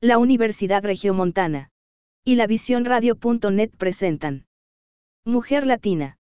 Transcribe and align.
la 0.00 0.18
Universidad 0.18 0.84
Regiomontana 0.84 1.70
y 2.24 2.36
la 2.36 2.46
Visión 2.46 2.84
presentan 3.76 4.46
Mujer 5.24 5.66
Latina. 5.66 6.17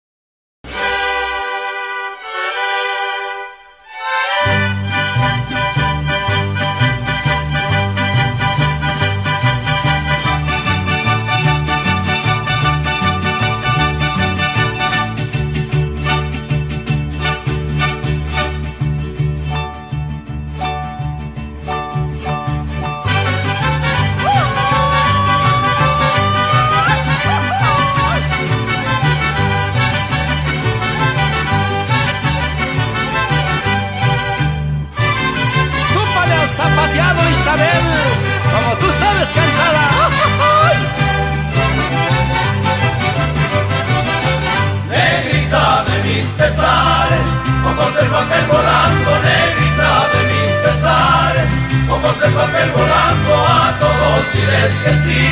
Diles 54.64 54.74
que 54.82 54.90
sí, 54.90 55.28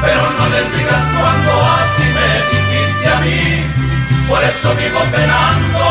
pero 0.00 0.30
no 0.38 0.48
les 0.48 0.76
digas 0.76 1.04
cuando 1.18 1.50
así 1.64 2.04
me 2.16 2.30
dijiste 2.52 3.08
a 3.08 3.20
mí, 3.20 4.28
por 4.28 4.42
eso 4.42 4.74
vivo 4.74 5.00
penando. 5.12 5.85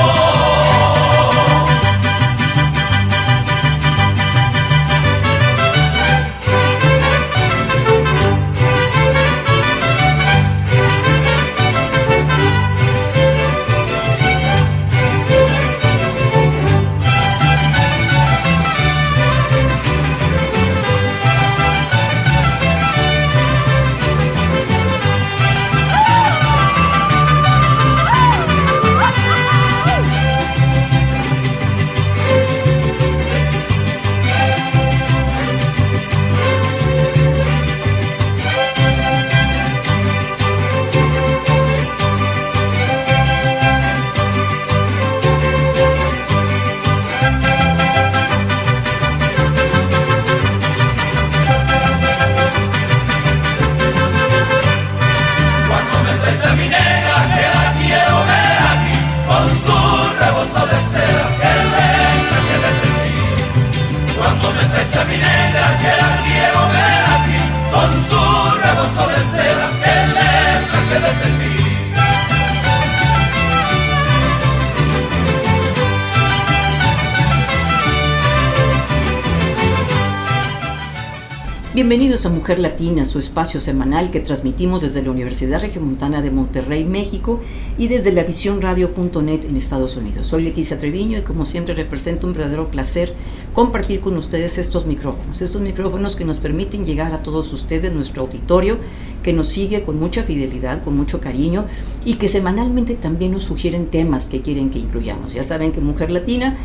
Bienvenidos 82.47 82.73
a 82.73 82.74
Latina, 82.85 83.05
su 83.05 83.17
espacio 83.17 83.61
semanal 83.61 84.11
que 84.11 84.19
transmitimos 84.19 84.83
desde 84.83 85.01
la 85.01 85.09
Universidad 85.09 85.59
Regiomontana 85.59 86.21
de 86.21 86.29
Monterrey, 86.29 86.83
México, 86.83 87.39
y 87.79 87.87
desde 87.87 88.11
la 88.11 88.21
visiónradio.net 88.21 89.43
en 89.43 89.57
Estados 89.57 89.97
Unidos. 89.97 90.27
Soy 90.27 90.43
Leticia 90.43 90.77
Treviño 90.77 91.17
y 91.17 91.23
como 91.23 91.47
siempre 91.47 91.73
represento 91.73 92.27
un 92.27 92.33
verdadero 92.33 92.69
placer 92.69 93.15
compartir 93.55 94.01
con 94.01 94.15
ustedes 94.17 94.59
estos 94.59 94.85
micrófonos, 94.85 95.41
estos 95.41 95.63
micrófonos 95.63 96.15
que 96.15 96.25
nos 96.25 96.37
permiten 96.37 96.85
llegar 96.85 97.15
a 97.15 97.23
todos 97.23 97.51
ustedes, 97.53 97.91
nuestro 97.91 98.21
auditorio, 98.21 98.77
que 99.23 99.33
nos 99.33 99.47
sigue 99.47 99.81
con 99.81 99.99
mucha 99.99 100.21
fidelidad, 100.21 100.83
con 100.83 100.95
mucho 100.95 101.19
cariño 101.19 101.65
y 102.05 102.15
que 102.15 102.29
semanalmente 102.29 102.93
también 102.93 103.31
nos 103.31 103.43
sugieren 103.43 103.87
temas 103.87 104.29
que 104.29 104.43
quieren 104.43 104.69
que 104.69 104.77
incluyamos. 104.77 105.33
Ya 105.33 105.41
saben 105.41 105.71
que 105.71 105.81
Mujer 105.81 106.11
Latina 106.11 106.55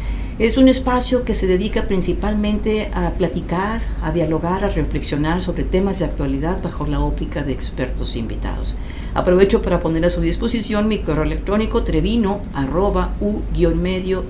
es 0.40 0.56
un 0.56 0.68
espacio 0.68 1.22
que 1.22 1.34
se 1.34 1.46
dedica 1.46 1.86
principalmente 1.86 2.90
a 2.94 3.10
platicar, 3.10 3.82
a 4.02 4.10
dialogar, 4.10 4.64
a 4.64 4.70
reflexionar 4.70 5.42
sobre 5.42 5.64
temas 5.64 5.98
de 5.98 6.06
actualidad 6.10 6.62
bajo 6.62 6.86
la 6.86 7.00
óptica 7.00 7.42
de 7.42 7.52
expertos 7.52 8.14
invitados. 8.16 8.76
Aprovecho 9.14 9.62
para 9.62 9.80
poner 9.80 10.04
a 10.04 10.10
su 10.10 10.20
disposición 10.20 10.86
mi 10.86 10.98
correo 11.00 11.24
electrónico 11.24 11.82
trevino 11.82 12.42
arroba 12.54 13.14
u-medio 13.20 14.24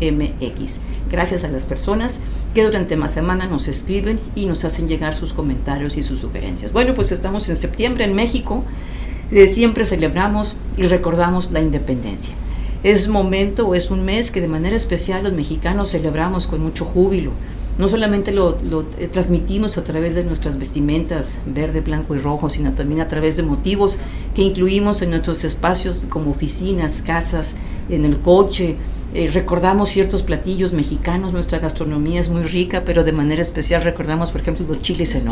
mx. 0.00 0.80
Gracias 1.10 1.44
a 1.44 1.48
las 1.48 1.64
personas 1.64 2.20
que 2.54 2.62
durante 2.64 2.96
la 2.96 3.08
semana 3.08 3.46
nos 3.46 3.66
escriben 3.66 4.20
y 4.34 4.46
nos 4.46 4.64
hacen 4.64 4.86
llegar 4.86 5.14
sus 5.14 5.32
comentarios 5.32 5.96
y 5.96 6.02
sus 6.02 6.20
sugerencias. 6.20 6.72
Bueno, 6.72 6.94
pues 6.94 7.10
estamos 7.10 7.48
en 7.48 7.56
septiembre 7.56 8.04
en 8.04 8.14
México. 8.14 8.62
Eh, 9.30 9.48
siempre 9.48 9.84
celebramos 9.84 10.56
y 10.76 10.82
recordamos 10.84 11.50
la 11.50 11.60
independencia 11.60 12.34
es 12.82 13.08
momento 13.08 13.68
o 13.68 13.74
es 13.74 13.90
un 13.90 14.04
mes 14.04 14.30
que 14.30 14.40
de 14.40 14.48
manera 14.48 14.74
especial 14.74 15.22
los 15.22 15.32
mexicanos 15.32 15.90
celebramos 15.92 16.46
con 16.46 16.60
mucho 16.60 16.84
júbilo. 16.84 17.30
No 17.78 17.88
solamente 17.88 18.32
lo, 18.32 18.58
lo, 18.62 18.84
eh, 18.98 19.08
transmitimos 19.08 19.78
a 19.78 19.84
través 19.84 20.14
de 20.14 20.24
nuestras 20.24 20.58
vestimentas 20.58 21.40
verde, 21.46 21.80
blanco 21.80 22.14
y 22.14 22.18
rojo, 22.18 22.50
sino 22.50 22.74
también 22.74 23.00
a 23.00 23.08
través 23.08 23.36
de 23.36 23.42
motivos 23.42 23.98
que 24.34 24.42
incluimos 24.42 25.00
en 25.00 25.10
nuestros 25.10 25.44
espacios 25.44 26.06
como 26.08 26.30
oficinas, 26.30 27.02
casas, 27.02 27.56
en 27.88 28.04
el 28.04 28.20
coche. 28.20 28.76
Eh, 29.14 29.30
recordamos 29.32 29.90
ciertos 29.90 30.22
platillos 30.22 30.72
mexicanos, 30.72 31.32
nuestra 31.32 31.58
gastronomía 31.58 32.20
es 32.20 32.30
muy 32.30 32.42
rica, 32.44 32.82
pero 32.84 33.04
de 33.04 33.12
manera 33.12 33.42
especial 33.42 33.82
recordamos, 33.82 34.30
por 34.30 34.40
ejemplo, 34.40 34.66
los 34.66 34.80
chiles 34.80 35.14
en 35.14 35.28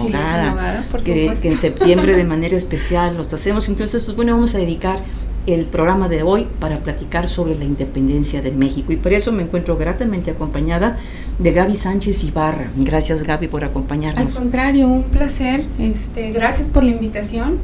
que, 1.04 1.28
supuesto. 1.28 1.42
que 1.42 1.48
en 1.48 1.56
septiembre 1.56 2.14
de 2.14 2.24
manera 2.34 2.56
especial 2.56 3.16
los 3.16 3.32
hacemos. 3.32 3.68
Entonces, 3.68 4.02
pues 4.02 4.16
bueno, 4.16 4.32
vamos 4.32 4.54
a 4.54 4.58
dedicar 4.58 5.00
el 5.46 5.66
programa 5.66 6.08
de 6.08 6.22
hoy 6.22 6.46
para 6.58 6.76
platicar 6.78 7.26
sobre 7.26 7.54
la 7.54 7.64
independencia 7.64 8.42
de 8.42 8.52
México. 8.52 8.92
Y 8.92 8.96
por 8.96 9.12
eso 9.12 9.32
me 9.32 9.42
encuentro 9.42 9.76
gratamente 9.76 10.30
acompañada 10.30 10.98
de 11.38 11.52
Gaby 11.52 11.74
Sánchez 11.74 12.24
Ibarra. 12.24 12.70
Gracias 12.76 13.22
Gaby 13.22 13.48
por 13.48 13.64
Al 13.64 13.70
acompañarnos. 13.70 14.34
contrario, 14.34 14.88
un 14.88 15.04
placer. 15.04 15.64
Este, 15.78 16.30
gracias 16.32 16.68
por 16.68 16.84
la 16.84 16.90
invitación 16.90 17.58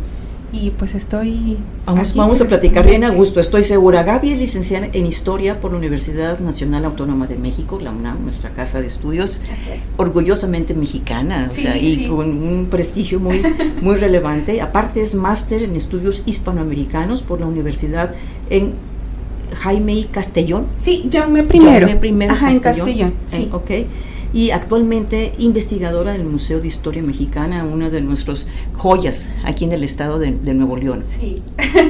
y 0.52 0.70
pues 0.70 0.94
estoy. 0.94 1.58
Vamos, 1.84 2.10
aquí 2.10 2.18
vamos 2.18 2.40
a 2.40 2.46
platicar 2.46 2.86
bien 2.86 3.04
a 3.04 3.10
gusto, 3.10 3.40
estoy 3.40 3.62
segura. 3.62 4.02
Gaby 4.02 4.32
es 4.32 4.38
licenciada 4.38 4.88
en 4.92 5.06
Historia 5.06 5.60
por 5.60 5.72
la 5.72 5.78
Universidad 5.78 6.38
Nacional 6.38 6.84
Autónoma 6.84 7.26
de 7.26 7.36
México, 7.36 7.78
la 7.80 7.90
UNAM, 7.90 8.22
nuestra 8.22 8.50
casa 8.50 8.80
de 8.80 8.86
estudios, 8.86 9.40
es. 9.44 9.80
orgullosamente 9.96 10.74
mexicana, 10.74 11.48
Sí, 11.48 11.60
o 11.60 11.62
sea, 11.62 11.76
y 11.76 11.94
sí. 11.96 12.06
con 12.06 12.30
un 12.42 12.66
prestigio 12.70 13.20
muy, 13.20 13.42
muy 13.82 13.96
relevante. 13.96 14.60
Aparte 14.60 15.00
es 15.00 15.14
máster 15.14 15.62
en 15.62 15.76
estudios 15.76 16.22
hispanoamericanos 16.26 17.22
por 17.22 17.40
la 17.40 17.46
Universidad 17.46 18.14
en 18.50 18.74
Jaime 19.54 19.94
y 19.94 20.04
Castellón. 20.04 20.66
Sí, 20.76 21.08
Jaume 21.12 21.42
primero. 21.44 21.86
Jaume 21.86 22.00
primero 22.00 22.32
Ajá, 22.32 22.50
en 22.50 22.60
Castellón. 22.60 23.12
Castellón. 23.12 23.14
Sí. 23.26 23.48
Eh, 23.52 23.84
ok. 23.84 23.88
Y 24.36 24.50
actualmente 24.50 25.32
investigadora 25.38 26.12
del 26.12 26.24
Museo 26.26 26.60
de 26.60 26.66
Historia 26.66 27.02
Mexicana, 27.02 27.64
una 27.64 27.88
de 27.88 28.02
nuestras 28.02 28.46
joyas 28.74 29.30
aquí 29.44 29.64
en 29.64 29.72
el 29.72 29.82
estado 29.82 30.18
de, 30.18 30.32
de 30.32 30.52
Nuevo 30.52 30.76
León. 30.76 31.04
Sí. 31.06 31.36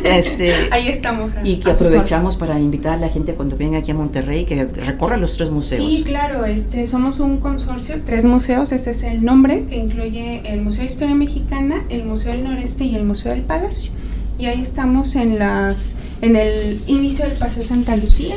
Este, 0.05 0.53
Ahí 0.71 0.87
estamos. 0.89 1.35
a- 1.35 1.47
y 1.47 1.57
que 1.57 1.71
aprovechamos 1.71 2.37
para 2.37 2.61
invitar 2.61 2.95
a 2.95 2.97
la 2.99 3.09
gente 3.09 3.35
cuando 3.35 3.57
venga 3.57 3.79
aquí 3.79 3.91
a 3.91 3.95
Monterrey 3.95 4.45
que 4.45 4.63
recorra 4.65 5.17
los 5.17 5.37
tres 5.37 5.51
museos. 5.51 5.85
Sí, 5.91 6.05
claro, 6.05 6.45
este, 6.45 6.87
somos 6.87 7.19
un 7.19 7.39
consorcio, 7.39 8.01
tres 8.07 8.25
museos, 8.25 8.71
ese 8.73 8.93
es 8.93 9.03
el 9.03 9.25
nombre, 9.25 9.65
que 9.69 9.77
incluye 9.77 10.43
el 10.45 10.63
Museo 10.63 10.81
de 10.83 10.87
Historia 10.87 11.15
Mexicana, 11.17 11.85
el 11.89 12.05
Museo 12.05 12.33
del 12.33 12.45
Noreste 12.45 12.85
y 12.85 12.95
el 12.95 13.05
Museo 13.05 13.33
del 13.33 13.43
Palacio. 13.43 13.91
Y 14.39 14.47
ahí 14.47 14.63
estamos 14.63 15.17
en 15.17 15.39
las 15.39 15.97
en 16.23 16.37
el 16.37 16.81
inicio 16.87 17.27
del 17.27 17.37
Paseo 17.37 17.63
Santa 17.63 17.97
Lucía 17.97 18.35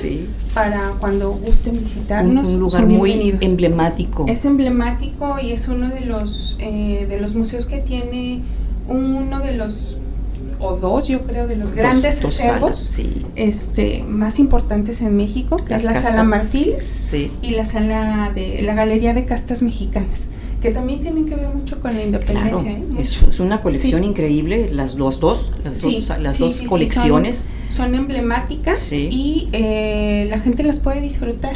para 0.53 0.91
cuando 0.99 1.31
gusten 1.31 1.79
visitarnos. 1.79 2.49
Un, 2.49 2.59
lugar 2.59 2.85
muy 2.87 3.37
emblemático. 3.41 4.25
Es 4.27 4.45
emblemático 4.45 5.39
y 5.39 5.51
es 5.51 5.67
uno 5.67 5.89
de 5.89 6.01
los 6.01 6.57
eh, 6.59 7.05
de 7.09 7.19
los 7.19 7.35
museos 7.35 7.65
que 7.65 7.79
tiene 7.79 8.41
uno 8.87 9.39
de 9.39 9.53
los 9.53 9.99
o 10.61 10.75
dos, 10.75 11.07
yo 11.07 11.21
creo, 11.21 11.47
de 11.47 11.55
los 11.55 11.71
grandes 11.71 12.23
acervos 12.23 12.99
este, 13.35 14.03
más 14.03 14.39
importantes 14.39 14.99
en 14.99 15.15
México, 15.15 15.57
que 15.63 15.75
es 15.75 15.85
la 15.85 16.01
Sala 16.01 16.25
Marfiles 16.25 17.13
y 17.41 17.49
la 17.51 17.63
sala 17.63 18.31
de 18.35 18.61
la 18.61 18.73
Galería 18.73 19.13
de 19.13 19.25
Castas 19.25 19.61
Mexicanas 19.61 20.29
que 20.61 20.71
también 20.71 20.99
tienen 20.99 21.25
que 21.25 21.35
ver 21.35 21.49
mucho 21.49 21.79
con 21.79 21.93
la 21.93 22.03
independencia. 22.03 22.71
¿eh? 22.71 22.83
es, 22.97 23.39
una 23.39 23.61
colección 23.61 24.03
increíble, 24.03 24.69
las 24.69 24.95
dos, 24.95 25.19
dos 25.19 25.51
las 25.63 25.81
dos, 25.81 26.11
las 26.19 26.39
dos 26.39 26.61
colecciones. 26.63 27.45
Son, 27.69 27.93
emblemáticas 27.95 28.91
y 28.91 29.47
eh, 29.51 30.27
la 30.29 30.39
gente 30.39 30.63
las 30.63 30.79
puede 30.79 31.01
disfrutar 31.01 31.55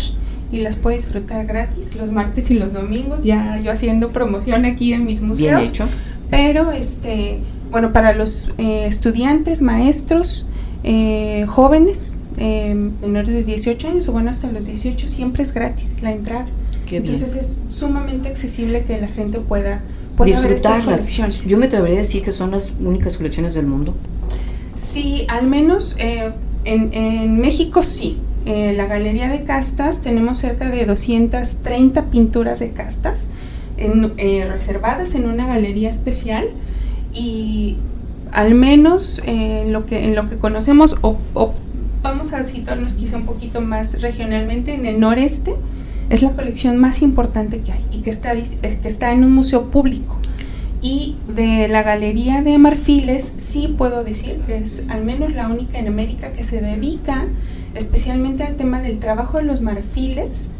y 0.51 0.57
las 0.57 0.75
puede 0.75 0.97
disfrutar 0.97 1.45
gratis 1.47 1.95
los 1.95 2.11
martes 2.11 2.51
y 2.51 2.53
los 2.53 2.73
domingos, 2.73 3.23
ya 3.23 3.59
yo 3.59 3.71
haciendo 3.71 4.11
promoción 4.11 4.65
aquí 4.65 4.93
en 4.93 5.05
mis 5.05 5.21
museos. 5.21 5.59
Bien 5.59 5.69
hecho. 5.69 5.85
Pero 6.29 6.71
este 6.71 7.39
bueno, 7.73 7.91
para 7.91 8.13
los 8.13 8.49
eh, 8.59 8.85
estudiantes, 8.85 9.63
maestros, 9.63 10.47
eh, 10.83 11.45
jóvenes, 11.47 12.17
eh, 12.37 12.75
menores 13.01 13.33
de 13.33 13.43
18 13.43 13.87
años 13.87 14.07
o 14.07 14.11
bueno, 14.11 14.29
hasta 14.29 14.51
los 14.51 14.67
18, 14.67 15.07
siempre 15.07 15.41
es 15.41 15.55
gratis 15.55 15.97
la 16.03 16.11
entrada. 16.11 16.45
Entonces 16.97 17.35
es 17.35 17.57
sumamente 17.69 18.29
accesible 18.29 18.83
que 18.85 18.99
la 18.99 19.07
gente 19.07 19.39
pueda, 19.39 19.81
pueda 20.17 20.39
ver 20.41 20.53
estas 20.53 20.81
colecciones. 20.81 21.43
Yo 21.45 21.57
me 21.57 21.65
atrevería 21.65 21.97
a 21.97 21.99
decir 21.99 22.23
que 22.23 22.31
son 22.31 22.51
las 22.51 22.73
únicas 22.79 23.17
colecciones 23.17 23.53
del 23.53 23.65
mundo. 23.65 23.95
Sí, 24.75 25.25
al 25.29 25.47
menos 25.47 25.95
en, 25.99 26.33
en, 26.65 27.39
México 27.39 27.83
sí. 27.83 28.19
En 28.45 28.75
la 28.75 28.87
Galería 28.87 29.29
de 29.29 29.43
Castas 29.43 30.01
tenemos 30.01 30.37
cerca 30.37 30.69
de 30.69 30.85
230 30.85 32.09
pinturas 32.09 32.59
de 32.59 32.71
castas 32.71 33.29
reservadas 33.77 35.15
en 35.15 35.27
una 35.27 35.47
galería 35.47 35.89
especial 35.89 36.45
y 37.13 37.77
al 38.31 38.55
menos 38.55 39.21
en 39.25 39.71
lo 39.71 39.85
que, 39.85 40.05
en 40.05 40.15
lo 40.15 40.27
que 40.27 40.37
conocemos, 40.37 40.97
o, 41.01 41.17
vamos 42.01 42.33
a 42.33 42.43
situarnos 42.43 42.93
quizá 42.93 43.17
un 43.17 43.25
poquito 43.25 43.61
más 43.61 44.01
regionalmente, 44.01 44.73
en 44.73 44.85
el 44.85 44.99
noreste, 44.99 45.55
es 46.09 46.21
la 46.21 46.31
colección 46.31 46.77
más 46.77 47.01
importante 47.01 47.59
que 47.61 47.71
hay 47.71 47.85
y 47.91 48.01
que 48.01 48.09
está, 48.09 48.33
que 48.33 48.87
está 48.87 49.13
en 49.13 49.23
un 49.23 49.33
museo 49.33 49.69
público. 49.71 50.17
Y 50.81 51.15
de 51.33 51.69
la 51.69 51.81
Galería 51.81 52.41
de 52.41 52.57
Marfiles 52.57 53.33
sí 53.37 53.73
puedo 53.77 54.03
decir 54.03 54.41
que 54.45 54.57
es 54.57 54.83
al 54.89 55.05
menos 55.05 55.33
la 55.33 55.47
única 55.47 55.79
en 55.79 55.87
América 55.87 56.33
que 56.33 56.43
se 56.43 56.59
dedica 56.59 57.25
especialmente 57.73 58.43
al 58.43 58.55
tema 58.55 58.81
del 58.81 58.99
trabajo 58.99 59.37
de 59.37 59.45
los 59.45 59.61
marfiles 59.61 60.53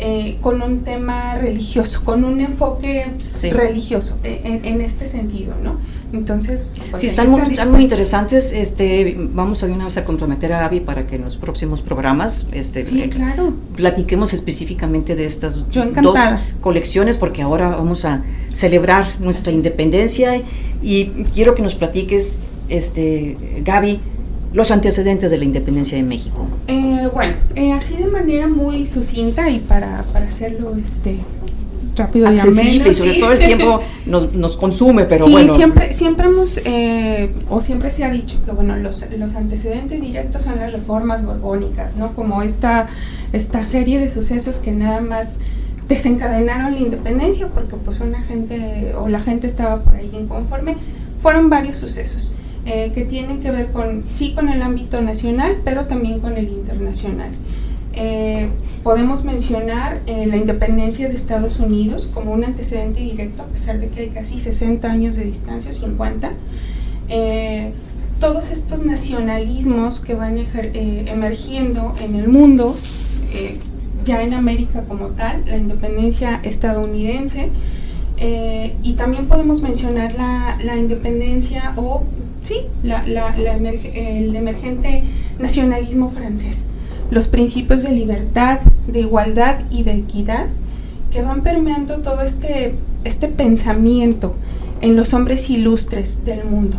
eh, 0.00 0.38
con 0.40 0.62
un 0.62 0.84
tema 0.84 1.34
religioso, 1.34 2.04
con 2.04 2.24
un 2.24 2.40
enfoque 2.40 3.06
religioso 3.50 4.18
eh, 4.22 4.60
en, 4.62 4.80
este 4.80 5.06
sentido, 5.06 5.54
¿no? 5.62 5.78
Entonces, 6.12 6.76
pues, 6.90 7.02
si 7.02 7.08
están, 7.08 7.30
muy, 7.30 7.40
muy, 7.40 7.82
interesantes. 7.82 8.52
Este, 8.52 9.16
vamos 9.18 9.62
a 9.62 9.66
una 9.66 9.84
vez 9.84 9.96
a 9.98 10.04
comprometer 10.04 10.52
a 10.52 10.60
Gaby 10.60 10.80
para 10.80 11.06
que 11.06 11.16
en 11.16 11.22
los 11.22 11.36
próximos 11.36 11.82
programas, 11.82 12.48
este, 12.52 12.80
eh, 12.80 13.08
claro. 13.10 13.54
platiquemos 13.76 14.32
específicamente 14.32 15.16
de 15.16 15.26
estas 15.26 15.64
dos 15.70 16.18
colecciones, 16.60 17.18
porque 17.18 17.42
ahora 17.42 17.70
vamos 17.70 18.04
a 18.04 18.22
celebrar 18.52 19.06
nuestra 19.20 19.52
independencia 19.52 20.40
y 20.82 21.06
quiero 21.34 21.54
que 21.54 21.62
nos 21.62 21.74
platiques, 21.74 22.40
este, 22.68 23.36
Gaby 23.62 24.00
los 24.52 24.70
antecedentes 24.70 25.30
de 25.30 25.36
la 25.36 25.44
independencia 25.44 25.98
de 25.98 26.04
México. 26.04 26.48
Eh, 26.68 27.08
bueno, 27.12 27.34
eh, 27.54 27.72
así 27.72 27.96
de 27.96 28.06
manera 28.06 28.48
muy 28.48 28.86
sucinta 28.86 29.50
y 29.50 29.58
para, 29.58 30.02
para 30.12 30.26
hacerlo 30.26 30.74
este 30.74 31.18
rápido 31.98 32.32
y 32.32 32.38
ameno, 32.38 32.88
y 32.88 32.94
sobre 32.94 33.14
todo 33.14 33.32
el 33.32 33.38
tiempo 33.38 33.82
nos, 34.06 34.32
nos 34.32 34.56
consume, 34.56 35.04
pero 35.04 35.26
sí, 35.26 35.32
bueno. 35.32 35.54
siempre, 35.54 35.92
siempre 35.92 36.26
hemos, 36.28 36.66
eh, 36.66 37.32
o 37.50 37.60
siempre 37.60 37.90
se 37.90 38.04
ha 38.04 38.10
dicho 38.10 38.38
que 38.44 38.52
bueno, 38.52 38.76
los, 38.76 39.04
los 39.10 39.34
antecedentes 39.34 40.00
directos 40.00 40.44
son 40.44 40.56
las 40.56 40.72
reformas 40.72 41.24
borbónicas, 41.24 41.96
¿no? 41.96 42.14
Como 42.14 42.42
esta, 42.42 42.86
esta 43.32 43.64
serie 43.64 43.98
de 43.98 44.08
sucesos 44.08 44.58
que 44.58 44.72
nada 44.72 45.00
más 45.00 45.40
desencadenaron 45.88 46.74
la 46.74 46.80
independencia 46.80 47.48
porque 47.48 47.76
pues 47.76 48.00
una 48.00 48.22
gente 48.22 48.94
o 48.96 49.08
la 49.08 49.20
gente 49.20 49.46
estaba 49.46 49.82
por 49.82 49.94
ahí 49.94 50.10
inconforme, 50.12 50.76
fueron 51.20 51.50
varios 51.50 51.76
sucesos. 51.76 52.34
Eh, 52.70 52.92
que 52.92 53.02
tienen 53.02 53.40
que 53.40 53.50
ver 53.50 53.68
con, 53.72 54.04
sí 54.10 54.34
con 54.34 54.50
el 54.50 54.60
ámbito 54.60 55.00
nacional, 55.00 55.56
pero 55.64 55.86
también 55.86 56.20
con 56.20 56.36
el 56.36 56.50
internacional. 56.50 57.30
Eh, 58.00 58.48
podemos 58.84 59.24
mencionar 59.24 60.02
eh, 60.06 60.24
la 60.28 60.36
independencia 60.36 61.08
de 61.08 61.16
Estados 61.16 61.58
Unidos 61.58 62.08
como 62.14 62.32
un 62.32 62.44
antecedente 62.44 63.00
directo, 63.00 63.42
a 63.42 63.46
pesar 63.46 63.80
de 63.80 63.88
que 63.88 64.02
hay 64.02 64.08
casi 64.10 64.38
60 64.38 64.88
años 64.88 65.16
de 65.16 65.24
distancia, 65.24 65.72
50. 65.72 66.32
todos 68.20 68.50
estos 68.50 68.84
nacionalismos 68.84 69.98
que 69.98 70.14
van 70.14 70.38
emergiendo 70.38 71.92
en 72.00 72.14
el 72.14 72.28
mundo, 72.28 72.76
ya 74.04 74.22
en 74.22 74.34
América 74.34 74.84
como 74.86 75.08
tal, 75.08 75.44
la 75.46 75.56
independencia 75.56 76.40
estadounidense, 76.44 77.50
y 78.82 78.92
también 78.94 79.26
podemos 79.26 79.60
mencionar 79.62 80.14
la, 80.14 80.76
independencia 80.76 81.72
o 81.76 82.04
sí, 82.42 82.66
la, 82.82 83.02
el 83.36 84.36
emergente 84.36 85.04
nacionalismo 85.38 86.10
francés, 86.10 86.70
los 87.10 87.28
principios 87.28 87.82
de 87.82 87.90
libertad, 87.90 88.60
de 88.86 89.00
igualdad 89.00 89.60
y 89.70 89.82
de 89.82 89.94
equidad 89.94 90.46
que 91.10 91.22
van 91.22 91.42
permeando 91.42 91.98
todo 91.98 92.22
este, 92.22 92.74
este 93.04 93.28
pensamiento 93.28 94.34
en 94.80 94.96
los 94.96 95.14
hombres 95.14 95.48
ilustres 95.50 96.24
del 96.24 96.44
mundo. 96.44 96.76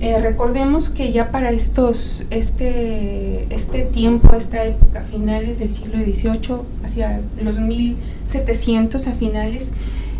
Eh, 0.00 0.18
recordemos 0.20 0.90
que 0.90 1.12
ya 1.12 1.30
para 1.30 1.50
estos, 1.50 2.26
este, 2.30 3.46
este 3.54 3.82
tiempo, 3.82 4.34
esta 4.36 4.64
época, 4.64 5.02
finales 5.02 5.60
del 5.60 5.72
siglo 5.72 5.98
XVIII, 5.98 6.58
hacia 6.84 7.20
los 7.42 7.58
1700 7.58 9.06
a 9.06 9.12
finales, 9.12 9.72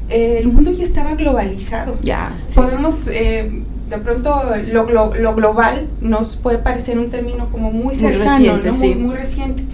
eh, 0.09 0.39
el 0.41 0.49
mundo 0.49 0.73
ya 0.73 0.85
estaba 0.85 1.15
globalizado. 1.15 1.99
Ya. 2.03 2.33
Podemos 2.55 3.09
eh, 3.09 3.63
de 3.89 3.99
pronto 3.99 4.43
lo, 4.73 4.87
lo, 5.15 5.35
global 5.35 5.89
nos 6.01 6.37
puede 6.37 6.59
parecer 6.59 6.99
un 6.99 7.11
término 7.11 7.51
como 7.51 7.71
muy 7.71 7.95
cercano, 7.95 8.61
muy, 8.99 9.15
reciente, 9.15 9.65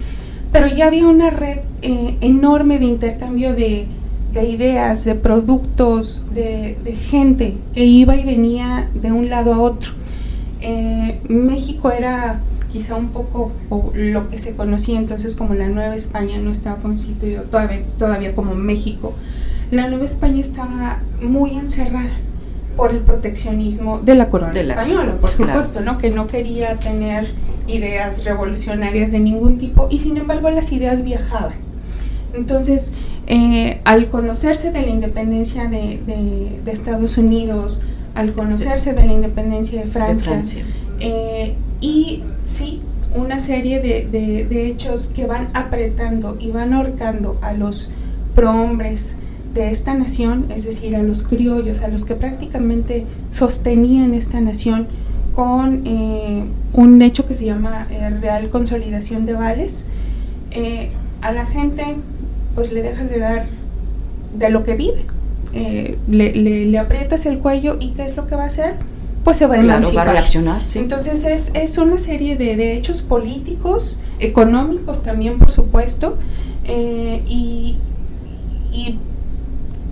pero 0.51 0.67
ya 0.67 0.87
había 0.87 1.07
una 1.07 1.29
red 1.29 1.59
eh, 1.81 2.17
enorme 2.21 2.77
de 2.77 2.85
intercambio 2.85 3.53
de, 3.53 3.87
ideas, 4.35 5.05
de 5.05 5.15
productos, 5.15 6.25
de, 6.33 6.75
gente 7.09 7.55
que 7.73 7.85
iba 7.85 8.15
y 8.15 8.25
venía 8.25 8.89
de 8.93 9.11
un 9.11 9.29
lado 9.29 9.53
a 9.53 9.59
otro. 9.59 9.91
Eh, 10.59 11.19
México 11.27 11.91
era 11.91 12.41
quizá 12.71 12.95
un 12.95 13.09
poco 13.09 13.51
lo 13.93 14.29
que 14.29 14.37
se 14.37 14.55
conocía 14.55 14.97
entonces 14.97 15.35
como 15.35 15.53
la 15.55 15.67
Nueva 15.67 15.95
España, 15.95 16.37
no 16.37 16.51
estaba 16.51 16.77
constituido 16.77 17.43
todavía, 17.43 17.81
todavía 17.97 18.35
como 18.35 18.55
México. 18.55 19.13
La 19.71 19.87
Nueva 19.87 20.05
España 20.05 20.41
estaba 20.41 20.99
muy 21.21 21.51
encerrada 21.51 22.11
por 22.75 22.91
el 22.91 22.99
proteccionismo 22.99 23.99
de 23.99 24.15
la 24.15 24.29
corona 24.29 24.59
española, 24.59 25.15
por 25.19 25.29
supuesto, 25.29 25.81
¿no? 25.81 25.97
Que 25.97 26.09
no 26.09 26.27
quería 26.27 26.75
tener 26.77 27.31
ideas 27.67 28.23
revolucionarias 28.23 29.11
de 29.11 29.19
ningún 29.19 29.57
tipo 29.57 29.87
y 29.89 29.99
sin 29.99 30.17
embargo 30.17 30.49
las 30.49 30.71
ideas 30.71 31.03
viajaban. 31.03 31.55
Entonces, 32.33 32.93
eh, 33.27 33.81
al 33.85 34.07
conocerse 34.07 34.71
de 34.71 34.81
la 34.81 34.89
independencia 34.89 35.65
de, 35.67 36.61
Estados 36.65 37.17
Unidos, 37.17 37.81
al 38.15 38.33
conocerse 38.33 38.93
de 38.93 39.05
la 39.05 39.13
independencia 39.13 39.81
de 39.81 39.87
Francia, 39.87 40.41
eh, 40.99 41.55
y 41.81 42.23
sí, 42.43 42.81
una 43.15 43.39
serie 43.39 43.79
de, 43.79 44.07
de, 44.49 44.67
hechos 44.67 45.07
que 45.07 45.25
van 45.25 45.49
apretando 45.53 46.37
y 46.39 46.51
van 46.51 46.73
ahorcando 46.73 47.37
a 47.41 47.53
los 47.53 47.89
prohombres, 48.35 49.15
de 49.53 49.71
esta 49.71 49.93
nación, 49.93 50.47
es 50.49 50.63
decir, 50.63 50.95
a 50.95 51.03
los 51.03 51.23
criollos, 51.23 51.81
a 51.81 51.87
los 51.87 52.05
que 52.05 52.15
prácticamente 52.15 53.05
sostenían 53.31 54.13
esta 54.13 54.39
nación 54.39 54.87
con 55.33 55.83
eh, 55.85 56.43
un 56.73 57.01
hecho 57.01 57.25
que 57.25 57.35
se 57.35 57.45
llama 57.45 57.87
eh, 57.89 58.09
Real 58.21 58.49
Consolidación 58.49 59.25
de 59.25 59.33
Vales, 59.33 59.85
eh, 60.51 60.89
a 61.21 61.31
la 61.31 61.45
gente 61.45 61.97
pues 62.55 62.71
le 62.71 62.81
dejas 62.83 63.09
de 63.09 63.19
dar 63.19 63.45
de 64.37 64.49
lo 64.49 64.63
que 64.63 64.75
vive, 64.75 65.05
le, 66.07 66.33
le, 66.33 66.79
aprietas 66.79 67.25
el 67.25 67.39
cuello 67.39 67.77
y 67.79 67.91
¿qué 67.91 68.05
es 68.05 68.15
lo 68.15 68.27
que 68.27 68.35
va 68.35 68.43
a 68.43 68.47
hacer? 68.47 68.75
Pues 69.23 69.37
se 69.37 69.45
va 69.45 69.55
a 69.55 69.59
emancipar. 69.59 70.07
va 70.07 70.11
a 70.11 70.13
reaccionar. 70.13 70.61
Entonces 70.75 71.23
es, 71.25 71.51
es, 71.53 71.77
una 71.77 71.99
serie 71.99 72.37
de, 72.37 72.55
de, 72.55 72.73
hechos 72.73 73.01
políticos, 73.01 73.99
económicos 74.19 75.03
también, 75.03 75.37
por 75.37 75.51
supuesto, 75.51 76.17
y, 76.65 77.77
y 78.71 78.97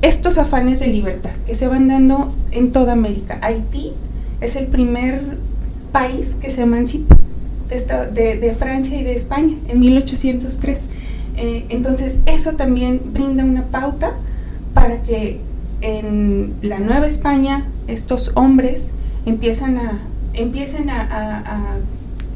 estos 0.02 0.38
afanes 0.38 0.80
de 0.80 0.88
libertad 0.88 1.32
que 1.46 1.56
se 1.56 1.68
van 1.68 1.88
dando 1.88 2.34
en 2.52 2.72
toda 2.72 2.94
América. 2.94 3.40
Haití 3.42 3.94
es 4.42 4.56
el 4.56 4.68
primer 4.68 5.38
país 5.92 6.36
que 6.42 6.52
se 6.52 6.62
emancipa 6.62 7.16
de, 7.70 8.56
Francia 8.58 9.00
y 9.00 9.04
de 9.04 9.14
España 9.16 9.56
en 9.68 9.80
1803. 9.80 10.90
Eh, 11.38 11.66
entonces 11.70 12.18
eso 12.26 12.54
también 12.54 13.02
brinda 13.14 13.44
una 13.44 13.66
pauta 13.66 14.14
para 14.74 15.02
que 15.04 15.40
en 15.82 16.56
la 16.62 16.80
Nueva 16.80 17.08
España 17.08 17.66
estos 17.88 18.32
hombres 18.36 18.92
empiezan 19.26 19.78
a, 19.78 20.00
empiecen 20.34 20.90
a, 20.90 21.78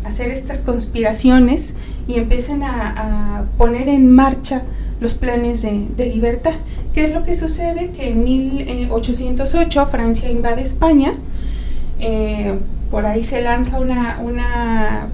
hacer 0.06 0.32
estas 0.32 0.62
conspiraciones 0.62 1.76
y 2.08 2.16
empiecen 2.16 2.64
a, 2.64 3.46
poner 3.58 3.88
en 3.90 4.12
marcha 4.12 4.64
los 5.04 5.14
planes 5.16 5.62
de, 5.62 6.06
libertad. 6.06 6.54
¿Qué 6.94 7.04
es 7.04 7.14
lo 7.14 7.24
que 7.24 7.36
sucede? 7.36 7.92
Que 7.92 8.10
en 8.10 8.24
1808 8.24 9.86
Francia 9.88 10.32
invade 10.32 10.62
España, 10.62 11.14
eh, 12.00 12.58
por 12.90 13.06
ahí 13.06 13.24
se 13.24 13.42
lanza 13.42 13.80
una, 13.80 14.20
una 14.24 15.10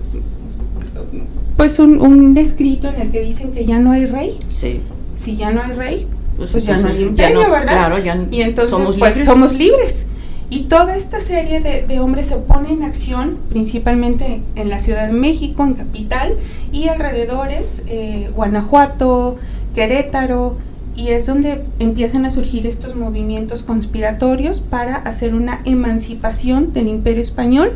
pues 1.58 1.79
un, 1.79 2.38
escrito 2.38 2.88
en 2.88 3.01
el 3.01 3.10
que 3.10 3.22
dicen 3.22 3.51
que 3.51 3.65
ya 3.65 3.79
no 3.79 3.91
hay 3.91 4.05
rey. 4.05 4.38
Sí. 4.50 4.81
Si 5.17 5.36
ya 5.36 5.51
no 5.51 5.62
hay 5.62 5.72
rey, 5.74 6.08
pues, 6.38 6.51
pues 6.51 6.65
ya 6.65 6.77
no 6.77 6.88
hay 6.88 7.01
imperio, 7.01 7.50
¿verdad? 7.50 7.74
Claro, 7.74 7.98
ya 7.98 8.17
y 8.29 8.41
entonces 8.43 8.72
somos 8.72 8.96
pues 8.96 9.15
libres. 9.15 9.25
somos 9.25 9.53
libres. 9.53 10.05
Y 10.51 10.63
toda 10.63 10.96
esta 10.96 11.19
serie 11.19 11.60
de, 11.60 11.86
de, 11.86 12.00
hombres 12.00 12.27
se 12.27 12.38
pone 12.38 12.72
en 12.72 12.84
acción, 12.84 13.38
principalmente 13.50 14.41
en 14.55 14.69
la 14.69 14.79
Ciudad 14.79 15.05
de 15.05 15.13
México, 15.13 15.63
en 15.63 15.74
Capital 15.74 16.38
y 16.72 16.88
alrededores, 16.88 17.86
eh, 17.88 18.31
Guanajuato, 18.36 19.38
Querétaro, 19.73 20.57
y 20.95 21.09
es 21.09 21.27
donde 21.27 21.63
empiezan 21.79 22.25
a 22.25 22.31
surgir 22.31 22.65
estos 22.65 22.95
movimientos 22.95 23.63
conspiratorios 23.63 24.59
para 24.59 24.95
hacer 24.95 25.33
una 25.33 25.61
emancipación 25.63 26.73
del 26.73 26.88
imperio 26.88 27.21
español 27.21 27.73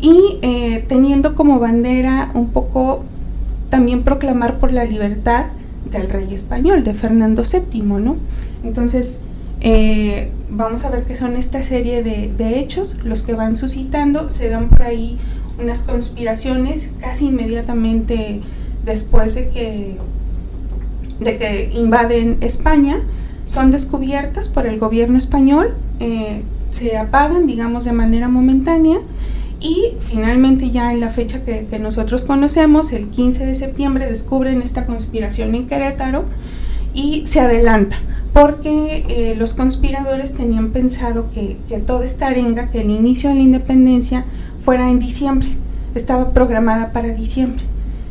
y 0.00 0.38
eh, 0.42 0.84
teniendo 0.86 1.34
como 1.34 1.58
bandera 1.58 2.30
un 2.34 2.50
poco 2.50 3.04
también 3.70 4.04
proclamar 4.04 4.58
por 4.58 4.70
la 4.72 4.84
libertad 4.84 5.46
del 5.90 6.08
rey 6.08 6.32
español, 6.32 6.84
de 6.84 6.94
Fernando 6.94 7.42
VII, 7.42 7.82
¿no? 7.82 8.16
Entonces, 8.62 9.22
eh, 9.60 10.30
vamos 10.50 10.84
a 10.84 10.90
ver 10.90 11.04
qué 11.04 11.16
son 11.16 11.36
esta 11.36 11.62
serie 11.62 12.02
de, 12.02 12.58
hechos, 12.58 12.96
los 13.04 13.22
que 13.22 13.34
van 13.34 13.56
suscitando, 13.56 14.30
se 14.30 14.48
dan 14.48 14.68
por 14.68 14.82
ahí 14.82 15.18
unas 15.60 15.82
conspiraciones 15.82 16.90
casi 17.00 17.26
inmediatamente 17.26 18.42
después 18.84 19.34
de 19.34 19.48
que 19.48 19.96
de 21.20 21.38
que 21.38 21.70
invaden 21.74 22.38
España 22.40 22.98
son 23.46 23.70
descubiertas 23.70 24.48
por 24.48 24.66
el 24.66 24.78
gobierno 24.78 25.18
español, 25.18 25.74
eh, 26.00 26.42
se 26.70 26.96
apagan, 26.96 27.46
digamos, 27.46 27.84
de 27.84 27.92
manera 27.92 28.28
momentánea 28.28 28.98
y 29.60 29.94
finalmente 30.00 30.70
ya 30.70 30.92
en 30.92 31.00
la 31.00 31.10
fecha 31.10 31.44
que, 31.44 31.78
nosotros 31.78 32.24
conocemos, 32.24 32.92
el 32.92 33.08
15 33.08 33.46
de 33.46 33.54
septiembre, 33.54 34.06
descubren 34.06 34.62
esta 34.62 34.84
conspiración 34.84 35.54
en 35.54 35.66
Querétaro 35.66 36.24
y 36.92 37.26
se 37.26 37.40
adelanta 37.40 37.96
porque 38.32 39.04
eh, 39.08 39.34
los 39.38 39.54
conspiradores 39.54 40.34
tenían 40.34 40.70
pensado 40.70 41.30
que, 41.30 41.56
que, 41.68 41.78
toda 41.78 42.04
esta 42.04 42.26
arenga, 42.26 42.70
que 42.70 42.82
el 42.82 42.90
inicio 42.90 43.30
de 43.30 43.36
la 43.36 43.42
independencia 43.42 44.26
fuera 44.60 44.90
en 44.90 44.98
diciembre, 44.98 45.48
estaba 45.94 46.32
programada 46.32 46.92
para 46.92 47.08
diciembre. 47.08 47.62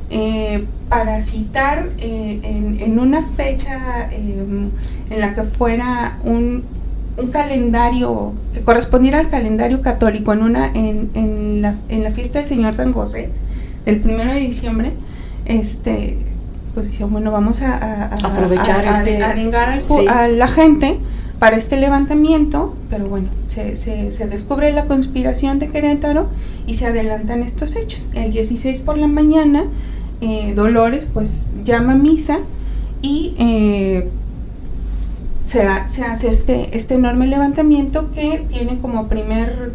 Eh, 0.09 0.65
para 0.89 1.19
citar 1.21 1.89
eh, 1.97 2.39
en, 2.79 2.99
una 2.99 3.23
fecha 3.23 4.07
em, 4.11 4.69
en 5.09 5.19
la 5.19 5.33
que 5.33 5.43
fuera 5.43 6.19
un, 6.23 6.63
calendario 7.31 8.33
que 8.53 8.61
correspondiera 8.61 9.19
al 9.19 9.29
calendario 9.29 9.81
católico 9.81 10.33
en 10.33 10.43
una 10.43 10.67
en, 10.73 11.61
la, 11.61 11.75
en 11.87 12.03
la 12.03 12.11
fiesta 12.11 12.39
del 12.39 12.47
Señor 12.49 12.73
San 12.73 12.91
José 12.91 13.29
el 13.85 14.01
primero 14.01 14.33
de 14.33 14.41
diciembre 14.41 14.91
este 15.45 16.17
pues 16.73 16.87
decía 16.87 17.05
bueno 17.05 17.31
vamos 17.31 17.61
a, 17.61 18.07
aprovechar 18.21 18.83
este 18.83 19.23
arengar 19.23 19.79
a 20.09 20.27
la 20.27 20.47
gente 20.49 20.99
para 21.39 21.57
este 21.57 21.77
levantamiento, 21.77 22.75
pero 22.89 23.07
bueno, 23.07 23.27
se, 23.47 23.75
se, 23.75 24.09
se, 24.11 24.27
descubre 24.27 24.71
la 24.71 24.85
conspiración 24.85 25.59
de 25.59 25.69
Querétaro 25.69 26.29
y 26.65 26.75
se 26.75 26.85
adelantan 26.85 27.43
estos 27.43 27.75
hechos. 27.75 28.09
El 28.13 28.31
16 28.31 28.79
por 28.81 28.97
la 28.97 29.07
mañana 29.07 29.65
eh, 30.25 30.53
Dolores 30.55 31.07
pues 31.13 31.49
llama 31.63 31.93
a 31.93 31.95
misa 31.95 32.39
y 33.03 33.35
eh, 33.37 34.09
se, 35.45 35.61
hace 35.61 36.27
este, 36.27 36.75
este 36.75 36.95
enorme 36.95 37.27
levantamiento 37.27 38.11
que 38.11 38.43
tiene 38.49 38.79
como 38.79 39.07
primer 39.07 39.71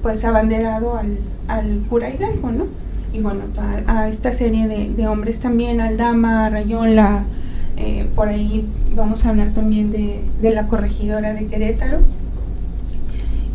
pues 0.00 0.24
abanderado 0.24 0.96
al, 0.96 1.18
al 1.48 1.82
cura 1.88 2.08
Hidalgo, 2.08 2.52
¿no? 2.52 2.66
Y 3.12 3.20
bueno, 3.20 3.40
a, 3.88 4.08
esta 4.08 4.32
serie 4.32 4.68
de, 4.68 5.08
hombres 5.08 5.40
también, 5.40 5.80
Aldama, 5.80 6.48
Rayón, 6.48 6.94
la, 6.94 7.24
eh, 7.76 8.08
por 8.14 8.28
ahí 8.28 8.64
vamos 8.94 9.26
a 9.26 9.30
hablar 9.30 9.50
también 9.52 9.90
de, 9.90 10.20
de 10.40 10.50
la 10.54 10.68
corregidora 10.68 11.34
de 11.34 11.46
Querétaro, 11.46 11.98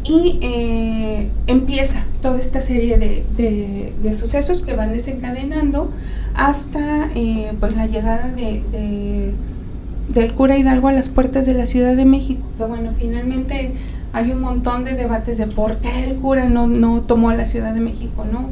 y 0.08 0.38
eh, 0.42 1.30
empieza 1.48 2.04
toda 2.22 2.40
esta 2.40 2.62
serie 2.62 2.98
de, 2.98 3.92
de, 4.02 4.16
sucesos 4.16 4.62
que 4.62 4.76
van 4.76 4.94
desencadenando 4.94 5.92
hasta 6.36 7.10
eh, 7.16 7.54
pues 7.60 7.76
la 7.76 7.88
llegada 7.88 8.30
de, 8.30 9.34
del 10.10 10.34
cura 10.34 10.58
Hidalgo 10.58 10.90
a 10.90 10.92
las 10.92 11.10
puertas 11.10 11.46
de 11.46 11.56
la 11.56 11.66
Ciudad 11.66 11.96
de 11.96 12.06
México. 12.06 12.48
Que 12.58 12.66
bueno, 12.66 12.92
finalmente 12.98 13.72
hay 14.14 14.32
un 14.32 14.42
montón 14.42 14.86
de 14.86 14.94
debates 14.94 15.40
de 15.40 15.48
por 15.48 15.78
qué 15.78 16.06
el 16.06 16.16
cura 16.18 16.46
no, 16.46 16.68
no 16.68 17.02
tomó 17.02 17.32
a 17.32 17.36
la 17.36 17.48
Ciudad 17.48 17.74
de 17.74 17.82
México, 17.82 18.26
¿no? 18.32 18.50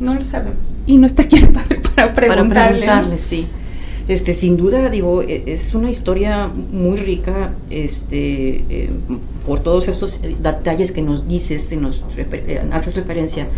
No 0.00 0.14
lo 0.14 0.24
sabemos. 0.24 0.74
Y 0.86 0.98
no 0.98 1.06
está 1.06 1.22
aquí 1.22 1.36
el 1.38 1.50
padre 1.50 1.80
para 1.94 2.12
preguntarle. 2.12 2.54
Para 2.54 2.70
preguntarle, 2.70 3.18
sí. 3.18 3.46
Este, 4.08 4.32
sin 4.32 4.56
duda, 4.56 4.90
digo, 4.90 5.22
e, 5.22 5.44
es 5.46 5.72
una 5.72 5.88
historia 5.88 6.48
muy 6.48 6.96
rica, 6.96 7.52
este, 7.70 8.64
eh, 8.68 8.90
por 9.50 9.58
todos 9.64 9.88
estos 9.88 10.20
detalles 10.22 10.92
que 10.92 11.02
nos 11.02 11.26
dices 11.26 11.72
y 11.72 11.76
nos 11.76 12.04
eh, 12.16 12.62
haces 12.70 12.94
referencia. 12.94 13.48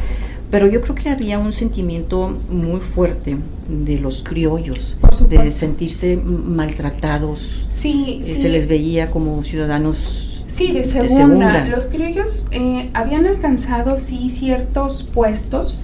Pero 0.50 0.66
yo 0.66 0.80
creo 0.80 0.94
que 0.94 1.10
había 1.10 1.38
un 1.38 1.52
sentimiento 1.52 2.34
muy 2.48 2.80
fuerte 2.80 3.36
de 3.68 3.98
los 3.98 4.22
criollos, 4.22 4.96
de 5.28 5.52
sentirse 5.52 6.16
maltratados. 6.16 7.66
Sí, 7.68 8.20
eh, 8.22 8.24
Se 8.24 8.48
les 8.48 8.68
veía 8.68 9.10
como 9.10 9.44
ciudadanos 9.44 10.46
Sí, 10.46 10.72
de 10.72 10.86
segunda. 10.86 11.66
Los 11.66 11.88
criollos 11.88 12.46
habían 12.94 13.26
alcanzado, 13.26 13.98
sí, 13.98 14.30
ciertos 14.30 15.02
puestos, 15.02 15.80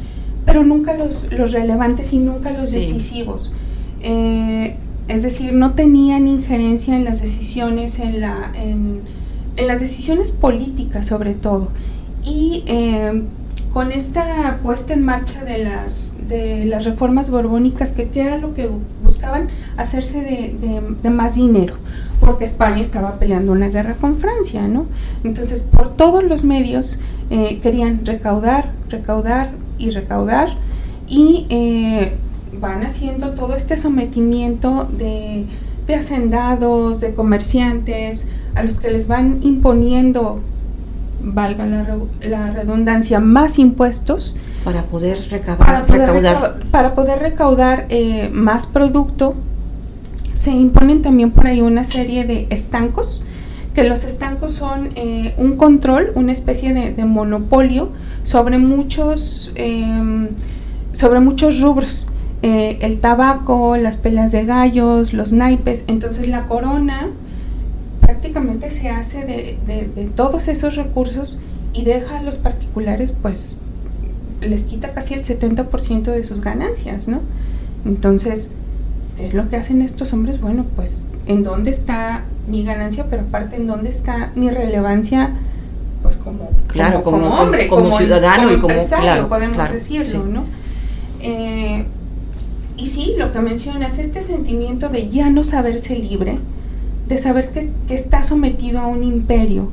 pero 0.47 0.65
nunca 0.65 0.95
los, 0.95 1.31
los 1.33 1.53
relevantes 1.53 2.15
y 2.15 2.19
nunca 2.19 2.51
los 2.51 2.73
decisivos. 2.73 3.53
Eh, 4.01 4.79
es 5.09 5.23
decir, 5.23 5.53
no 5.53 5.75
tenían 5.75 6.29
injerencia 6.29 6.97
en 6.97 7.05
las 7.05 7.21
decisiones, 7.21 7.99
en, 7.99 8.23
la, 8.23 8.53
en, 8.55 9.18
las 9.67 9.81
decisiones 9.81 10.31
políticas 10.31 11.07
sobre 11.07 11.35
todo. 11.35 11.69
Y 12.25 12.65
eh, 12.67 13.23
con 13.73 13.93
esta 13.93 14.59
puesta 14.63 14.95
en 14.95 15.05
marcha 15.05 15.45
de 15.45 15.59
las, 15.65 16.15
de 16.29 16.65
las 16.65 16.85
reformas 16.85 17.31
borbónicas, 17.31 17.93
que, 17.93 18.09
era 18.15 18.39
lo 18.39 18.55
que 18.55 18.71
buscaban 19.03 19.49
hacerse 19.77 20.21
de, 20.21 21.11
más 21.11 21.35
dinero, 21.35 21.75
porque 22.21 22.45
España 22.45 22.81
estaba 22.81 23.19
peleando 23.19 23.53
una 23.53 23.69
guerra 23.69 23.95
con 23.95 24.17
Francia, 24.17 24.67
¿no? 24.67 24.87
Entonces, 25.23 25.61
por 25.63 25.89
todos 25.89 26.25
los 26.25 26.45
medios 26.45 27.01
eh, 27.31 27.61
querían 27.63 28.05
recaudar, 28.05 28.73
recaudar 28.89 29.53
y 29.79 29.91
recaudar, 29.91 30.49
y 31.09 31.47
van 32.61 32.85
haciendo 32.85 33.33
todo 33.35 33.55
este 33.55 33.77
sometimiento 33.77 34.89
de, 34.97 35.47
hacendados, 35.95 37.01
de 37.01 37.15
comerciantes, 37.15 38.29
a 38.55 38.63
los 38.63 38.81
que 38.81 38.91
les 38.91 39.09
van 39.09 39.41
imponiendo, 39.43 40.41
valga 41.23 41.67
la, 41.67 42.51
redundancia, 42.53 43.21
más 43.21 43.59
impuestos. 43.59 44.37
Para 44.65 44.85
poder 44.85 45.19
recaudar. 45.31 45.87
Para 46.71 46.95
poder 46.95 47.19
recaudar, 47.21 47.87
eh, 47.89 48.31
más 48.33 48.67
producto, 48.67 49.35
se 50.35 50.51
imponen 50.53 51.03
también 51.03 51.31
por 51.33 51.47
ahí 51.47 51.61
una 51.61 51.85
serie 51.85 52.25
de 52.25 52.47
estancos, 52.51 53.25
que 53.75 53.85
los 53.85 54.05
estancos 54.05 54.53
son 54.53 54.91
eh, 54.95 55.35
un 55.37 55.57
control, 55.57 56.13
una 56.15 56.33
especie 56.33 56.73
de, 56.73 57.05
monopolio 57.05 57.91
sobre 58.23 58.59
muchos, 58.59 59.53
em, 59.57 60.29
sobre 60.93 61.21
muchos 61.21 61.61
rubros. 61.61 62.07
Eh, 62.43 62.79
el 62.83 63.01
tabaco, 63.01 63.77
las 63.77 63.97
pelas 63.97 64.31
de 64.31 64.45
gallos, 64.45 65.13
los 65.13 65.33
naipes. 65.33 65.85
Entonces 65.89 66.29
la 66.29 66.47
corona 66.47 67.09
prácticamente 68.19 68.73
se 68.73 68.89
hace 68.89 69.25
de, 69.25 70.11
todos 70.17 70.49
esos 70.49 70.75
recursos 70.75 71.41
y 71.73 71.85
deja 71.85 72.19
a 72.19 72.23
los 72.23 72.39
particulares, 72.39 73.13
pues 73.13 73.59
les 74.41 74.65
quita 74.65 74.93
casi 74.93 75.15
el 75.15 75.23
70% 75.23 76.03
de 76.03 76.25
sus 76.25 76.41
ganancias, 76.41 77.07
¿no? 77.07 77.21
Entonces, 77.85 78.53
es 79.21 79.35
lo 79.35 79.49
que 79.49 79.55
hacen 79.55 79.83
estos 79.83 80.13
hombres, 80.13 80.41
bueno, 80.41 80.65
pues, 80.75 81.03
¿en 81.27 81.45
dónde 81.45 81.71
está 81.71 82.25
mi 82.49 82.65
ganancia? 82.65 83.07
Pero 83.09 83.23
aparte, 83.23 83.55
¿en 83.55 83.69
dónde 83.69 83.91
está 83.91 84.33
mi 84.35 84.51
relevancia 84.51 85.35
pues 86.03 86.17
como, 86.17 86.51
claro, 86.67 87.05
como, 87.05 87.29
hombre, 87.29 87.69
como, 87.69 87.97
ciudadano 87.97 88.53
y 88.53 88.59
como 88.59 88.75
claro, 88.85 89.29
podemos 89.29 89.73
decirlo, 89.73 90.27
¿no? 90.27 90.45
Eh, 91.21 91.87
y 92.77 92.87
sí, 92.87 93.15
lo 93.17 93.31
que 93.33 93.41
mencionas, 93.41 93.99
este 93.99 94.23
sentimiento 94.23 94.89
de 94.89 95.09
ya 95.09 95.31
no 95.31 95.43
saberse 95.45 95.97
libre, 95.97 96.39
de 97.09 97.19
saber 97.19 97.51
que, 97.51 97.71
que 97.87 97.95
está 97.95 98.23
sometido 98.23 98.81
a 98.81 98.87
un 98.87 99.03
imperio 99.03 99.71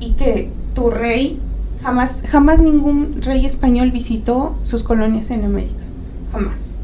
y 0.00 0.12
que 0.12 0.50
tu 0.74 0.90
rey, 0.90 1.38
jamás, 1.82 2.22
jamás 2.28 2.60
ningún 2.60 3.22
rey 3.22 3.46
español 3.46 3.90
visitó 3.90 4.56
sus 4.62 4.82
colonias 4.82 5.30
en 5.30 5.44
América, 5.44 5.84
jamás. 6.32 6.74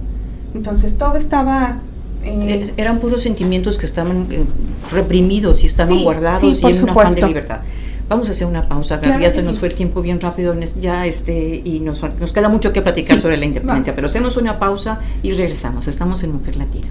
Entonces 0.55 0.97
todo 0.97 1.17
estaba 1.17 1.81
eh, 2.25 2.65
eh, 2.67 2.73
eran 2.77 2.99
puros 2.99 3.23
sentimientos 3.23 3.79
que 3.79 3.87
estaban 3.87 4.27
eh, 4.31 4.45
reprimidos 4.91 5.63
y 5.63 5.67
estaban 5.67 6.03
guardados 6.03 6.63
y 6.63 6.67
en 6.67 6.83
un 6.83 6.91
afán 6.91 7.15
de 7.15 7.23
libertad. 7.23 7.61
Vamos 8.09 8.29
a 8.29 8.31
hacer 8.33 8.47
una 8.47 8.63
pausa, 8.63 8.97
Gaby, 8.97 9.23
ya 9.23 9.31
se 9.31 9.43
nos 9.43 9.59
fue 9.59 9.69
el 9.69 9.75
tiempo 9.75 10.01
bien 10.01 10.19
rápido 10.19 10.57
ya 10.81 11.05
este 11.05 11.61
y 11.63 11.81
nos, 11.81 12.03
nos 12.19 12.33
queda 12.33 12.49
mucho 12.49 12.73
que 12.73 12.81
platicar 12.81 13.19
sobre 13.19 13.37
la 13.37 13.45
independencia, 13.45 13.93
pero 13.93 14.07
hacemos 14.07 14.39
una 14.39 14.59
pausa 14.59 15.01
y 15.23 15.33
regresamos. 15.33 15.89
Estamos 15.89 16.23
en 16.23 16.33
Mujer 16.33 16.57
Latina. 16.57 16.89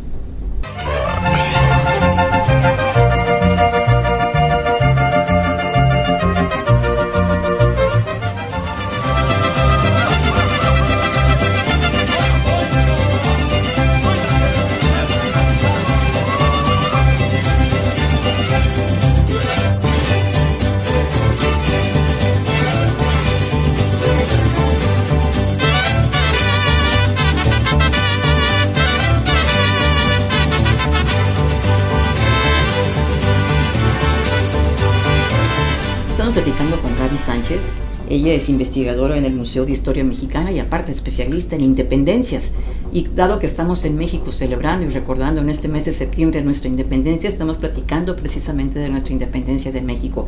Ella 38.17 38.33
es 38.33 38.49
investigadora 38.49 39.15
en 39.15 39.25
el 39.25 39.33
Museo 39.33 39.63
de 39.63 39.73
Historia 39.73 40.03
Mexicana 40.03 40.51
y 40.51 40.57
aparte 40.57 40.91
especialista 40.91 41.55
en 41.55 41.61
independencias. 41.61 42.53
Y 42.91 43.07
dado 43.15 43.37
que 43.37 43.45
estamos 43.45 43.85
en 43.85 43.95
México 43.95 44.31
celebrando 44.31 44.87
y 44.87 44.89
recordando 44.89 45.39
en 45.39 45.51
este 45.51 45.67
mes 45.67 45.85
de 45.85 45.93
septiembre 45.93 46.41
nuestra 46.41 46.67
independencia, 46.67 47.27
estamos 47.27 47.57
platicando 47.57 48.15
precisamente 48.15 48.79
de 48.79 48.89
nuestra 48.89 49.13
independencia 49.13 49.71
de 49.71 49.81
México. 49.81 50.25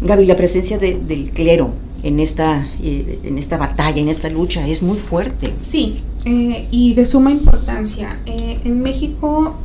Gaby, 0.00 0.26
la 0.26 0.36
presencia 0.36 0.78
del 0.78 1.32
clero 1.32 1.72
en 2.04 2.20
esta, 2.20 2.68
eh, 2.80 3.18
en 3.24 3.36
esta 3.36 3.56
batalla, 3.56 4.00
en 4.00 4.08
esta 4.08 4.30
lucha, 4.30 4.68
es 4.68 4.80
muy 4.80 4.96
fuerte. 4.96 5.54
Sí, 5.60 6.02
eh, 6.26 6.68
y 6.70 6.94
de 6.94 7.04
suma 7.04 7.32
importancia. 7.32 8.20
Eh, 8.26 8.60
en 8.64 8.80
México 8.80 9.56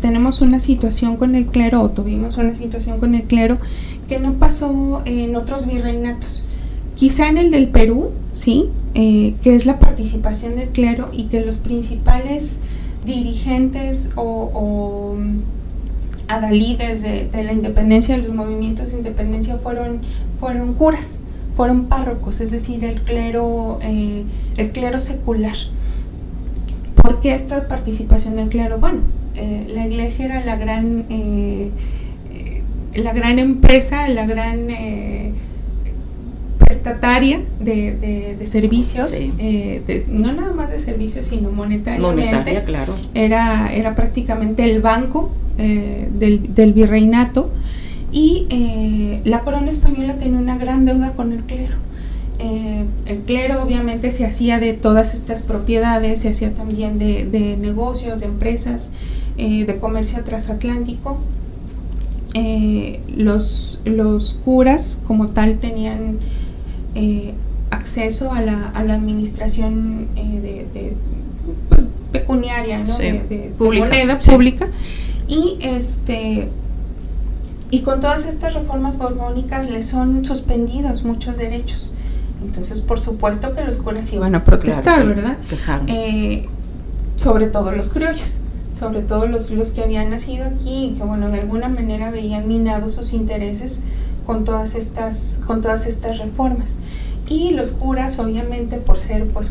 tenemos 0.00 0.42
una 0.42 0.60
situación 0.60 1.16
con 1.16 1.34
el 1.34 1.46
clero, 1.46 1.90
tuvimos 1.90 2.36
una 2.36 2.54
situación 2.54 3.00
con 3.00 3.16
el 3.16 3.24
clero 3.24 3.58
que 4.08 4.20
no 4.20 4.34
pasó 4.34 5.02
en 5.06 5.34
otros 5.34 5.66
virreinatos. 5.66 6.44
Quizá 6.96 7.28
en 7.28 7.36
el 7.36 7.50
del 7.50 7.68
Perú, 7.68 8.12
sí, 8.32 8.70
eh, 8.94 9.34
que 9.42 9.54
es 9.54 9.66
la 9.66 9.78
participación 9.78 10.56
del 10.56 10.70
clero 10.70 11.10
y 11.12 11.24
que 11.24 11.40
los 11.44 11.58
principales 11.58 12.60
dirigentes 13.04 14.10
o, 14.16 15.14
mm, 15.14 15.40
adalides 16.28 17.02
de, 17.02 17.28
la 17.44 17.52
independencia, 17.52 18.16
de 18.16 18.22
los 18.22 18.32
movimientos 18.32 18.92
de 18.92 18.96
independencia 18.96 19.56
fueron, 19.56 20.00
fueron 20.40 20.72
curas, 20.72 21.20
fueron 21.54 21.84
párrocos, 21.84 22.40
es 22.40 22.50
decir, 22.50 22.82
el 22.82 23.02
clero, 23.02 23.78
eh, 23.82 24.24
el 24.56 24.72
clero 24.72 24.98
secular. 24.98 25.56
¿Por 26.94 27.20
qué 27.20 27.34
esta 27.34 27.68
participación 27.68 28.36
del 28.36 28.48
clero? 28.48 28.78
Bueno, 28.78 29.00
eh, 29.34 29.66
la 29.68 29.86
iglesia 29.86 30.24
era 30.24 30.44
la 30.46 30.56
gran 30.56 31.04
la 32.94 33.12
gran 33.12 33.38
empresa, 33.38 34.08
la 34.08 34.24
gran 34.24 34.70
prestataria 36.86 37.40
de, 37.58 38.46
servicios, 38.46 39.12
eh, 39.14 40.06
no 40.08 40.32
nada 40.32 40.52
más 40.52 40.70
de 40.70 40.78
servicios, 40.78 41.26
sino 41.26 41.50
monetariamente. 41.50 42.24
Monetaria, 42.26 42.64
claro. 42.64 42.94
Era, 43.14 43.72
era 43.72 43.94
prácticamente 43.94 44.64
el 44.64 44.80
banco 44.80 45.32
eh, 45.58 46.08
del, 46.16 46.72
virreinato 46.72 47.50
y 48.12 48.46
la 49.24 49.40
corona 49.40 49.68
española 49.68 50.16
tenía 50.16 50.38
una 50.38 50.58
gran 50.58 50.84
deuda 50.84 51.12
con 51.12 51.32
el 51.32 51.42
clero. 51.42 51.76
el 52.38 53.18
clero 53.26 53.62
obviamente 53.62 54.12
se 54.12 54.24
hacía 54.24 54.60
de 54.60 54.72
todas 54.72 55.14
estas 55.14 55.42
propiedades, 55.42 56.20
se 56.20 56.28
hacía 56.28 56.54
también 56.54 56.98
de, 56.98 57.24
de 57.24 57.56
negocios, 57.56 58.20
de 58.20 58.26
empresas, 58.26 58.92
de 59.36 59.78
comercio 59.80 60.22
transatlántico 60.22 61.18
eh, 62.38 63.00
los, 63.16 63.80
los 63.86 64.34
curas 64.44 65.00
como 65.06 65.28
tal 65.28 65.56
tenían 65.56 66.18
eh, 66.96 67.34
acceso 67.70 68.32
a 68.32 68.40
la, 68.40 68.68
a 68.70 68.84
la 68.84 68.94
administración 68.94 70.08
eh, 70.16 70.66
de, 70.72 70.96
pues, 71.68 71.88
pecuniaria, 72.10 72.78
¿no? 72.78 72.98
de, 72.98 73.52
moneda 73.58 74.18
pública. 74.18 74.68
Y 75.28 75.58
este 75.60 76.48
y 77.68 77.80
con 77.80 78.00
todas 78.00 78.26
estas 78.26 78.54
reformas 78.54 78.96
borbónicas 78.96 79.68
le 79.68 79.82
son 79.82 80.24
suspendidos 80.24 81.04
muchos 81.04 81.36
derechos. 81.36 81.94
Entonces, 82.44 82.80
por 82.80 83.00
supuesto 83.00 83.54
que 83.54 83.64
los 83.64 83.78
curas 83.78 84.12
iban 84.12 84.34
a 84.34 84.44
protestar, 84.44 85.04
¿verdad? 85.06 85.36
sobre 87.16 87.46
todo 87.46 87.72
los 87.72 87.88
criollos 87.88 88.42
sobre 88.76 89.00
todo 89.00 89.26
los, 89.26 89.50
los 89.50 89.70
que 89.70 89.82
habían 89.82 90.10
nacido 90.10 90.44
aquí 90.44 90.92
y 90.92 90.98
que 90.98 91.02
bueno, 91.02 91.30
de 91.30 91.40
alguna 91.40 91.68
manera 91.68 92.10
veían 92.10 92.46
minados 92.46 92.92
sus 92.92 93.14
intereses 93.14 93.82
con 94.26 94.44
todas 94.44 94.74
estas, 94.74 95.40
con 95.46 95.62
todas 95.62 95.86
estas 95.86 96.18
reformas. 96.18 96.76
Y 97.28 97.50
los 97.50 97.72
curas, 97.72 98.18
obviamente, 98.18 98.76
por 98.76 98.98
ser 98.98 99.26
pues 99.28 99.50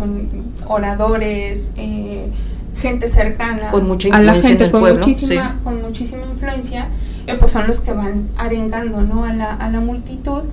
oradores, 0.68 1.74
eh, 1.76 2.28
gente 2.76 3.08
cercana 3.08 3.70
a 3.70 4.22
la 4.22 4.34
gente, 4.42 4.70
con, 4.70 4.94
muchísima, 4.94 5.60
con 5.64 5.82
muchísima 5.82 6.24
influencia, 6.26 6.88
eh, 7.28 7.36
pues 7.40 7.52
son 7.52 7.68
los 7.68 7.80
que 7.80 7.94
van 7.94 8.30
arengando 8.38 9.02
¿no? 9.02 9.24
a, 9.24 9.34
la, 9.34 9.54
a 9.54 9.70
la 9.70 9.80
multitud 9.80 10.44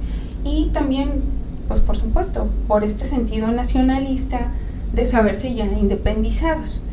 y 0.45 0.71
también, 0.73 1.23
pues 1.69 1.81
por 1.81 1.97
supuesto, 1.97 2.49
por 2.69 2.85
este 2.85 3.07
sentido 3.07 3.49
nacionalista 3.49 4.49
de 4.93 5.07
saberse 5.07 5.55
ya 5.55 5.65
independizados 5.65 6.85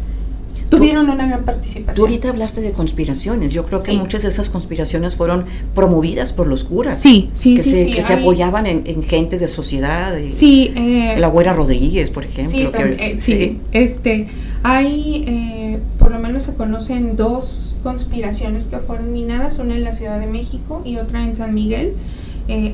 tuvieron 0.69 1.09
una 1.09 1.27
gran 1.27 1.43
participación. 1.43 1.95
Tú 1.95 2.01
ahorita 2.03 2.29
hablaste 2.29 2.61
de 2.61 2.71
conspiraciones. 2.71 3.53
Yo 3.53 3.65
creo 3.65 3.81
que 3.81 3.93
muchas 3.93 4.23
de 4.23 4.29
esas 4.29 4.49
conspiraciones 4.49 5.15
fueron 5.15 5.45
promovidas 5.75 6.31
por 6.33 6.47
los 6.47 6.63
curas. 6.63 6.99
Sí, 6.99 7.29
sí, 7.33 7.55
que 7.55 7.63
sí. 7.63 7.71
Se, 7.71 7.85
que 7.95 8.01
se 8.01 8.13
apoyaban 8.13 8.67
en, 8.67 8.83
en, 8.85 9.03
gente 9.03 9.37
de 9.37 9.47
sociedad. 9.47 10.15
sí. 10.25 10.71
Eh, 10.75 11.15
la 11.17 11.27
abuela 11.27 11.53
Rodríguez, 11.53 12.09
por 12.11 12.25
ejemplo. 12.25 12.71
Eh, 12.79 13.15
sí, 13.17 13.59
Este, 13.71 14.27
hay, 14.63 15.23
eh, 15.27 15.79
por 15.97 16.11
lo 16.11 16.19
menos 16.19 16.43
se 16.43 16.53
conocen 16.53 17.15
dos 17.15 17.75
conspiraciones 17.83 18.67
que 18.67 18.77
fueron 18.77 19.11
minadas, 19.11 19.59
una 19.59 19.75
en 19.75 19.83
la 19.83 19.93
Ciudad 19.93 20.19
de 20.19 20.27
México 20.27 20.81
y 20.85 20.97
otra 20.97 21.23
en 21.23 21.35
San 21.35 21.53
Miguel. 21.53 21.93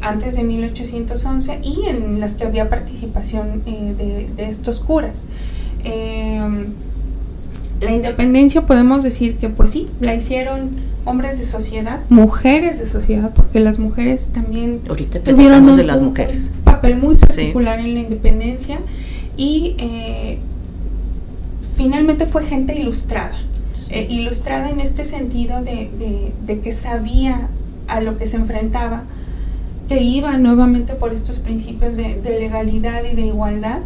antes 0.01 0.37
de 0.37 0.43
1811 0.43 1.59
y 1.61 1.89
en 1.89 2.21
las 2.21 2.35
que 2.35 2.45
había 2.45 2.69
participación 2.69 3.63
de, 3.65 4.29
de, 4.35 4.49
estos 4.49 4.79
curas. 4.79 5.25
Eh, 5.83 6.41
la 7.81 7.91
independencia 7.91 8.65
podemos 8.65 9.03
decir 9.03 9.37
que 9.37 9.49
pues 9.49 9.71
sí, 9.71 9.87
la 9.99 10.15
hicieron 10.15 10.71
hombres 11.03 11.39
de 11.39 11.45
sociedad, 11.45 12.01
mujeres 12.09 12.79
de 12.79 12.87
sociedad, 12.87 13.31
porque 13.33 13.59
las 13.59 13.79
mujeres 13.79 14.29
también 14.33 14.79
tuvieron 14.79 15.69
un, 15.69 15.77
de 15.77 15.83
las 15.83 16.01
mujeres. 16.01 16.51
papel 16.63 16.97
muy 16.97 17.15
particular 17.15 17.79
en 17.79 17.93
la 17.93 17.99
independencia 17.99 18.79
y 19.37 19.75
eh, 19.77 20.39
finalmente 21.75 22.25
fue 22.25 22.43
gente 22.43 22.79
ilustrada, 22.79 23.35
eh, 23.89 24.07
ilustrada 24.09 24.69
en 24.69 24.79
este 24.79 25.03
sentido 25.05 25.61
de, 25.61 26.31
de, 26.45 26.59
que 26.59 26.73
sabía 26.73 27.49
a 27.87 28.01
lo 28.01 28.17
que 28.17 28.27
se 28.27 28.37
enfrentaba, 28.37 29.03
que 29.87 30.01
iba 30.01 30.37
nuevamente 30.37 30.93
por 30.93 31.13
estos 31.13 31.39
principios 31.39 31.95
de, 31.95 32.19
de 32.19 32.39
legalidad 32.39 33.03
y 33.03 33.15
de 33.15 33.27
igualdad 33.27 33.79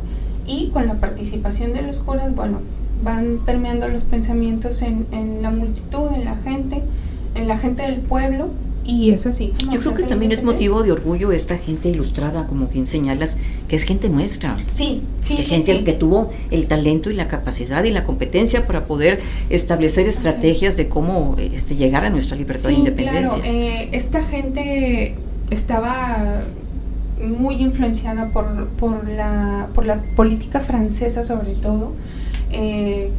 y 0.47 0.69
con 0.69 0.87
la 0.87 0.95
participación 0.95 1.73
de 1.73 1.81
los 1.81 1.99
curas, 1.99 2.33
bueno, 2.33 2.59
van 3.03 3.39
permeando 3.45 3.87
los 3.87 4.03
pensamientos 4.03 4.81
en, 4.81 5.05
en 5.11 5.41
la 5.41 5.51
multitud, 5.51 6.09
en 6.13 6.25
la 6.25 6.35
gente, 6.37 6.81
en 7.35 7.47
la 7.47 7.57
gente 7.57 7.83
del 7.83 7.97
pueblo, 7.97 8.49
y 8.89 9.11
es 9.11 9.25
así. 9.25 9.53
Yo 9.71 9.79
creo 9.79 9.93
que 9.93 10.03
también 10.03 10.31
es 10.31 10.43
motivo 10.43 10.81
de 10.81 10.91
orgullo 10.91 11.31
esta 11.31 11.57
gente 11.57 11.89
ilustrada, 11.89 12.47
como 12.47 12.67
bien 12.67 12.87
señalas, 12.87 13.37
que 13.67 13.75
es 13.75 13.83
gente 13.83 14.09
nuestra. 14.09 14.57
Sí, 14.71 15.01
sí. 15.19 15.35
Que 15.35 15.43
gente 15.43 15.83
que 15.83 15.93
tuvo 15.93 16.31
el 16.49 16.67
talento 16.67 17.11
y 17.11 17.13
la 17.13 17.27
capacidad 17.27 17.83
y 17.83 17.91
la 17.91 18.03
competencia 18.03 18.65
para 18.65 18.85
poder 18.85 19.21
establecer 19.49 20.07
estrategias 20.07 20.75
de 20.75 20.89
cómo 20.89 21.35
este, 21.37 21.75
llegar 21.75 22.03
a 22.03 22.09
nuestra 22.09 22.35
libertad 22.35 22.71
e 22.71 22.73
independencia. 22.73 23.41
Claro, 23.41 23.57
eh, 23.57 23.89
esta 23.91 24.23
gente 24.23 25.15
estaba 25.51 26.43
muy 27.19 27.55
influenciada 27.55 28.29
por, 28.29 28.69
por, 28.69 29.07
la, 29.07 29.67
por 29.75 29.85
la 29.85 30.01
política 30.15 30.61
francesa 30.61 31.23
sobre 31.23 31.51
todo. 31.51 31.93
Eh, 32.51 33.11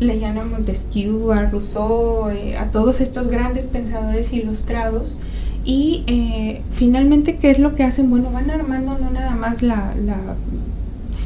leían 0.00 0.38
a 0.38 0.44
Montesquieu, 0.44 1.32
a 1.32 1.46
Rousseau, 1.46 2.30
eh, 2.30 2.56
a 2.56 2.70
todos 2.70 3.00
estos 3.00 3.28
grandes 3.28 3.66
pensadores 3.66 4.32
ilustrados. 4.32 5.18
Y 5.64 6.04
eh, 6.06 6.62
finalmente, 6.70 7.36
¿qué 7.36 7.50
es 7.50 7.58
lo 7.58 7.74
que 7.74 7.84
hacen? 7.84 8.10
Bueno, 8.10 8.30
van 8.30 8.50
armando 8.50 8.98
no 8.98 9.10
nada 9.10 9.34
más 9.34 9.62
la, 9.62 9.94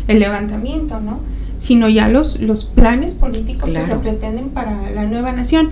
el 0.07 0.19
levantamiento, 0.19 1.01
¿no? 1.01 1.21
sino 1.61 1.89
ya 1.89 2.07
los, 2.09 2.41
los 2.41 2.65
planes 2.65 3.15
políticos 3.15 3.71
que 3.71 3.83
se 3.83 3.97
pretenden 3.97 4.51
para 4.51 4.89
la 4.93 5.05
nueva 5.07 5.33
nación 5.33 5.71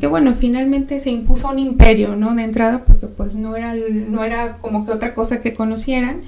que 0.00 0.06
bueno, 0.06 0.34
finalmente 0.34 1.00
se 1.00 1.10
impuso 1.10 1.48
un 1.48 1.58
imperio, 1.58 2.14
¿no? 2.14 2.34
De 2.34 2.44
entrada, 2.44 2.84
porque 2.84 3.08
pues 3.08 3.34
no 3.34 3.56
era, 3.56 3.74
no 3.74 4.22
era 4.22 4.58
como 4.58 4.86
que 4.86 4.92
otra 4.92 5.14
cosa 5.14 5.40
que 5.40 5.54
conocieran, 5.54 6.22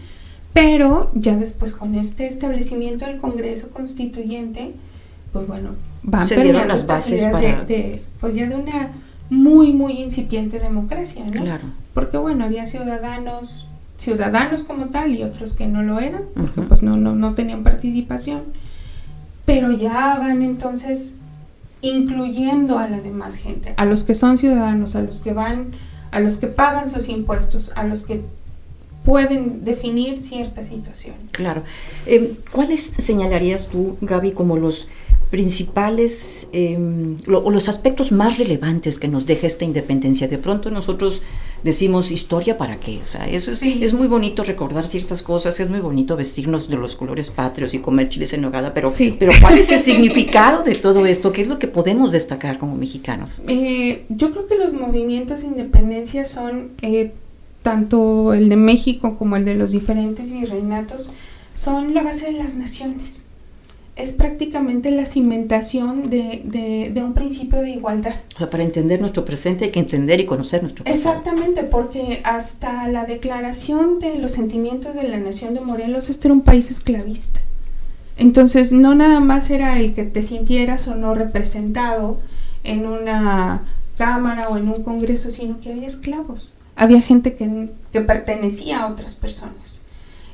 pero 0.53 1.11
ya 1.15 1.37
después 1.37 1.73
con 1.73 1.95
este 1.95 2.27
establecimiento 2.27 3.07
del 3.07 3.19
Congreso 3.19 3.71
Constituyente, 3.71 4.75
pues 5.33 5.47
bueno, 5.47 5.71
van 6.03 6.27
se 6.27 6.41
dieron 6.43 6.69
las 6.69 6.87
bases 6.87 7.23
para... 7.25 7.65
De, 7.65 8.03
pues 8.21 8.35
ya 8.35 8.47
de 8.47 8.57
una 8.57 8.91
muy, 9.31 9.73
muy 9.73 10.01
incipiente 10.01 10.59
democracia, 10.59 11.25
¿no? 11.25 11.31
Claro. 11.31 11.65
Porque 11.95 12.17
bueno, 12.17 12.45
había 12.45 12.67
ciudadanos, 12.67 13.69
ciudadanos 13.97 14.65
como 14.65 14.87
tal 14.87 15.15
y 15.15 15.23
otros 15.23 15.55
que 15.55 15.67
no 15.67 15.83
lo 15.83 16.01
eran, 16.01 16.25
porque 16.35 16.63
pues 16.63 16.83
no, 16.83 16.97
no, 16.97 17.15
no 17.15 17.35
tenían 17.35 17.63
participación, 17.63 18.43
pero 19.45 19.71
ya 19.73 20.17
van 20.19 20.43
entonces 20.43 21.15
incluyendo 21.81 22.79
a 22.79 22.89
la 22.89 23.01
demás 23.01 23.37
gente, 23.37 23.75
a 23.77 23.85
los 23.85 24.05
que 24.05 24.15
son 24.15 24.37
ciudadanos, 24.37 24.97
a 24.97 25.03
los 25.03 25.21
que 25.21 25.33
van, 25.33 25.73
a 26.11 26.21
los 26.21 26.37
que 26.37 26.49
pagan 26.49 26.89
sus 26.89 27.09
impuestos, 27.09 27.73
a 27.77 27.85
los 27.85 28.05
que 28.05 28.23
pueden 29.05 29.65
definir 29.65 30.23
cierta 30.23 30.65
situación. 30.65 31.17
Claro. 31.33 31.63
Eh, 32.07 32.33
¿Cuáles 32.53 32.95
señalarías 32.99 33.69
tú, 33.69 33.97
Gaby, 34.01 34.33
como 34.33 34.57
los 34.57 34.89
principales 35.31 36.49
em, 36.53 37.17
o 37.29 37.51
los 37.53 37.69
aspectos 37.69 38.11
más 38.11 38.39
relevantes 38.39 38.99
que 38.99 39.09
nos 39.09 39.27
deja 39.27 39.47
esta 39.47 39.65
independencia? 39.65 40.29
De 40.29 40.39
pronto 40.39 40.71
nosotros 40.71 41.23
decimos 41.63 42.11
historia 42.11 42.59
para 42.59 42.77
qué, 42.79 43.01
o 43.05 43.07
sea, 43.07 43.29
eso 43.29 43.53
es, 43.53 43.63
es, 43.63 43.93
muy 43.93 44.09
bonito 44.09 44.43
recordar 44.43 44.87
ciertas 44.87 45.23
cosas, 45.23 45.61
es 45.61 45.69
muy 45.69 45.81
bonito 45.81 46.17
vestirnos 46.17 46.69
de 46.69 46.79
los 46.79 46.97
colores 46.97 47.31
patrios 47.31 47.75
y 47.75 47.81
comer 47.81 48.09
chiles 48.09 48.33
en 48.33 48.41
nogada, 48.41 48.73
pero, 48.73 48.91
pero 49.19 49.33
¿cuál 49.41 49.59
es 49.59 49.71
el 49.71 49.83
significado 49.83 50.63
de 50.63 50.75
todo 50.75 51.05
esto? 51.05 51.33
¿Qué 51.33 51.43
es 51.43 51.49
lo 51.49 51.59
que 51.59 51.69
podemos 51.69 52.13
destacar 52.13 52.59
como 52.59 52.77
mexicanos? 52.77 53.41
Eh, 53.47 54.07
yo 54.09 54.31
creo 54.31 54.47
que 54.47 54.57
los 54.57 54.73
movimientos 54.73 55.41
de 55.41 55.49
independencia 55.49 56.25
son 56.25 56.71
eh, 56.81 57.13
tanto 57.63 58.33
el 58.35 58.49
de 58.49 58.57
México 58.57 59.17
como 59.17 59.37
el 59.37 59.45
de 59.45 59.55
los 59.55 59.73
diferentes 59.73 60.31
virreinatos, 60.31 61.11
son 61.53 61.95
la 61.95 62.03
base 62.03 62.27
de 62.27 62.33
las 62.33 62.55
naciones 62.55 63.27
es 64.03 64.13
prácticamente 64.13 64.91
la 64.91 65.05
cimentación 65.05 66.11
de, 66.11 66.91
de, 66.93 67.03
un 67.03 67.13
principio 67.13 67.61
de 67.61 67.71
igualdad. 67.71 68.15
O 68.35 68.39
sea, 68.39 68.51
para 68.51 68.63
entender 68.63 69.01
nuestro 69.01 69.25
presente 69.25 69.67
hay 69.67 69.71
que 69.71 69.81
entender 69.81 70.21
y 70.21 70.27
conocer 70.27 70.63
nuestro 70.63 70.85
pasado. 70.85 70.97
Exactamente, 70.97 71.65
porque 71.65 72.21
hasta 72.25 72.89
la 72.89 73.05
declaración 73.05 73.99
de 73.99 74.19
los 74.19 74.33
sentimientos 74.33 74.95
de 74.95 75.09
la 75.09 75.19
nación 75.19 75.55
de 75.55 75.61
Morelos, 75.61 76.09
este 76.09 76.29
era 76.29 76.35
un 76.35 76.43
país 76.43 76.71
esclavista. 76.71 77.41
Entonces, 78.17 78.73
no 78.73 78.95
nada 78.95 79.21
más 79.21 79.51
era 79.51 79.79
el 79.79 79.95
que 79.95 80.05
te 80.05 80.23
sintieras 80.23 80.89
o 80.89 80.95
no 80.95 81.15
representado 81.15 82.19
en 82.65 82.87
una 82.87 83.63
cámara 83.97 84.49
o 84.49 84.57
en 84.57 84.69
un 84.69 84.83
congreso, 84.83 85.31
sino 85.31 85.61
que 85.61 85.73
había 85.73 85.87
esclavos. 85.87 86.55
Había 86.81 87.03
gente 87.03 87.35
que, 87.35 87.69
que 87.93 88.01
pertenecía 88.01 88.81
a 88.81 88.87
otras 88.91 89.15
personas. 89.15 89.83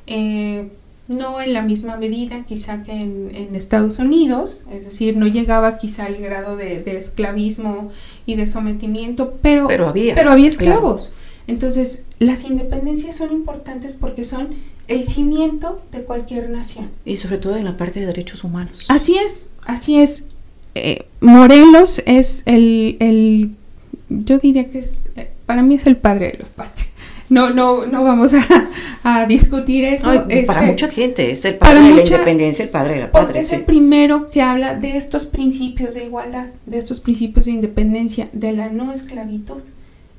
Eh, 0.07 0.71
no 1.09 1.41
en 1.41 1.53
la 1.53 1.63
misma 1.63 1.97
medida 1.97 2.45
quizá 2.45 2.85
que 2.85 2.93
en, 2.93 3.55
Estados 3.55 3.99
Unidos, 3.99 4.65
es 4.73 4.85
decir, 4.85 5.17
no 5.17 5.27
llegaba 5.27 5.79
quizá 5.79 6.07
al 6.07 6.19
grado 6.19 6.57
de, 6.57 6.83
esclavismo 6.97 7.91
y 8.27 8.37
de 8.37 8.47
sometimiento, 8.47 9.35
pero, 9.43 9.67
pero 9.67 9.89
había, 9.89 10.15
pero 10.15 10.31
había 10.31 10.49
esclavos. 10.49 11.13
Entonces, 11.49 12.05
las 12.21 12.45
independencias 12.45 13.17
son 13.17 13.33
importantes 13.33 13.95
porque 13.95 14.23
son 14.23 14.51
el 14.87 15.03
cimiento 15.03 15.81
de 15.91 16.03
cualquier 16.03 16.51
nación. 16.51 16.91
Y 17.05 17.17
sobre 17.17 17.39
todo 17.39 17.57
en 17.57 17.65
la 17.65 17.77
parte 17.77 18.01
de 18.01 18.07
derechos 18.07 18.45
humanos. 18.45 18.85
Así 18.89 19.17
es, 19.17 19.49
así 19.65 19.99
es. 19.99 20.25
Eh, 20.77 21.07
Morelos 21.21 22.03
es 22.07 22.43
el, 22.47 22.97
el, 23.01 23.51
yo 24.11 24.39
diría 24.39 24.69
que 24.69 24.79
es, 24.79 25.09
para 25.47 25.63
mí 25.63 25.77
es 25.77 25.87
el 25.87 25.97
padre 25.97 26.33
de 26.33 26.39
los 26.39 26.49
patrios 26.51 26.97
no, 27.29 27.51
no, 27.51 27.87
no 27.87 28.05
vamos 28.05 28.33
a, 29.03 29.27
discutir 29.27 29.85
eso. 29.85 30.09
para 30.09 30.27
este, 30.29 30.63
mucha 30.63 30.89
gente 30.89 31.31
es 31.31 31.45
el 31.45 31.57
padre 31.57 31.83
de 31.83 31.95
la 31.95 32.03
independencia, 32.03 32.65
el 32.65 32.69
padre 32.71 32.95
de 32.95 33.01
la 33.01 33.13
patria. 33.13 33.41
es 33.41 33.53
el 33.53 33.65
primero 33.65 34.31
que 34.31 34.43
habla 34.43 34.75
de 34.75 34.97
estos 34.97 35.27
principios 35.27 35.95
de 35.95 36.05
igualdad, 36.05 36.47
de 36.67 36.79
estos 36.79 37.01
principios 37.01 37.47
de 37.47 37.53
independencia, 37.53 38.29
de 38.33 38.53
la 38.53 38.69
no 38.69 38.93
esclavitud. 38.93 39.63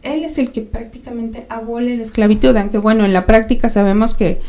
Él 0.04 0.24
es 0.24 0.38
el 0.38 0.52
que 0.52 0.62
prácticamente 0.62 1.46
abole 1.50 1.98
la 1.98 2.04
esclavitud, 2.04 2.56
aunque 2.56 2.78
bueno, 2.78 3.06
en 3.06 3.13
la 3.13 3.26
práctica 3.26 3.70
sabemos 3.70 4.13
que, 4.13 4.40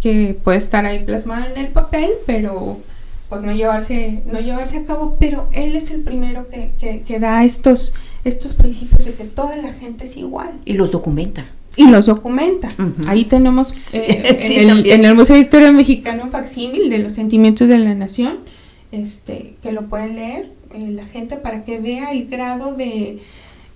que 0.00 0.36
puede 0.42 0.58
estar 0.58 0.86
ahí 0.86 1.04
plasmado 1.04 1.46
en 1.46 1.58
el 1.58 1.68
papel, 1.68 2.10
pero 2.26 2.78
pues 3.28 3.42
no 3.42 3.52
llevarse, 3.52 4.22
no 4.30 4.40
llevarse 4.40 4.78
a 4.78 4.84
cabo, 4.84 5.16
pero 5.18 5.48
él 5.52 5.74
es 5.74 5.90
el 5.90 6.02
primero 6.02 6.48
que, 6.48 6.72
que, 6.78 7.00
que 7.00 7.18
da 7.18 7.44
estos, 7.44 7.94
estos 8.24 8.54
principios 8.54 9.04
de 9.04 9.14
que 9.14 9.24
toda 9.24 9.56
la 9.56 9.72
gente 9.72 10.04
es 10.04 10.16
igual. 10.16 10.52
Y 10.64 10.74
los 10.74 10.90
documenta 10.90 11.46
y 11.76 11.86
los 11.88 12.06
documenta. 12.06 12.68
Ahí 13.06 13.24
tenemos 13.24 13.94
eh, 13.94 14.34
en, 14.50 15.04
el, 15.04 15.14
Museo 15.14 15.34
de 15.34 15.40
Historia 15.40 15.72
Mexicana 15.72 16.22
un 16.24 16.30
facsímil 16.30 16.90
de 16.90 16.98
los 16.98 17.12
sentimientos 17.12 17.68
de 17.68 17.78
la 17.78 17.94
nación, 17.94 18.38
este, 18.90 19.54
que 19.62 19.72
lo 19.72 19.82
pueden 19.86 20.16
leer 20.16 20.50
eh, 20.74 20.88
la 20.90 21.06
gente 21.06 21.36
para 21.36 21.64
que 21.64 21.78
vea 21.78 22.12
el 22.12 22.28
grado 22.28 22.74
de, 22.74 23.20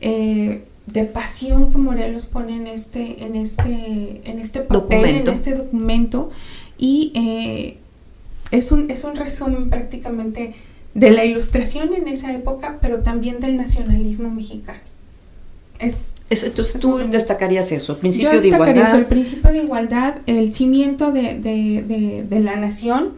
eh, 0.00 0.64
de 0.86 1.04
pasión 1.04 1.70
que 1.70 1.78
Morelos 1.78 2.26
pone 2.26 2.56
en 2.56 2.66
este, 2.66 3.24
en 3.24 3.34
este, 3.34 4.20
en 4.24 4.38
este 4.38 4.60
papel, 4.60 5.04
en 5.04 5.28
este 5.28 5.54
documento. 5.54 6.30
Y 6.78 7.78
es, 8.50 8.70
un, 8.70 8.90
es 8.90 9.04
un 9.04 9.16
resumen 9.16 9.70
prácticamente 9.70 10.54
de 10.96 11.10
la 11.10 11.24
ilustración 11.24 11.94
en 11.94 12.08
esa 12.08 12.32
época, 12.32 12.78
pero 12.80 13.00
también 13.00 13.40
del 13.40 13.56
nacionalismo 13.56 14.30
mexicano. 14.30 14.80
Es 15.78 16.12
entonces 16.28 16.80
tú 16.80 16.98
destacarías 17.08 17.70
eso, 17.70 17.92
el 17.92 17.98
principio 17.98 18.32
Yo 18.32 18.40
de 18.40 18.48
igualdad. 18.48 18.88
Eso, 18.88 18.96
el 18.96 19.06
principio 19.06 19.52
de 19.52 19.58
igualdad, 19.58 20.14
el 20.26 20.52
cimiento 20.52 21.12
de, 21.12 21.38
de, 21.38 22.24
de, 22.28 22.40
la 22.40 22.56
nación. 22.56 23.12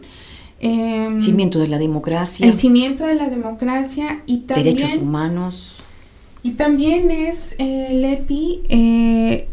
Eh, 0.59 1.07
cimiento 1.17 1.59
de 1.59 1.69
la 1.69 1.79
democracia. 1.79 2.45
El 2.45 2.53
cimiento 2.53 3.05
de 3.05 3.15
la 3.15 3.29
democracia 3.29 4.21
y 4.27 4.41
también... 4.41 4.75
Derechos 4.75 4.99
humanos. 4.99 5.81
Y 6.43 6.51
también 6.51 7.09
es, 7.09 7.55
eh, 7.57 7.89
Leti, 7.93 8.61
eh, 8.69 9.47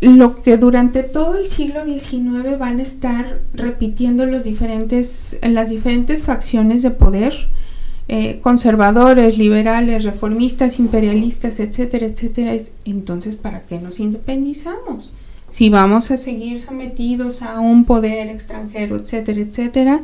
lo 0.00 0.40
que 0.40 0.56
durante 0.56 1.02
todo 1.02 1.36
el 1.36 1.46
siglo 1.46 1.84
XIX 1.84 2.58
van 2.58 2.80
a 2.80 2.82
estar 2.82 3.38
repitiendo 3.52 4.24
los 4.24 4.44
diferentes, 4.44 5.36
las 5.42 5.68
diferentes 5.68 6.24
facciones 6.24 6.82
de 6.82 6.90
poder 6.90 7.34
eh, 8.06 8.38
conservadores, 8.42 9.38
liberales, 9.38 10.04
reformistas, 10.04 10.78
imperialistas, 10.78 11.58
etcétera, 11.58 12.06
etcétera, 12.06 12.52
es 12.52 12.72
entonces 12.84 13.36
¿para 13.36 13.62
qué 13.62 13.78
nos 13.78 13.98
independizamos? 13.98 15.10
Si 15.48 15.70
vamos 15.70 16.10
a 16.10 16.18
seguir 16.18 16.60
sometidos 16.60 17.40
a 17.42 17.60
un 17.60 17.86
poder 17.86 18.28
extranjero, 18.28 18.96
etcétera, 18.96 19.40
etcétera, 19.40 20.02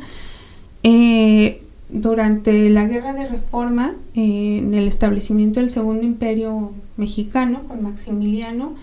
eh, 0.81 1.61
durante 1.89 2.69
la 2.69 2.85
guerra 2.85 3.13
de 3.13 3.27
reforma, 3.27 3.95
eh, 4.15 4.59
en 4.59 4.73
el 4.73 4.87
establecimiento 4.87 5.59
del 5.59 5.69
segundo 5.69 6.03
imperio 6.03 6.71
mexicano 6.97 7.63
con 7.67 7.83
Maximiliano, 7.83 8.75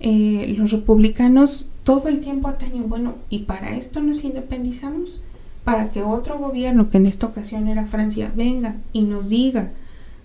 los 0.00 0.70
republicanos 0.70 1.70
todo 1.84 2.08
el 2.08 2.20
tiempo 2.20 2.48
atañen, 2.48 2.88
bueno, 2.88 3.16
¿y 3.28 3.40
para 3.40 3.76
esto 3.76 4.00
nos 4.00 4.24
independizamos? 4.24 5.24
Para 5.64 5.90
que 5.90 6.02
otro 6.02 6.38
gobierno, 6.38 6.90
que 6.90 6.96
en 6.96 7.06
esta 7.06 7.26
ocasión 7.26 7.68
era 7.68 7.86
Francia, 7.86 8.32
venga 8.34 8.76
y 8.92 9.02
nos 9.02 9.28
diga 9.28 9.70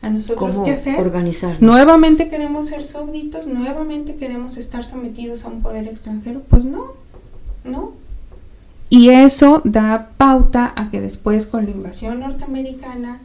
a 0.02 0.10
nosotros 0.10 0.60
qué 0.64 0.72
hacer. 0.72 1.00
Organizarnos. 1.00 1.62
Nuevamente 1.62 2.30
queremos 2.30 2.68
ser 2.68 2.86
súbditos, 2.86 3.48
nuevamente 3.48 4.16
queremos 4.16 4.58
estar 4.58 4.84
sometidos 4.84 5.46
a 5.46 5.50
un 5.50 5.62
poder 5.62 5.88
extranjero. 5.88 6.42
Pues 6.48 6.66
no, 6.66 6.94
no. 7.64 7.94
Y 8.90 9.10
eso 9.10 9.62
da 9.66 10.10
pauta 10.18 10.74
a 10.76 10.90
que 10.90 11.02
después 11.02 11.48
con 11.48 11.66
la 11.66 11.72
invasión 11.72 12.20
norteamericana, 12.20 13.20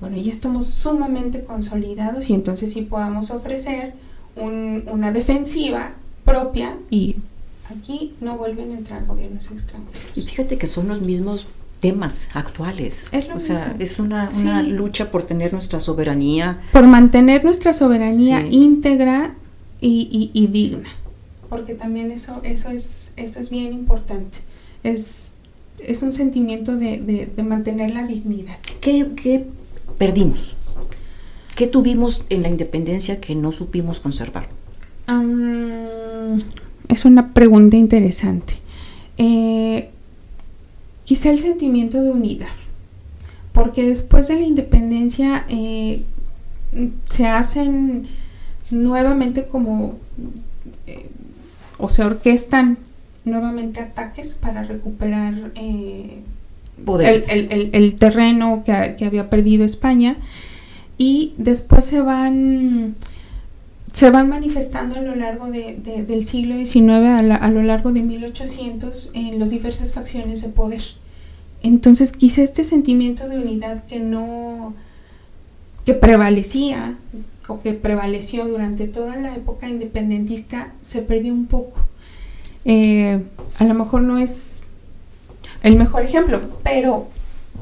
bueno, 0.00 0.16
ya 0.16 0.32
estamos 0.32 0.66
sumamente 0.66 1.44
consolidados 1.44 2.30
y 2.30 2.34
entonces 2.34 2.72
sí 2.72 2.82
podamos 2.82 3.30
ofrecer 3.30 3.94
una 4.36 5.12
defensiva 5.12 5.92
propia 6.24 6.76
y 6.90 7.16
Aquí 7.70 8.14
no 8.20 8.36
vuelven 8.36 8.72
a 8.72 8.78
entrar 8.78 9.06
gobiernos 9.06 9.50
extranjeros. 9.50 10.16
Y 10.16 10.22
fíjate 10.22 10.56
que 10.56 10.66
son 10.66 10.88
los 10.88 11.02
mismos 11.02 11.46
temas 11.80 12.28
actuales. 12.34 13.08
Es 13.12 13.26
o 13.34 13.38
sea, 13.38 13.76
es 13.78 13.98
una, 13.98 14.28
lucha 14.62 15.10
por 15.10 15.22
tener 15.22 15.52
nuestra 15.52 15.80
soberanía. 15.80 16.60
Por 16.72 16.86
mantener 16.86 17.44
nuestra 17.44 17.72
soberanía 17.72 18.46
íntegra 18.48 19.34
y, 19.80 20.48
digna. 20.50 20.88
porque 21.48 21.74
también 21.74 22.10
eso, 22.10 22.40
eso, 22.42 22.70
es, 22.70 23.12
eso 23.16 23.40
es 23.40 23.50
bien 23.50 23.72
importante. 23.72 24.38
Es, 24.82 25.32
es 25.78 26.02
un 26.02 26.12
sentimiento 26.12 26.76
de, 26.76 27.30
mantener 27.44 27.92
la 27.92 28.06
dignidad. 28.06 28.58
¿Qué, 28.80 29.46
perdimos? 29.98 30.56
¿Qué 31.54 31.66
tuvimos 31.66 32.24
en 32.30 32.42
la 32.42 32.48
independencia 32.48 33.20
que 33.20 33.34
no 33.34 33.52
supimos 33.52 34.00
conservar? 34.00 34.48
Es 36.88 37.04
una 37.04 37.32
pregunta 37.32 37.76
interesante. 37.76 38.54
Eh, 39.18 39.90
quizá 41.04 41.30
el 41.30 41.38
sentimiento 41.38 42.02
de 42.02 42.10
unidad, 42.10 42.46
porque 43.52 43.84
después 43.86 44.28
de 44.28 44.34
la 44.34 44.42
independencia 44.42 45.44
eh, 45.48 46.02
se 47.08 47.26
hacen 47.26 48.06
nuevamente 48.70 49.46
como, 49.46 49.96
eh, 50.86 51.08
o 51.78 51.88
se 51.88 52.04
orquestan 52.04 52.78
nuevamente 53.24 53.80
ataques 53.80 54.34
para 54.34 54.62
recuperar 54.62 55.52
el, 55.56 56.22
terreno 57.98 58.62
que, 58.64 59.04
había 59.04 59.30
perdido 59.30 59.64
España 59.64 60.16
y 60.96 61.34
después 61.36 61.84
se 61.84 62.00
van 62.00 62.94
se 63.92 64.10
van 64.10 64.28
manifestando 64.28 64.98
a 64.98 65.02
lo 65.02 65.14
largo 65.14 65.46
del 65.46 66.24
siglo 66.24 66.56
XIX, 66.56 67.32
a, 67.40 67.48
lo 67.50 67.62
largo 67.62 67.92
de 67.92 68.02
1800, 68.02 69.10
en 69.14 69.38
las 69.38 69.50
diversas 69.50 69.94
facciones 69.94 70.42
de 70.42 70.48
poder. 70.48 70.82
Entonces 71.62 72.12
quizá 72.12 72.42
este 72.42 72.64
sentimiento 72.64 73.28
de 73.28 73.38
unidad 73.38 73.84
que 73.86 73.98
no, 73.98 74.74
que 75.84 75.94
prevalecía 75.94 76.96
o 77.48 77.60
que 77.60 77.72
prevaleció 77.72 78.46
durante 78.46 78.86
toda 78.86 79.16
la 79.16 79.34
época 79.34 79.68
independentista 79.68 80.72
se 80.82 81.02
perdió 81.02 81.32
un 81.32 81.46
poco. 81.46 81.80
Eh, 82.64 83.22
a 83.58 83.64
lo 83.64 83.74
mejor 83.74 84.02
no 84.02 84.18
es 84.18 84.64
el 85.62 85.76
mejor 85.76 86.02
ejemplo, 86.02 86.40
pero 86.62 87.08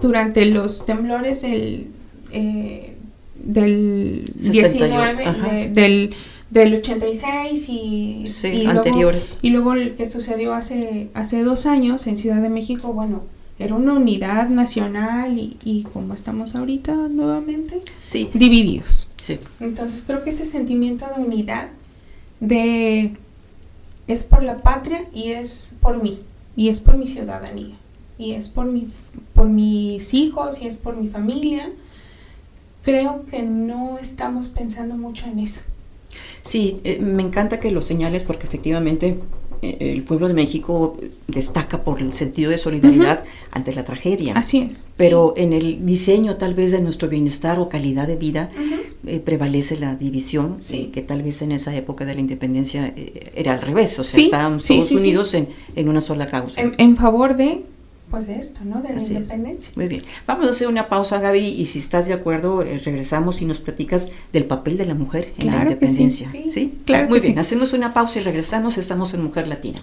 durante 0.03 0.45
los 0.47 0.85
temblores 0.85 1.43
del, 1.43 1.89
eh, 2.33 2.96
del 3.43 4.25
19, 4.35 5.71
del, 5.73 6.15
del 6.51 6.75
86 6.77 7.69
y, 7.69 8.27
y 8.45 8.67
anteriores. 8.67 9.31
Luego, 9.31 9.41
y 9.43 9.51
luego 9.51 9.73
el 9.75 9.95
que 9.95 10.09
sucedió 10.09 10.55
hace, 10.55 11.09
hace 11.15 11.43
dos 11.43 11.67
años 11.67 12.07
en 12.07 12.17
Ciudad 12.17 12.41
de 12.41 12.49
México, 12.49 12.93
bueno, 12.93 13.23
era 13.59 13.75
una 13.75 13.95
unidad 13.95 14.49
nacional 14.49 15.39
y, 15.39 15.57
y 15.65 15.83
como 15.85 16.15
estamos 16.15 16.55
ahorita 16.55 16.95
nuevamente, 17.09 17.81
sí. 18.05 18.29
divididos. 18.35 19.11
Sí. 19.23 19.39
Entonces 19.61 20.05
creo 20.07 20.23
que 20.23 20.31
ese 20.31 20.47
sentimiento 20.47 21.07
de 21.17 21.23
unidad, 21.23 21.69
de 22.41 23.17
es 24.07 24.23
por 24.23 24.43
la 24.43 24.59
patria 24.59 25.05
y 25.13 25.33
es 25.33 25.77
por 25.81 26.03
mí, 26.03 26.21
y 26.57 26.69
es 26.69 26.81
por 26.81 26.97
mi 26.97 27.07
ciudadanía, 27.07 27.75
y 28.19 28.33
es 28.33 28.49
por, 28.49 28.67
mi, 28.67 28.89
por 29.35 29.49
mis 29.49 30.15
hijos, 30.15 30.61
y 30.63 30.67
es 30.67 30.77
por 30.77 30.97
mi 30.97 31.09
familia, 31.09 31.71
creo 32.87 33.27
que 33.29 33.43
no 33.43 33.99
estamos 33.99 34.47
pensando 34.47 34.97
mucho 34.97 35.27
en 35.27 35.41
eso. 35.41 35.63
Sí, 36.43 36.77
eh, 36.85 37.01
me 37.01 37.25
encanta 37.25 37.59
que 37.59 37.73
lo 37.73 37.83
señales 37.83 38.23
porque 38.23 38.47
efectivamente 38.47 39.19
eh, 39.61 39.77
el 39.81 40.05
pueblo 40.05 40.29
de 40.29 40.35
México 40.35 40.97
destaca 41.27 41.83
por 41.83 42.01
el 42.01 42.13
sentido 42.15 42.49
de 42.49 42.59
solidaridad 42.59 43.25
ante 43.51 43.75
la 43.75 43.85
tragedia. 43.85 44.35
Así 44.35 44.59
es. 44.59 44.85
Pero 44.97 45.35
en 45.37 45.53
el 45.53 45.85
diseño 45.85 46.37
tal 46.37 46.55
vez 46.55 46.71
de 46.71 46.81
nuestro 46.81 47.09
bienestar 47.09 47.59
o 47.59 47.69
calidad 47.69 48.07
de 48.07 48.15
vida 48.15 48.51
eh, 49.05 49.19
prevalece 49.19 49.77
la 49.77 49.97
división, 49.97 50.59
sí. 50.61 50.93
que 50.95 51.03
tal 51.03 51.25
vez 51.25 51.43
en 51.43 51.51
esa 51.51 51.75
época 51.75 52.05
de 52.05 52.15
la 52.15 52.21
independencia 52.21 52.95
era 53.35 53.53
al 53.53 53.63
revés, 53.63 53.99
o 53.99 54.05
sea, 54.05 54.23
estaban 54.23 54.61
todos 54.61 54.93
unidos 54.93 55.35
en, 55.35 55.49
en, 55.75 55.89
una 55.89 56.01
sola 56.01 56.29
causa. 56.29 56.61
en 56.61 56.97
favor 56.97 57.35
de 57.35 57.65
pues 58.17 58.29
de 58.29 58.37
esto, 58.37 58.61
¿no? 58.65 58.81
De 58.81 58.95
la 58.95 59.03
independencia. 59.03 59.73
Muy 59.77 59.89
bien. 59.89 60.03
Vamos 60.27 60.47
a 60.47 60.49
hacer 60.49 60.69
una 60.69 60.89
pausa, 60.89 61.21
Gaby, 61.21 61.49
y 61.49 61.67
si 61.67 61.81
estás 61.81 62.07
de 62.07 62.15
acuerdo, 62.15 62.63
eh, 62.63 62.81
regresamos 62.83 63.43
y 63.43 63.45
nos 63.45 63.59
platicas 63.59 64.11
del 64.33 64.47
papel 64.47 64.79
de 64.79 64.87
la 64.87 64.95
mujer 64.95 65.35
en 65.37 65.49
la 65.49 65.61
independencia. 65.61 66.27
sí, 66.27 66.47
sí, 66.49 66.79
Claro. 66.87 67.11
Muy 67.11 67.21
bien, 67.21 67.39
hacemos 67.39 67.75
una 67.75 67.93
pausa 67.93 68.19
y 68.19 68.23
regresamos. 68.23 68.79
Estamos 68.79 69.13
en 69.13 69.23
Mujer 69.23 69.49
Latina. 69.49 69.83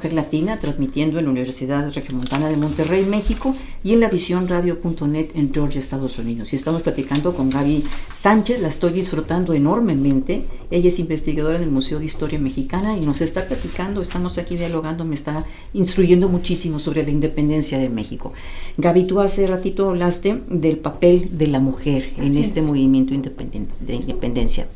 Mujer 0.00 0.14
Latina, 0.14 0.58
transmitiendo 0.58 1.18
en 1.18 1.26
la 1.26 1.30
Universidad 1.30 1.92
Regiomontana 1.92 2.48
de 2.48 2.56
Monterrey, 2.56 3.04
México, 3.04 3.54
y 3.84 3.92
en 3.92 4.00
la 4.00 4.08
visiónradio.net 4.08 5.32
en 5.34 5.52
Georgia, 5.52 5.78
Estados 5.78 6.18
Unidos. 6.18 6.54
Y 6.54 6.56
estamos 6.56 6.80
platicando 6.80 7.34
con 7.34 7.50
Gaby 7.50 7.84
Sánchez, 8.10 8.62
la 8.62 8.68
estoy 8.68 8.94
disfrutando 8.94 9.52
enormemente. 9.52 10.46
Ella 10.70 10.88
es 10.88 10.98
investigadora 10.98 11.58
en 11.58 11.64
el 11.64 11.70
Museo 11.70 11.98
de 11.98 12.06
Historia 12.06 12.38
Mexicana 12.38 12.96
y 12.96 13.00
nos 13.00 13.20
está 13.20 13.46
platicando, 13.46 14.00
estamos 14.00 14.38
aquí 14.38 14.56
dialogando, 14.56 15.04
me 15.04 15.16
está 15.16 15.44
instruyendo 15.74 16.30
muchísimo 16.30 16.78
sobre 16.78 17.02
la 17.02 17.10
independencia 17.10 17.76
de 17.76 17.90
México. 17.90 18.32
Gaby, 18.78 19.04
tú 19.04 19.20
hace 19.20 19.46
ratito 19.46 19.90
hablaste 19.90 20.40
del 20.48 20.78
papel 20.78 21.36
de 21.36 21.46
la 21.46 21.60
mujer 21.60 22.14
en 22.16 22.38
este 22.38 22.62
movimiento 22.62 23.12
de 23.12 23.94
independencia 23.96 24.66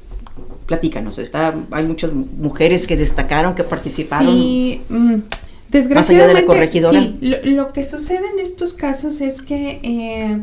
platícanos, 0.67 1.19
está, 1.19 1.55
hay 1.71 1.87
muchas 1.87 2.13
mujeres 2.13 2.87
que 2.87 2.97
destacaron, 2.97 3.55
que 3.55 3.65
participaron. 3.65 4.35
Sí, 4.35 4.83
mm, 4.89 5.15
desgraciadamente, 5.69 6.45
corregidora. 6.45 7.01
Sí, 7.01 7.19
lo, 7.21 7.73
que 7.73 7.85
sucede 7.85 8.29
en 8.33 8.41
estos 8.41 8.73
casos 8.73 9.21
es 9.21 9.43
que, 9.43 9.81
eh, 9.83 10.43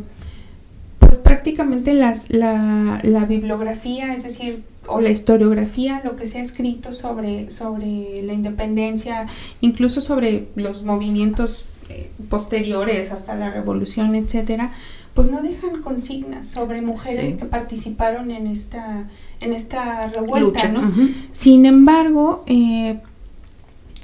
pues 0.99 1.17
prácticamente 1.17 1.93
las, 1.93 2.29
la, 2.29 2.99
la, 3.03 3.25
bibliografía, 3.25 4.13
es 4.13 4.23
decir, 4.23 4.63
o 4.88 5.01
la 5.01 5.10
historiografía, 5.10 6.01
lo 6.03 6.15
que 6.15 6.27
se 6.27 6.39
ha 6.39 6.43
escrito 6.43 6.93
sobre, 6.93 7.49
sobre 7.49 8.21
la 8.23 8.34
independencia, 8.34 9.27
incluso 9.62 10.01
sobre 10.01 10.47
los 10.55 10.84
movimientos 10.84 11.69
eh, 11.89 12.10
posteriores 12.29 13.12
hasta 13.12 13.36
la 13.36 13.51
revolución, 13.51 14.15
etcétera, 14.15 14.71
pues 15.13 15.30
no 15.30 15.41
dejan 15.41 15.82
consignas 15.82 16.47
sobre 16.47 16.82
mujeres 16.82 17.36
que 17.36 17.45
participaron 17.45 18.32
en 18.32 18.47
esta 18.47 19.08
en 19.41 19.54
esta 19.54 20.08
revuelta, 20.08 20.69
¿no? 20.69 20.89
Sin 21.32 21.65
embargo, 21.65 22.43
eh, 22.45 23.00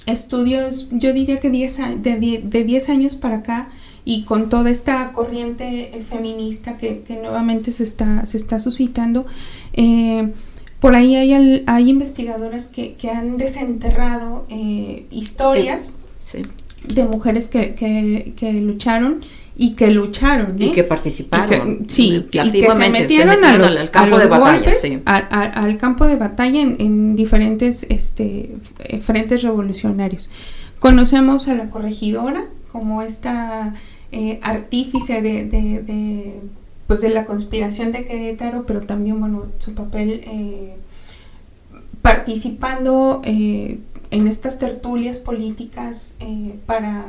estudios, 0.05 0.89
yo 0.91 1.13
diría 1.13 1.39
que 1.39 1.49
diez, 1.49 1.77
de 1.77 2.63
10 2.65 2.89
años 2.89 3.15
para 3.15 3.37
acá, 3.37 3.69
y 4.03 4.23
con 4.23 4.49
toda 4.49 4.69
esta 4.69 5.11
corriente 5.13 5.95
eh, 5.95 6.01
feminista 6.01 6.77
que, 6.77 7.03
nuevamente 7.21 7.71
se 7.71 7.83
está, 7.83 8.25
se 8.25 8.37
está 8.37 8.59
suscitando, 8.59 9.25
eh, 9.73 10.33
por 10.79 10.95
ahí 10.95 11.15
hay, 11.15 11.63
hay 11.67 11.89
investigadoras 11.89 12.67
que, 12.67 12.95
han 13.11 13.37
desenterrado 13.37 14.47
historias 15.11 15.95
de 16.87 17.03
mujeres 17.05 17.47
que, 17.47 17.75
que 18.35 18.53
lucharon 18.53 19.21
y 19.59 19.73
que 19.73 19.89
lucharon 19.89 20.61
y 20.61 20.67
¿eh? 20.67 20.71
que 20.71 20.83
participaron 20.83 21.85
sí 21.87 22.27
y 22.31 22.51
que 22.51 22.71
se 22.71 22.89
metieron, 22.91 23.43
a 23.43 23.57
los, 23.57 23.81
al 23.81 23.89
campo 23.89 24.19
de 24.19 24.27
batalla 24.27 24.71
al 25.05 25.77
campo 25.77 26.05
de 26.05 26.15
batalla 26.15 26.61
en, 26.61 27.15
diferentes 27.15 27.85
este 27.89 28.51
eh, 28.79 28.99
frentes 28.99 29.41
revolucionarios 29.41 30.29
conocemos 30.77 31.47
a 31.47 31.55
la 31.55 31.71
corregidora 31.71 32.45
como 32.71 33.01
esta 33.01 33.73
eh, 34.11 34.39
artífice 34.43 35.23
de, 35.23 35.45
de, 35.45 36.35
pues 36.85 37.01
de 37.01 37.09
la 37.09 37.25
conspiración 37.25 37.91
de 37.91 38.05
Querétaro 38.05 38.65
pero 38.67 38.81
también 38.81 39.19
bueno 39.19 39.47
su 39.57 39.73
papel 39.73 40.23
participando 42.03 43.21
en 43.23 44.27
estas 44.27 44.59
tertulias 44.59 45.17
políticas 45.17 46.15
para 46.67 47.05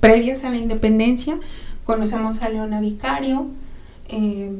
previas 0.00 0.44
a 0.44 0.50
la 0.50 0.56
independencia. 0.56 1.38
Conocemos 1.84 2.42
a 2.42 2.48
Leona 2.48 2.80
Vicario, 2.80 3.46
eh, 4.08 4.50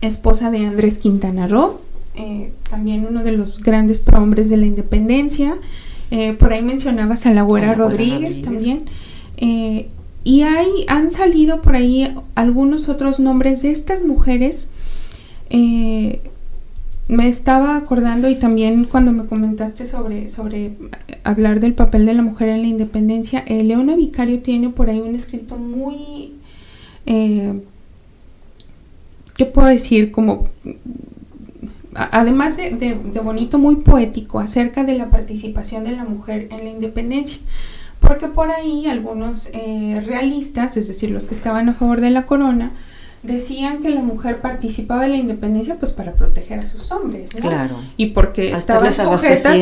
esposa 0.00 0.50
de 0.50 0.66
Andrés 0.66 0.98
Quintana 0.98 1.46
Roo, 1.46 1.80
eh, 2.14 2.52
también 2.68 3.06
uno 3.08 3.22
de 3.22 3.32
los 3.32 3.62
grandes 3.62 4.00
prohombres 4.00 4.48
de 4.48 4.56
la 4.56 4.66
independencia. 4.66 5.56
Eh, 6.10 6.34
por 6.34 6.52
ahí 6.52 6.62
mencionabas 6.62 7.26
a 7.26 7.32
la 7.32 7.42
Güera 7.42 7.74
Rodríguez, 7.74 8.42
también. 8.42 8.84
y 9.38 10.42
hay, 10.42 10.68
han 10.88 11.10
salido 11.10 11.62
por 11.62 11.76
ahí 11.76 12.14
algunos 12.34 12.88
otros 12.88 13.20
nombres 13.20 13.62
de 13.62 13.70
estas 13.70 14.04
mujeres 14.04 14.68
me 17.08 17.28
estaba 17.28 17.76
acordando 17.76 18.28
y 18.28 18.34
también 18.34 18.84
cuando 18.84 19.12
me 19.12 19.26
comentaste 19.26 19.86
sobre, 19.86 20.28
sobre 20.28 20.72
hablar 21.22 21.60
del 21.60 21.74
papel 21.74 22.04
de 22.04 22.14
la 22.14 22.22
mujer 22.22 22.48
en 22.48 22.62
la 22.62 22.66
independencia, 22.66 23.44
eh, 23.46 23.62
Leona 23.62 23.94
Vicario 23.94 24.40
tiene 24.42 24.70
por 24.70 24.90
ahí 24.90 25.00
un 25.00 25.14
escrito 25.14 25.56
muy, 25.56 26.32
eh, 27.06 27.60
¿qué 29.36 29.46
puedo 29.46 29.68
decir? 29.68 30.10
Como, 30.10 30.48
además 31.94 32.56
de, 32.56 32.98
bonito, 33.22 33.58
muy 33.58 33.76
poético 33.76 34.40
acerca 34.40 34.82
de 34.82 34.98
la 34.98 35.08
participación 35.08 35.84
de 35.84 35.92
la 35.92 36.04
mujer 36.04 36.48
en 36.50 36.64
la 36.64 36.70
independencia. 36.70 37.38
Porque 38.00 38.28
por 38.28 38.50
ahí 38.50 38.86
algunos 38.86 39.48
eh, 39.54 40.02
realistas, 40.04 40.76
es 40.76 40.86
decir, 40.86 41.10
los 41.10 41.24
que 41.24 41.34
estaban 41.34 41.68
a 41.68 41.74
favor 41.74 42.00
de 42.00 42.10
la 42.10 42.26
corona, 42.26 42.72
decían 43.22 43.80
que 43.80 43.90
la 43.90 44.02
mujer 44.02 44.40
participaba 44.40 45.04
en 45.06 45.12
la 45.12 45.16
independencia 45.18 45.76
pues 45.78 45.92
para 45.92 46.12
proteger 46.12 46.60
a 46.60 46.66
sus 46.66 46.90
hombres, 46.92 47.34
¿no? 47.34 47.40
Claro. 47.40 47.76
Y 47.96 48.06
porque 48.06 48.52
estaban 48.52 48.92
sujetas 48.92 49.56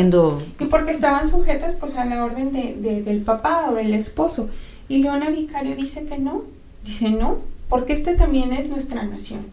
y 0.58 0.64
porque 0.66 0.90
estaban 0.90 1.26
sujetas 1.26 1.74
pues 1.74 1.96
a 1.96 2.04
la 2.04 2.24
orden 2.24 2.52
de, 2.52 3.02
del 3.02 3.22
papá 3.22 3.66
o 3.70 3.74
del 3.74 3.94
esposo. 3.94 4.48
Y 4.88 4.98
Leona 4.98 5.30
Vicario 5.30 5.76
dice 5.76 6.04
que 6.04 6.18
no, 6.18 6.42
dice 6.84 7.10
no, 7.10 7.38
porque 7.68 7.92
este 7.92 8.14
también 8.14 8.52
es 8.52 8.68
nuestra 8.68 9.02
nación. 9.04 9.46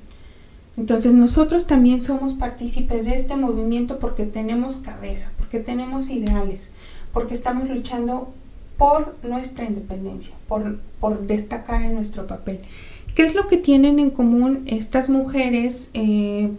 Entonces 0.77 1.13
nosotros 1.13 1.67
también 1.67 2.01
somos 2.01 2.33
partícipes 2.33 3.05
de 3.05 3.15
este 3.15 3.35
movimiento 3.35 3.99
porque 3.99 4.25
tenemos 4.25 4.77
cabeza, 4.77 5.31
porque 5.37 5.59
tenemos 5.59 6.09
ideales, 6.09 6.71
porque 7.13 7.33
estamos 7.33 7.69
luchando 7.69 8.33
por 8.77 9.15
nuestra 9.23 9.65
independencia, 9.65 10.33
por, 10.47 10.79
por 10.99 11.27
destacar 11.27 11.81
en 11.83 11.93
nuestro 11.93 12.25
papel. 12.25 12.59
¿Qué 13.15 13.23
es 13.23 13.35
lo 13.35 13.47
que 13.47 13.57
tienen 13.57 13.99
en 13.99 14.09
común 14.09 14.63
estas 14.67 15.09
mujeres, 15.09 15.91
eh, 15.93 16.49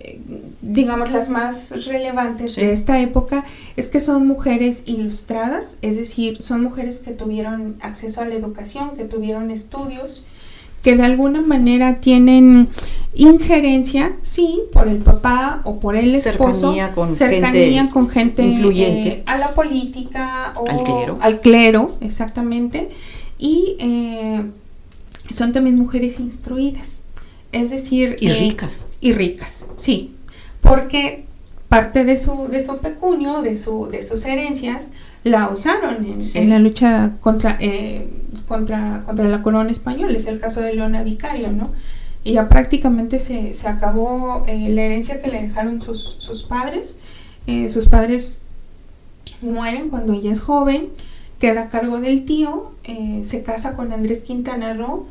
eh, 0.00 0.20
digamos 0.62 1.10
las 1.10 1.28
más 1.28 1.86
relevantes 1.86 2.56
de 2.56 2.72
esta 2.72 3.00
época? 3.00 3.44
Es 3.76 3.88
que 3.88 4.00
son 4.00 4.26
mujeres 4.26 4.84
ilustradas, 4.86 5.78
es 5.82 5.96
decir, 5.96 6.40
son 6.42 6.62
mujeres 6.62 7.00
que 7.00 7.10
tuvieron 7.10 7.76
acceso 7.80 8.20
a 8.20 8.24
la 8.24 8.34
educación, 8.34 8.90
que 8.96 9.04
tuvieron 9.04 9.50
estudios, 9.50 10.24
que 10.82 10.96
de 10.96 11.02
alguna 11.02 11.42
manera 11.42 12.00
tienen 12.00 12.68
injerencia, 13.14 14.12
sí, 14.22 14.62
por 14.72 14.86
el 14.86 14.98
papá 14.98 15.60
o 15.64 15.80
por 15.80 15.96
el 15.96 16.14
esposo, 16.14 16.72
cercanía 16.72 16.94
con 16.94 17.14
gente, 17.14 17.88
con 17.92 18.08
gente 18.08 18.42
influyente. 18.42 19.08
Eh, 19.08 19.22
a 19.26 19.36
la 19.36 19.54
política 19.54 20.54
o 20.56 20.68
al 20.68 20.82
clero, 20.84 21.18
al 21.20 21.40
clero 21.40 21.96
exactamente, 22.00 22.90
y 23.38 23.76
son 25.32 25.52
también 25.52 25.76
mujeres 25.76 26.18
instruidas, 26.20 27.02
es 27.52 27.70
decir... 27.70 28.16
Y 28.20 28.28
eh, 28.28 28.38
ricas. 28.38 28.92
Y 29.00 29.12
ricas, 29.12 29.66
sí, 29.76 30.14
porque 30.60 31.24
parte 31.68 32.04
de 32.04 32.18
su, 32.18 32.48
de 32.48 32.62
su 32.62 32.78
pecunio, 32.78 33.42
de, 33.42 33.56
su, 33.56 33.86
de 33.86 34.02
sus 34.02 34.24
herencias, 34.26 34.90
la 35.22 35.48
usaron 35.48 36.06
en, 36.34 36.50
la 36.50 36.58
lucha 36.58 37.12
contra, 37.20 37.56
eh, 37.60 38.08
contra, 38.48 39.02
contra 39.04 39.28
la 39.28 39.42
corona 39.42 39.70
española, 39.70 40.16
es 40.16 40.26
el 40.26 40.40
caso 40.40 40.60
de 40.60 40.74
Leona 40.74 41.02
Vicario, 41.02 41.52
¿no? 41.52 41.70
Y 42.24 42.34
ya 42.34 42.48
prácticamente 42.48 43.18
se, 43.18 43.54
se 43.54 43.68
acabó 43.68 44.44
eh, 44.46 44.68
la 44.70 44.82
herencia 44.82 45.22
que 45.22 45.30
le 45.30 45.42
dejaron 45.42 45.80
sus, 45.80 46.16
sus 46.18 46.42
padres. 46.42 46.98
sus 47.68 47.86
padres 47.86 48.38
mueren 49.40 49.88
cuando 49.88 50.12
ella 50.12 50.32
es 50.32 50.40
joven, 50.40 50.88
queda 51.38 51.62
a 51.62 51.68
cargo 51.68 51.98
del 52.00 52.24
tío, 52.24 52.72
se 53.22 53.42
casa 53.42 53.74
con 53.74 53.92
Andrés 53.92 54.22
Quintana 54.22 54.74
Roo 54.74 55.06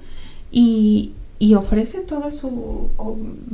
y, 0.51 1.13
ofrece 1.55 2.01
toda 2.01 2.31
su 2.31 2.89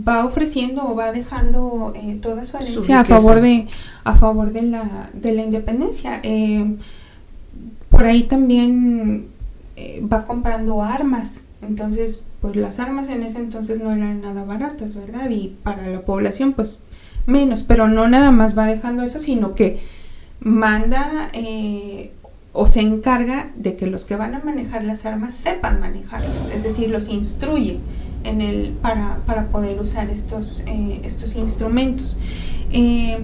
va 0.07 0.25
ofreciendo 0.25 0.83
o 0.87 0.95
va 0.95 1.11
dejando 1.11 1.93
eh, 1.95 2.17
toda 2.21 2.43
su 2.43 2.57
herencia 2.57 3.01
a 3.01 3.05
favor 3.05 3.41
de 3.41 3.67
a 4.03 4.15
favor 4.15 4.51
de 4.51 4.63
la 4.63 5.09
de 5.13 5.33
la 5.33 5.43
independencia. 5.43 6.19
Eh, 6.23 6.77
por 7.89 8.05
ahí 8.05 8.23
también 8.23 9.27
eh, 9.75 10.03
va 10.11 10.25
comprando 10.25 10.81
armas. 10.81 11.43
Entonces 11.61 12.21
pues 12.41 12.55
las 12.55 12.79
armas 12.79 13.09
en 13.09 13.23
ese 13.23 13.37
entonces 13.37 13.79
no 13.79 13.91
eran 13.91 14.21
nada 14.21 14.43
baratas 14.43 14.95
verdad 14.95 15.29
y 15.29 15.55
para 15.63 15.87
la 15.87 16.01
población 16.01 16.53
pues 16.53 16.81
menos. 17.27 17.63
Pero 17.63 17.87
no 17.87 18.07
nada 18.07 18.31
más 18.31 18.57
va 18.57 18.65
dejando 18.65 19.03
eso 19.03 19.19
sino 19.19 19.53
que 19.53 19.79
manda 20.39 21.29
o 22.55 22.67
se 22.67 22.79
encarga 22.79 23.51
de 23.57 23.75
que 23.75 23.85
los 23.85 24.05
que 24.05 24.15
van 24.15 24.33
a 24.33 24.39
manejar 24.39 24.83
las 24.85 25.05
armas 25.05 25.35
sepan 25.35 25.81
manejarlas, 25.81 26.49
es 26.53 26.63
decir, 26.63 26.89
los 26.89 27.09
instruye 27.09 27.79
en 28.23 28.39
el, 28.39 28.69
para, 28.81 29.19
para 29.25 29.47
poder 29.47 29.79
usar 29.79 30.09
estos, 30.09 30.63
eh, 30.65 31.01
estos 31.03 31.35
instrumentos. 31.35 32.17
Eh, 32.71 33.17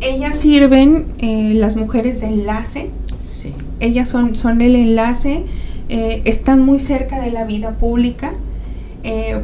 ellas 0.00 0.36
sirven, 0.36 1.06
eh, 1.18 1.54
las 1.54 1.76
mujeres 1.76 2.20
de 2.20 2.26
enlace, 2.26 2.90
ellas 3.78 4.08
son, 4.08 4.34
son 4.34 4.60
el 4.60 4.74
enlace, 4.74 5.44
están 5.88 6.60
muy 6.60 6.80
cerca 6.80 7.20
de 7.20 7.30
la 7.30 7.44
vida 7.44 7.76
pública. 7.76 8.32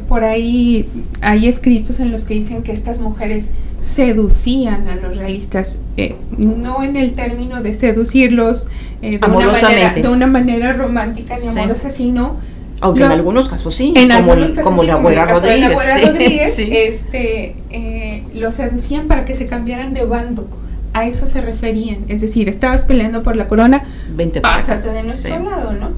por 0.07 0.23
ahí 0.23 0.89
hay 1.21 1.47
escritos 1.47 1.99
en 1.99 2.11
los 2.11 2.23
que 2.23 2.33
dicen 2.33 2.63
que 2.63 2.71
estas 2.71 2.99
mujeres 2.99 3.51
seducían 3.81 4.87
a 4.87 4.95
los 4.95 5.15
realistas, 5.15 5.79
eh, 5.97 6.15
no 6.37 6.83
en 6.83 6.95
el 6.95 7.13
término 7.13 7.61
de 7.61 7.73
seducirlos 7.73 8.67
eh, 9.01 9.19
de, 9.19 9.27
una 9.27 9.51
manera, 9.51 9.93
de, 9.93 10.07
una 10.07 10.27
manera, 10.27 10.73
romántica 10.73 11.35
ni 11.39 11.47
amorosa, 11.47 11.91
sino... 11.91 12.37
Aunque 12.81 13.03
en 13.03 13.11
algunos 13.11 13.49
casos 13.49 13.75
sí, 13.75 13.93
en 13.95 14.07
como, 14.07 14.31
algunos 14.31 14.51
casos 14.51 14.63
como 14.63 14.83
la 14.83 14.93
abuela 14.93 15.25
Rodríguez, 15.25 15.71
Rodríguez 16.07 16.59
este, 16.59 17.57
eh, 17.71 18.23
los 18.33 18.55
seducían 18.55 19.07
para 19.07 19.25
que 19.25 19.35
se 19.35 19.47
cambiaran 19.47 19.93
de 19.93 20.05
bando. 20.05 20.47
A 20.93 21.05
eso 21.05 21.27
se 21.27 21.41
referían. 21.41 22.05
Es 22.07 22.21
decir, 22.21 22.47
estabas 22.47 22.85
peleando 22.85 23.21
por 23.21 23.35
la 23.35 23.49
corona, 23.49 23.83
Vente 24.15 24.39
pásate 24.39 24.89
de 24.91 25.03
nuestro 25.03 25.43
lado, 25.43 25.73
¿no? 25.73 25.89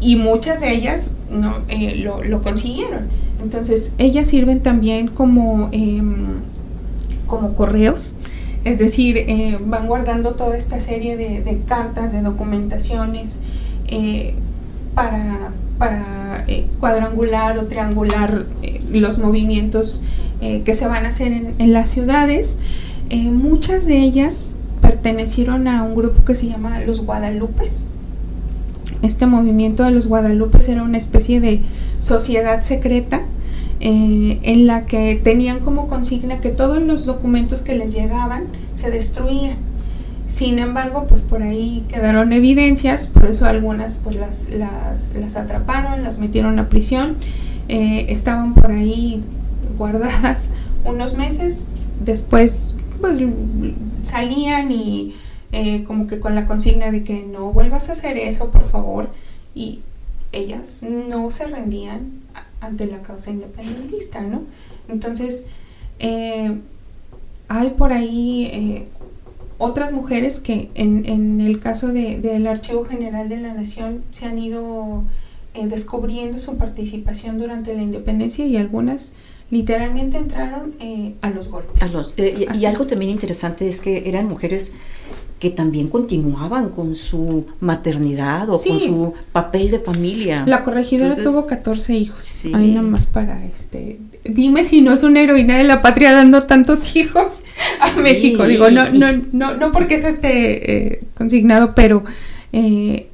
Y 0.00 0.14
muchas 0.14 0.60
de 0.60 0.72
ellas 0.72 1.16
no, 1.28 1.56
lo, 1.96 2.22
lo, 2.22 2.40
consiguieron. 2.40 3.08
Entonces, 3.42 3.92
ellas 3.98 4.28
sirven 4.28 4.60
también 4.60 5.08
como 5.08 5.70
em, 5.72 6.40
como 7.32 7.54
correos, 7.54 8.14
es 8.62 8.78
decir, 8.78 9.16
eh, 9.16 9.58
van 9.64 9.86
guardando 9.86 10.34
toda 10.34 10.54
esta 10.54 10.80
serie 10.80 11.16
de, 11.16 11.62
cartas, 11.66 12.12
de 12.12 12.20
documentaciones 12.20 13.40
eh, 13.88 14.34
para, 14.94 15.50
para 15.78 16.44
eh, 16.46 16.66
cuadrangular 16.78 17.56
o 17.56 17.64
triangular 17.64 18.44
los 18.92 19.18
movimientos 19.18 20.02
que 20.40 20.74
se 20.74 20.86
van 20.86 21.06
a 21.06 21.08
hacer 21.08 21.32
en, 21.32 21.72
las 21.72 21.88
ciudades. 21.88 22.58
muchas 23.10 23.86
de 23.86 23.96
ellas 24.00 24.50
pertenecieron 24.82 25.68
a 25.68 25.84
un 25.84 25.94
grupo 25.94 26.22
que 26.24 26.34
se 26.34 26.48
llama 26.48 26.80
los 26.80 27.00
Guadalupes. 27.00 27.88
Este 29.00 29.24
movimiento 29.24 29.84
de 29.84 29.92
los 29.92 30.06
Guadalupes 30.06 30.68
era 30.68 30.82
una 30.82 30.98
especie 30.98 31.40
de 31.40 31.62
sociedad 31.98 32.60
secreta 32.60 33.22
eh, 33.84 34.38
en 34.44 34.68
la 34.68 34.86
que 34.86 35.16
tenían 35.16 35.58
como 35.58 35.88
consigna 35.88 36.38
que 36.40 36.50
todos 36.50 36.80
los 36.80 37.04
documentos 37.04 37.62
que 37.62 37.74
les 37.74 37.92
llegaban 37.92 38.44
se 38.74 38.92
destruían. 38.92 39.56
Sin 40.28 40.60
embargo, 40.60 41.06
pues 41.08 41.20
por 41.22 41.42
ahí 41.42 41.84
quedaron 41.88 42.32
evidencias, 42.32 43.08
por 43.08 43.26
eso 43.26 43.44
algunas 43.44 43.96
pues 43.96 44.14
las, 44.14 44.48
las, 44.50 45.36
atraparon, 45.36 46.04
las 46.04 46.20
metieron 46.20 46.60
a 46.60 46.68
prisión, 46.68 47.16
eh, 47.68 48.06
estaban 48.08 48.54
por 48.54 48.70
ahí 48.70 49.20
guardadas 49.76 50.50
unos 50.84 51.16
meses, 51.16 51.66
después 52.04 52.76
pues, 53.00 53.20
salían 54.02 54.70
y 54.70 55.16
eh, 55.50 55.82
como 55.82 56.06
que 56.06 56.20
con 56.20 56.36
la 56.36 56.46
consigna 56.46 56.92
de 56.92 57.02
que 57.02 57.24
no 57.24 57.50
vuelvas 57.50 57.88
a 57.88 57.94
hacer 57.94 58.16
eso, 58.16 58.52
por 58.52 58.62
favor, 58.62 59.10
y 59.56 59.80
ellas 60.30 60.84
no 60.84 61.32
se 61.32 61.48
rendían 61.48 62.21
ante 62.62 62.86
la 62.86 63.02
causa 63.02 63.30
independentista, 63.30 64.20
¿no? 64.20 64.42
Entonces, 64.88 65.46
eh, 65.98 66.58
hay 67.48 67.70
por 67.70 67.92
ahí 67.92 68.48
eh, 68.52 68.86
otras 69.58 69.92
mujeres 69.92 70.38
que 70.38 70.70
en, 70.74 71.40
el 71.40 71.58
caso 71.58 71.88
del 71.88 72.46
Archivo 72.46 72.84
General 72.84 73.28
de 73.28 73.38
la 73.38 73.52
Nación 73.52 74.02
se 74.10 74.26
han 74.26 74.38
ido 74.38 75.04
eh, 75.54 75.66
descubriendo 75.66 76.38
su 76.38 76.56
participación 76.56 77.38
durante 77.38 77.74
la 77.74 77.82
independencia 77.82 78.46
y 78.46 78.56
algunas 78.56 79.12
literalmente 79.50 80.16
entraron 80.16 80.74
a 81.20 81.30
los 81.30 81.48
golpes. 81.48 81.82
y, 82.16 82.64
algo 82.64 82.86
también 82.86 83.10
interesante 83.10 83.68
es 83.68 83.82
que 83.82 84.08
eran 84.08 84.26
mujeres 84.26 84.72
que 85.42 85.50
también 85.50 85.88
continuaban 85.88 86.68
con 86.68 86.94
su 86.94 87.46
maternidad 87.58 88.48
o 88.48 88.52
con 88.52 88.78
su 88.78 89.12
papel 89.32 89.72
de 89.72 89.80
familia. 89.80 90.44
La 90.46 90.62
corregidora 90.62 91.16
tuvo 91.16 91.46
14 91.48 91.96
hijos. 91.96 92.22
Sí. 92.22 92.52
Ahí 92.54 92.70
nomás 92.70 93.06
para 93.06 93.44
este. 93.44 93.98
Dime 94.22 94.64
si 94.64 94.82
no 94.82 94.92
es 94.92 95.02
una 95.02 95.20
heroína 95.20 95.56
de 95.56 95.64
la 95.64 95.82
patria 95.82 96.12
dando 96.12 96.44
tantos 96.44 96.94
hijos 96.94 97.42
a 97.80 97.98
México. 98.00 98.46
Digo, 98.46 98.70
no, 98.70 98.88
no, 98.90 99.08
no, 99.32 99.56
no 99.56 99.72
porque 99.72 99.96
eso 99.96 100.06
esté 100.06 100.92
eh, 100.92 101.00
consignado, 101.16 101.74
pero, 101.74 102.04
eh, 102.52 103.08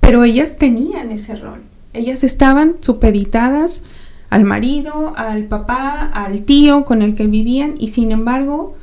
pero 0.00 0.24
ellas 0.24 0.58
tenían 0.58 1.12
ese 1.12 1.36
rol. 1.36 1.60
Ellas 1.92 2.24
estaban 2.24 2.74
supeditadas 2.80 3.84
al 4.30 4.42
marido, 4.42 5.12
al 5.16 5.44
papá, 5.44 6.10
al 6.12 6.42
tío 6.42 6.84
con 6.84 7.02
el 7.02 7.14
que 7.14 7.28
vivían 7.28 7.74
y 7.78 7.90
sin 7.90 8.10
embargo 8.10 8.74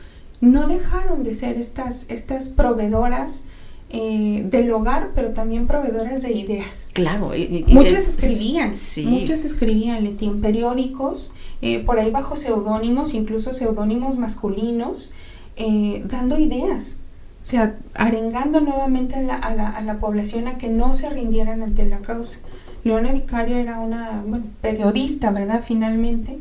no 0.42 0.68
dejaron 0.68 1.24
de 1.24 1.34
ser 1.34 1.58
estas, 1.58 2.10
estas 2.10 2.50
proveedoras 2.50 3.46
eh, 3.90 4.44
del 4.50 4.72
hogar, 4.72 5.12
pero 5.14 5.30
también 5.30 5.68
proveedoras 5.68 6.24
de 6.24 6.34
ideas. 6.34 6.90
Claro, 6.92 7.32
muchas 7.68 8.08
escribían, 8.08 8.74
muchas 9.06 9.46
escribían 9.46 10.04
Leti, 10.04 10.26
en 10.26 10.42
periódicos, 10.42 11.34
eh, 11.62 11.80
por 11.80 12.00
ahí 12.00 12.10
bajo 12.10 12.36
seudónimos, 12.36 13.14
incluso 13.14 13.54
seudónimos 13.54 14.18
masculinos, 14.18 15.14
eh, 15.56 16.04
dando 16.10 16.40
ideas, 16.40 17.00
o 17.42 17.46
sea, 17.46 17.78
arengando 17.94 18.60
nuevamente 18.60 19.16
a 19.16 19.22
la, 19.22 19.36
a, 19.36 19.54
la, 19.54 19.70
a 19.70 19.82
la, 19.82 20.00
población 20.00 20.48
a 20.48 20.58
que 20.58 20.68
no 20.68 20.96
se 20.96 21.10
rindieran 21.10 21.62
ante 21.62 21.86
la 21.86 22.00
causa. 22.00 22.40
Leona 22.84 23.12
Vicario 23.12 23.56
era 23.58 23.80
una 23.80 24.24
periodista, 24.62 25.32
¿verdad? 25.32 25.64
Finalmente, 25.66 26.40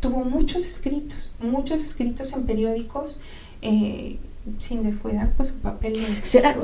tuvo 0.00 0.24
muchos 0.24 0.64
escritos, 0.66 1.29
muchos 1.40 1.82
escritos 1.82 2.32
en 2.32 2.44
periódicos 2.44 3.20
sin 4.58 4.82
descuidar 4.82 5.32
pues 5.36 5.50
su 5.50 5.54
papel. 5.56 5.98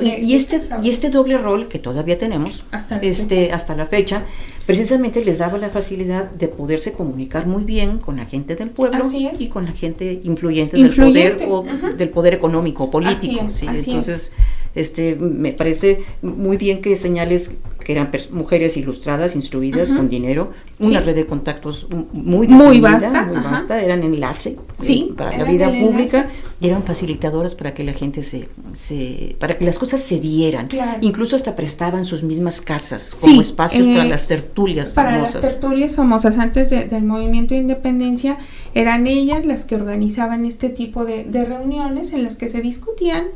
y, 0.01 0.35
este, 0.35 0.61
y 0.83 0.89
este 0.89 1.11
doble 1.11 1.37
rol 1.37 1.69
que 1.69 1.79
todavía 1.79 2.17
tenemos 2.17 2.65
hasta 2.71 2.97
la, 2.97 3.03
este, 3.03 3.37
fecha. 3.37 3.55
hasta 3.55 3.77
la 3.77 3.87
fecha, 3.87 4.25
precisamente 4.65 5.25
les 5.25 5.39
daba 5.39 5.59
la 5.59 5.69
facilidad 5.69 6.31
de 6.31 6.49
poderse 6.49 6.93
comunicar 6.93 7.47
muy 7.47 7.65
bien 7.65 7.99
con 7.99 8.17
la 8.17 8.25
gente 8.25 8.57
del 8.57 8.71
pueblo 8.71 9.05
y 9.39 9.49
con 9.49 9.67
la 9.67 9.73
gente 9.73 10.21
influyente, 10.25 10.79
del 10.79 10.95
poder 10.95 11.37
o 11.49 11.65
del 11.97 12.09
poder 12.09 12.35
económico 12.35 12.85
o 12.85 12.91
político. 12.91 13.41
Entonces, 13.41 14.33
este, 14.75 15.17
me 15.17 15.53
parece 15.53 16.03
muy 16.23 16.57
bien 16.57 16.81
que 16.81 16.97
señales 16.97 17.57
que 17.87 17.93
eran 17.93 18.11
mujeres 18.33 18.77
ilustradas, 18.77 19.37
instruidas, 19.37 19.93
con 19.93 20.09
dinero, 20.09 20.51
una 20.81 20.99
red 20.99 21.15
de 21.15 21.25
contactos 21.25 21.87
muy, 22.13 22.49
muy 22.49 22.81
vasta, 22.81 23.23
muy 23.23 23.39
vasta, 23.39 23.81
eran 23.81 24.03
enlace 24.03 24.57
eh, 24.85 25.11
para 25.17 25.39
la 25.39 25.45
vida 25.45 25.71
pública 25.71 26.29
y 26.61 26.67
eran 26.67 26.83
facilitadoras 26.83 27.55
para 27.55 27.75
que 27.75 27.85
la 27.85 27.93
gente 27.93 28.25
se, 28.25 28.49
se 28.73 29.37
para 29.39 29.57
que 29.57 29.65
las 29.65 29.79
cosas 29.79 30.01
se 30.01 30.19
dieran. 30.19 30.69
Incluso 31.01 31.37
hasta 31.37 31.55
prestaban 31.55 32.05
sus 32.05 32.25
mismas 32.25 32.61
casas 32.61 33.15
como 33.21 33.41
espacios 33.41 33.87
para 33.87 34.05
eh, 34.05 34.09
las 34.09 34.27
tertulias 34.27 34.93
para 34.93 35.13
famosas. 35.13 35.35
las 35.37 35.53
tertulias 35.53 35.95
famosas. 35.95 36.39
Antes 36.39 36.71
del 36.71 37.05
movimiento 37.05 37.55
de 37.55 37.61
independencia 37.61 38.37
eran 38.75 39.07
ellas 39.07 39.47
las 39.47 39.65
que 39.65 39.77
organizaban 39.77 40.45
este 40.45 40.71
tipo 40.71 41.05
de, 41.05 41.23
de 41.23 41.45
reuniones 41.45 42.13
en 42.13 42.25
las 42.25 42.35
que 42.35 42.49
se 42.49 42.63
discutían 42.63 43.27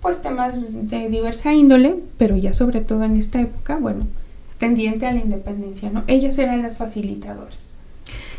pues 0.00 0.22
temas 0.22 0.88
de 0.88 1.08
diversa 1.08 1.52
índole, 1.52 1.96
pero 2.18 2.36
ya 2.36 2.54
sobre 2.54 2.80
todo 2.80 3.04
en 3.04 3.16
esta 3.16 3.40
época, 3.40 3.78
bueno, 3.78 4.06
tendiente 4.58 5.06
a 5.06 5.12
la 5.12 5.20
independencia, 5.20 5.90
¿no? 5.90 6.04
Ellas 6.06 6.38
eran 6.38 6.62
las 6.62 6.76
facilitadoras. 6.76 7.69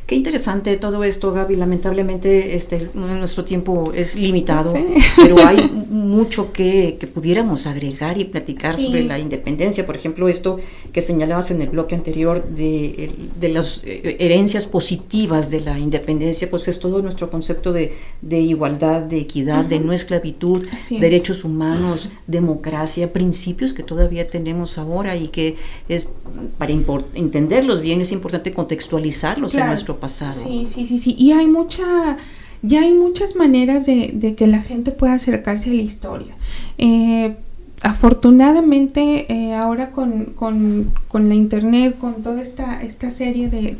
Qué 0.06 0.16
interesante 0.16 0.76
todo 0.78 1.04
esto, 1.04 1.32
Gaby. 1.32 1.56
Lamentablemente 1.56 2.56
este, 2.56 2.90
nuestro 2.94 3.46
tiempo 3.46 3.94
es 3.96 4.16
limitado, 4.16 4.74
pero 5.16 5.46
hay 5.46 5.70
mucho 5.90 6.52
que, 6.52 6.98
pudiéramos 7.14 7.66
agregar 7.68 8.18
y 8.18 8.26
platicar 8.26 8.78
sobre 8.78 9.04
la 9.04 9.20
independencia. 9.20 9.86
Por 9.86 9.96
ejemplo, 9.96 10.28
esto 10.28 10.60
que 10.92 11.02
señalabas 11.02 11.52
en 11.52 11.62
el 11.62 11.70
bloque 11.70 11.96
anterior 11.96 12.46
de, 12.50 13.12
las 13.42 13.84
eh, 13.86 14.18
herencias 14.20 14.68
positivas 14.68 15.50
de 15.50 15.62
la 15.62 15.80
independencia, 15.80 16.50
pues 16.50 16.68
es 16.68 16.80
todo 16.80 17.02
nuestro 17.02 17.30
concepto 17.30 17.72
de, 17.72 17.94
igualdad, 18.30 19.04
de 19.04 19.18
equidad, 19.18 19.66
de 19.66 19.80
no 19.80 19.94
esclavitud, 19.94 20.66
derechos 21.00 21.46
humanos, 21.46 22.10
democracia, 22.28 23.14
principios 23.14 23.74
que 23.74 23.84
todavía 23.84 24.30
tenemos 24.30 24.78
ahora 24.78 25.16
y 25.16 25.30
que 25.30 25.56
es 25.88 26.10
para 26.58 26.72
entenderlos 26.72 27.82
bien 27.82 28.02
es 28.02 28.12
importante 28.12 28.54
contextualizarlos 28.54 29.56
en 29.56 29.68
nuestro 29.68 29.91
pasado. 30.00 30.32
Sí, 30.32 30.66
sí, 30.68 30.86
sí, 30.88 31.00
sí. 31.00 31.16
Y 31.18 31.32
hay 31.32 31.48
mucha, 31.48 32.18
ya 32.62 32.82
hay 32.82 32.94
muchas 32.94 33.36
maneras 33.36 33.86
de, 33.86 34.36
que 34.38 34.48
la 34.48 34.62
gente 34.62 34.92
pueda 34.92 35.14
acercarse 35.14 35.72
a 35.72 35.74
la 35.74 35.82
historia. 35.82 36.34
Eh, 36.78 37.36
afortunadamente 37.84 39.26
ahora 39.56 39.90
con, 39.90 40.92
la 41.14 41.34
internet, 41.34 41.98
con 41.98 42.22
toda 42.22 42.42
esta, 42.42 42.80
esta 42.82 43.10
serie 43.10 43.50
de, 43.50 43.76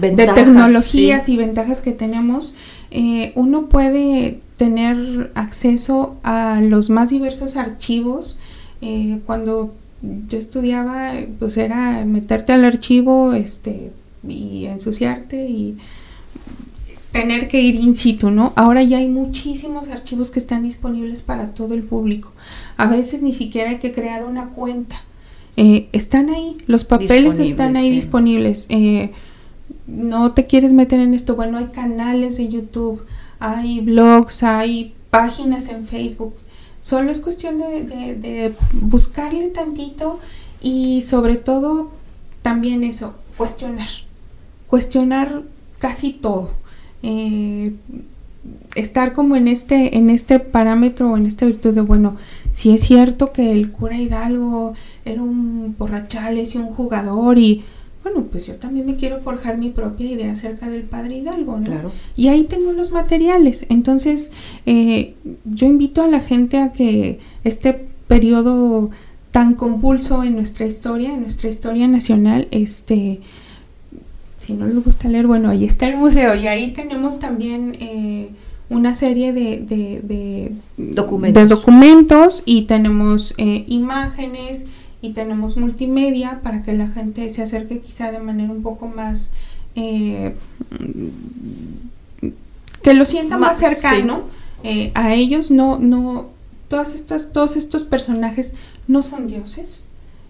de, 0.00 0.26
tecnologías 0.34 1.28
y 1.28 1.36
ventajas 1.36 1.82
que 1.82 1.92
tenemos, 1.92 2.54
eh, 2.90 3.32
uno 3.34 3.66
puede 3.66 4.40
tener 4.56 5.30
acceso 5.34 6.16
a 6.22 6.60
los 6.62 6.90
más 6.90 7.10
diversos 7.10 7.56
archivos. 7.56 8.38
Eh, 8.80 9.20
cuando 9.26 9.74
yo 10.02 10.38
estudiaba, 10.38 11.12
pues 11.38 11.56
era 11.56 12.04
meterte 12.04 12.52
al 12.52 12.64
archivo, 12.64 13.32
este, 13.32 13.92
y 14.28 14.66
ensuciarte 14.66 15.48
y 15.48 15.76
tener 17.16 17.48
que 17.48 17.60
ir 17.60 17.76
in 17.76 17.94
situ, 17.94 18.30
¿no? 18.30 18.52
Ahora 18.56 18.82
ya 18.82 18.98
hay 18.98 19.08
muchísimos 19.08 19.88
archivos 19.88 20.30
que 20.30 20.38
están 20.38 20.62
disponibles 20.62 21.22
para 21.22 21.54
todo 21.54 21.74
el 21.74 21.82
público. 21.82 22.32
A 22.76 22.86
veces 22.86 23.22
ni 23.22 23.32
siquiera 23.32 23.70
hay 23.70 23.78
que 23.78 23.92
crear 23.92 24.24
una 24.24 24.50
cuenta. 24.50 25.02
Eh, 25.56 25.88
están 25.92 26.28
ahí, 26.28 26.58
los 26.66 26.84
papeles 26.84 27.38
están 27.38 27.76
ahí 27.76 27.90
disponibles. 27.90 28.66
Eh, 28.68 29.12
no 29.86 30.32
te 30.32 30.46
quieres 30.46 30.72
meter 30.72 31.00
en 31.00 31.14
esto, 31.14 31.36
bueno, 31.36 31.58
hay 31.58 31.66
canales 31.66 32.36
de 32.36 32.48
YouTube, 32.48 33.02
hay 33.38 33.80
blogs, 33.80 34.42
hay 34.42 34.94
páginas 35.10 35.68
en 35.68 35.86
Facebook. 35.86 36.34
Solo 36.80 37.10
es 37.10 37.20
cuestión 37.20 37.58
de, 37.58 38.14
de 38.14 38.54
buscarle 38.72 39.48
tantito 39.48 40.20
y 40.60 41.02
sobre 41.02 41.36
todo 41.36 41.90
también 42.42 42.84
eso, 42.84 43.14
cuestionar 43.36 43.88
cuestionar 44.68 45.42
casi 45.78 46.12
todo. 46.12 46.50
Eh, 47.02 47.72
estar 48.74 49.12
como 49.12 49.36
en 49.36 49.48
este, 49.48 49.96
en 49.96 50.10
este 50.10 50.38
parámetro 50.38 51.12
o 51.12 51.16
en 51.16 51.26
esta 51.26 51.46
virtud 51.46 51.74
de, 51.74 51.80
bueno, 51.80 52.16
si 52.52 52.72
es 52.72 52.82
cierto 52.82 53.32
que 53.32 53.52
el 53.52 53.70
cura 53.70 53.98
Hidalgo 53.98 54.74
era 55.04 55.22
un 55.22 55.74
borrachales 55.78 56.54
y 56.54 56.58
un 56.58 56.68
jugador 56.68 57.38
y, 57.38 57.64
bueno, 58.02 58.24
pues 58.30 58.46
yo 58.46 58.54
también 58.54 58.86
me 58.86 58.96
quiero 58.96 59.18
forjar 59.18 59.58
mi 59.58 59.70
propia 59.70 60.10
idea 60.10 60.32
acerca 60.32 60.68
del 60.68 60.82
padre 60.82 61.18
Hidalgo, 61.18 61.58
¿no? 61.58 61.92
Y 62.16 62.28
ahí 62.28 62.44
tengo 62.44 62.72
los 62.72 62.92
materiales. 62.92 63.66
Entonces, 63.68 64.32
eh, 64.64 65.14
yo 65.44 65.66
invito 65.66 66.02
a 66.02 66.06
la 66.06 66.20
gente 66.20 66.58
a 66.58 66.72
que 66.72 67.18
este 67.44 67.86
periodo 68.06 68.90
tan 69.32 69.54
convulso 69.54 70.22
en 70.22 70.36
nuestra 70.36 70.66
historia, 70.66 71.12
en 71.12 71.22
nuestra 71.22 71.50
historia 71.50 71.88
nacional, 71.88 72.48
este, 72.52 73.20
si 74.46 74.54
no 74.54 74.66
les 74.66 74.82
gusta 74.82 75.08
leer, 75.08 75.26
bueno, 75.26 75.50
ahí 75.50 75.64
está 75.64 75.88
el 75.88 75.96
museo. 75.96 76.36
Y 76.36 76.46
ahí 76.46 76.72
tenemos 76.72 77.18
también 77.18 77.76
eh, 77.80 78.28
una 78.70 78.94
serie 78.94 79.32
de, 79.32 80.52
documentos. 80.76 82.42
y 82.46 82.62
tenemos 82.62 83.34
eh, 83.38 83.64
imágenes 83.66 84.66
y 85.02 85.10
tenemos 85.10 85.56
multimedia 85.56 86.40
para 86.44 86.62
que 86.62 86.72
la 86.74 86.86
gente 86.86 87.28
se 87.30 87.42
acerque 87.42 87.80
quizá 87.80 88.12
de 88.12 88.20
manera 88.20 88.52
un 88.52 88.62
poco 88.62 88.86
más... 88.86 89.32
Eh, 89.74 90.34
que 92.82 92.94
lo 92.94 93.04
sienta 93.04 93.36
más, 93.36 93.58
cercano 93.58 94.22
a 94.94 95.14
ellos, 95.14 95.50
no, 95.50 95.78
no, 95.78 96.28
todas 96.68 96.94
estas, 96.94 97.32
todos 97.32 97.56
estos 97.56 97.84
personajes 97.84 98.54
no 98.88 99.02
son 99.02 99.26
dioses, 99.26 99.86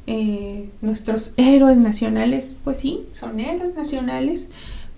eh, 0.06 0.70
nuestros 0.80 1.34
héroes 1.36 1.78
nacionales, 1.78 2.54
pues 2.64 2.78
sí, 2.78 3.02
son 3.12 3.40
héroes 3.40 3.74
nacionales, 3.74 4.48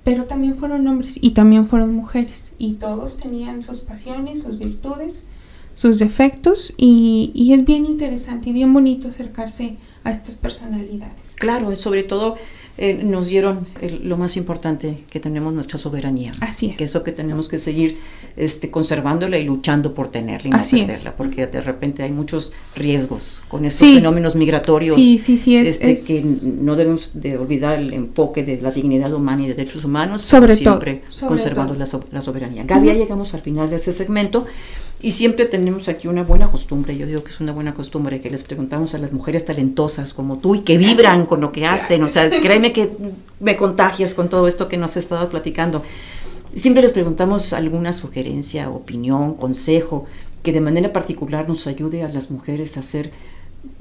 pero 0.05 0.25
también 0.25 0.55
fueron 0.55 0.87
hombres 0.87 1.19
y 1.21 1.31
también 1.31 1.67
fueron 1.67 1.95
mujeres 1.95 2.53
y 2.59 2.75
todos 2.75 3.19
tenían 3.19 3.63
sus 3.63 3.81
pasiones, 3.81 4.43
sus 4.43 4.59
virtudes, 4.59 5.27
sus 5.75 5.99
defectos 5.99 6.75
y, 6.77 7.31
y 7.35 7.53
es 7.53 7.65
bien 7.65 7.87
interesante 7.87 8.51
y 8.51 8.53
bien 8.53 8.73
bonito 8.73 9.09
acercarse 9.09 9.77
a 10.05 10.11
estas 10.11 10.35
personalidades. 10.35 11.37
Claro, 11.37 11.75
sobre 11.77 12.03
todo 12.03 12.37
eh, 12.81 12.95
nos 12.95 13.27
dieron 13.27 13.67
lo 14.05 14.17
más 14.17 14.37
importante 14.37 15.05
que 15.11 15.19
tenemos 15.19 15.53
nuestra 15.53 15.79
soberanía. 15.79 16.31
Así 16.41 16.71
es. 16.71 16.77
Que 16.77 16.85
eso 16.85 17.03
que 17.03 17.11
tenemos 17.11 17.49
que 17.49 17.59
seguir 17.59 17.99
este, 18.37 18.71
conservándola 18.71 19.37
y 19.37 19.43
luchando 19.43 19.95
por 19.95 20.13
tenerla 20.13 20.49
y 20.49 20.51
no 20.51 20.87
perderla, 20.87 21.17
porque 21.17 21.49
de 21.49 21.61
repente 21.61 22.05
hay 22.05 22.13
muchos 22.13 22.53
riesgos 22.77 23.43
con 23.49 23.65
estos 23.65 23.89
fenómenos 23.89 24.37
migratorios. 24.37 24.95
Sí, 24.95 25.19
sí, 25.19 25.37
sí, 25.39 25.57
este, 25.57 25.95
que 25.95 26.23
no 26.47 26.77
debemos 26.77 27.11
de 27.15 27.37
olvidar 27.37 27.81
el 27.81 27.93
enfoque 27.93 28.45
de 28.45 28.61
la 28.63 28.71
dignidad 28.71 29.13
humana 29.13 29.43
y 29.43 29.49
de 29.49 29.55
derechos 29.55 29.85
humanos, 29.85 30.23
sobre 30.23 30.55
siempre 30.55 31.03
conservando 31.27 31.75
La, 31.75 31.87
la, 32.13 32.21
soberanía. 32.21 32.63
Gaby, 32.63 32.87
ya 32.87 32.95
llegamos 32.95 33.35
al 33.35 33.41
final 33.41 33.69
de 33.71 33.77
este 33.77 33.91
segmento. 33.91 34.47
Y 35.01 35.13
siempre 35.13 35.47
tenemos 35.47 35.89
aquí 35.89 36.09
una 36.09 36.25
buena 36.25 36.51
costumbre, 36.51 36.97
yo 36.97 37.07
digo 37.07 37.23
que 37.23 37.31
es 37.31 37.41
una 37.41 37.53
buena 37.53 37.73
costumbre, 37.73 38.21
que 38.21 38.31
les 38.31 38.43
preguntamos 38.43 38.95
a 38.95 38.99
las 38.99 39.13
mujeres 39.13 39.45
talentosas 39.45 40.13
como 40.13 40.39
tú 40.39 40.57
y 40.57 40.61
que 40.61 40.77
vibran 40.77 41.25
con 41.25 41.41
lo 41.41 41.53
que 41.53 41.67
hacen, 41.67 42.03
o 42.03 42.09
sea, 42.09 42.29
créeme 42.43 42.73
que 42.73 42.91
me 43.39 43.57
contagias 43.57 44.15
con 44.15 44.29
todo 44.29 44.49
esto 44.49 44.67
que 44.67 44.77
nos 44.77 44.93
has 44.93 44.97
estado 44.99 45.29
platicando. 45.29 45.85
Siempre 46.55 46.83
les 46.83 46.91
preguntamos 46.91 47.53
alguna 47.53 47.93
sugerencia, 47.93 48.71
opinión, 48.71 49.35
consejo, 49.35 50.07
que 50.43 50.53
de 50.53 50.61
manera 50.61 50.93
particular 50.93 51.49
nos 51.49 51.69
ayude 51.69 52.03
a 52.03 52.09
las 52.09 52.33
mujeres 52.33 52.77
a 52.77 52.83
ser 52.83 53.13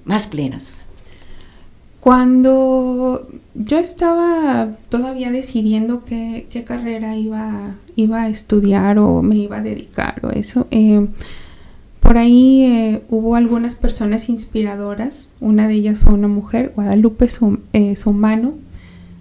más 0.06 0.28
plenas. 0.28 0.82
Cuando 2.08 3.28
yo 3.54 3.80
estaba 3.80 4.78
todavía 4.88 5.30
decidiendo 5.30 6.06
qué, 6.06 6.48
carrera 6.66 7.18
iba, 7.18 7.76
iba 7.98 8.22
a 8.22 8.30
estudiar 8.30 8.98
o 8.98 9.22
me 9.22 9.36
iba 9.36 9.58
a 9.58 9.62
dedicar 9.62 10.26
o 10.26 10.30
eso, 10.30 10.68
eh, 10.72 11.06
por 12.00 12.18
ahí 12.18 12.64
eh, 12.64 13.04
hubo 13.10 13.36
algunas 13.36 13.76
personas 13.76 14.30
inspiradoras. 14.30 15.34
Una 15.42 15.68
de 15.68 15.74
ellas 15.74 16.00
fue 16.00 16.14
una 16.14 16.30
mujer, 16.30 16.72
Guadalupe 16.74 17.28
Sumano. 17.28 18.54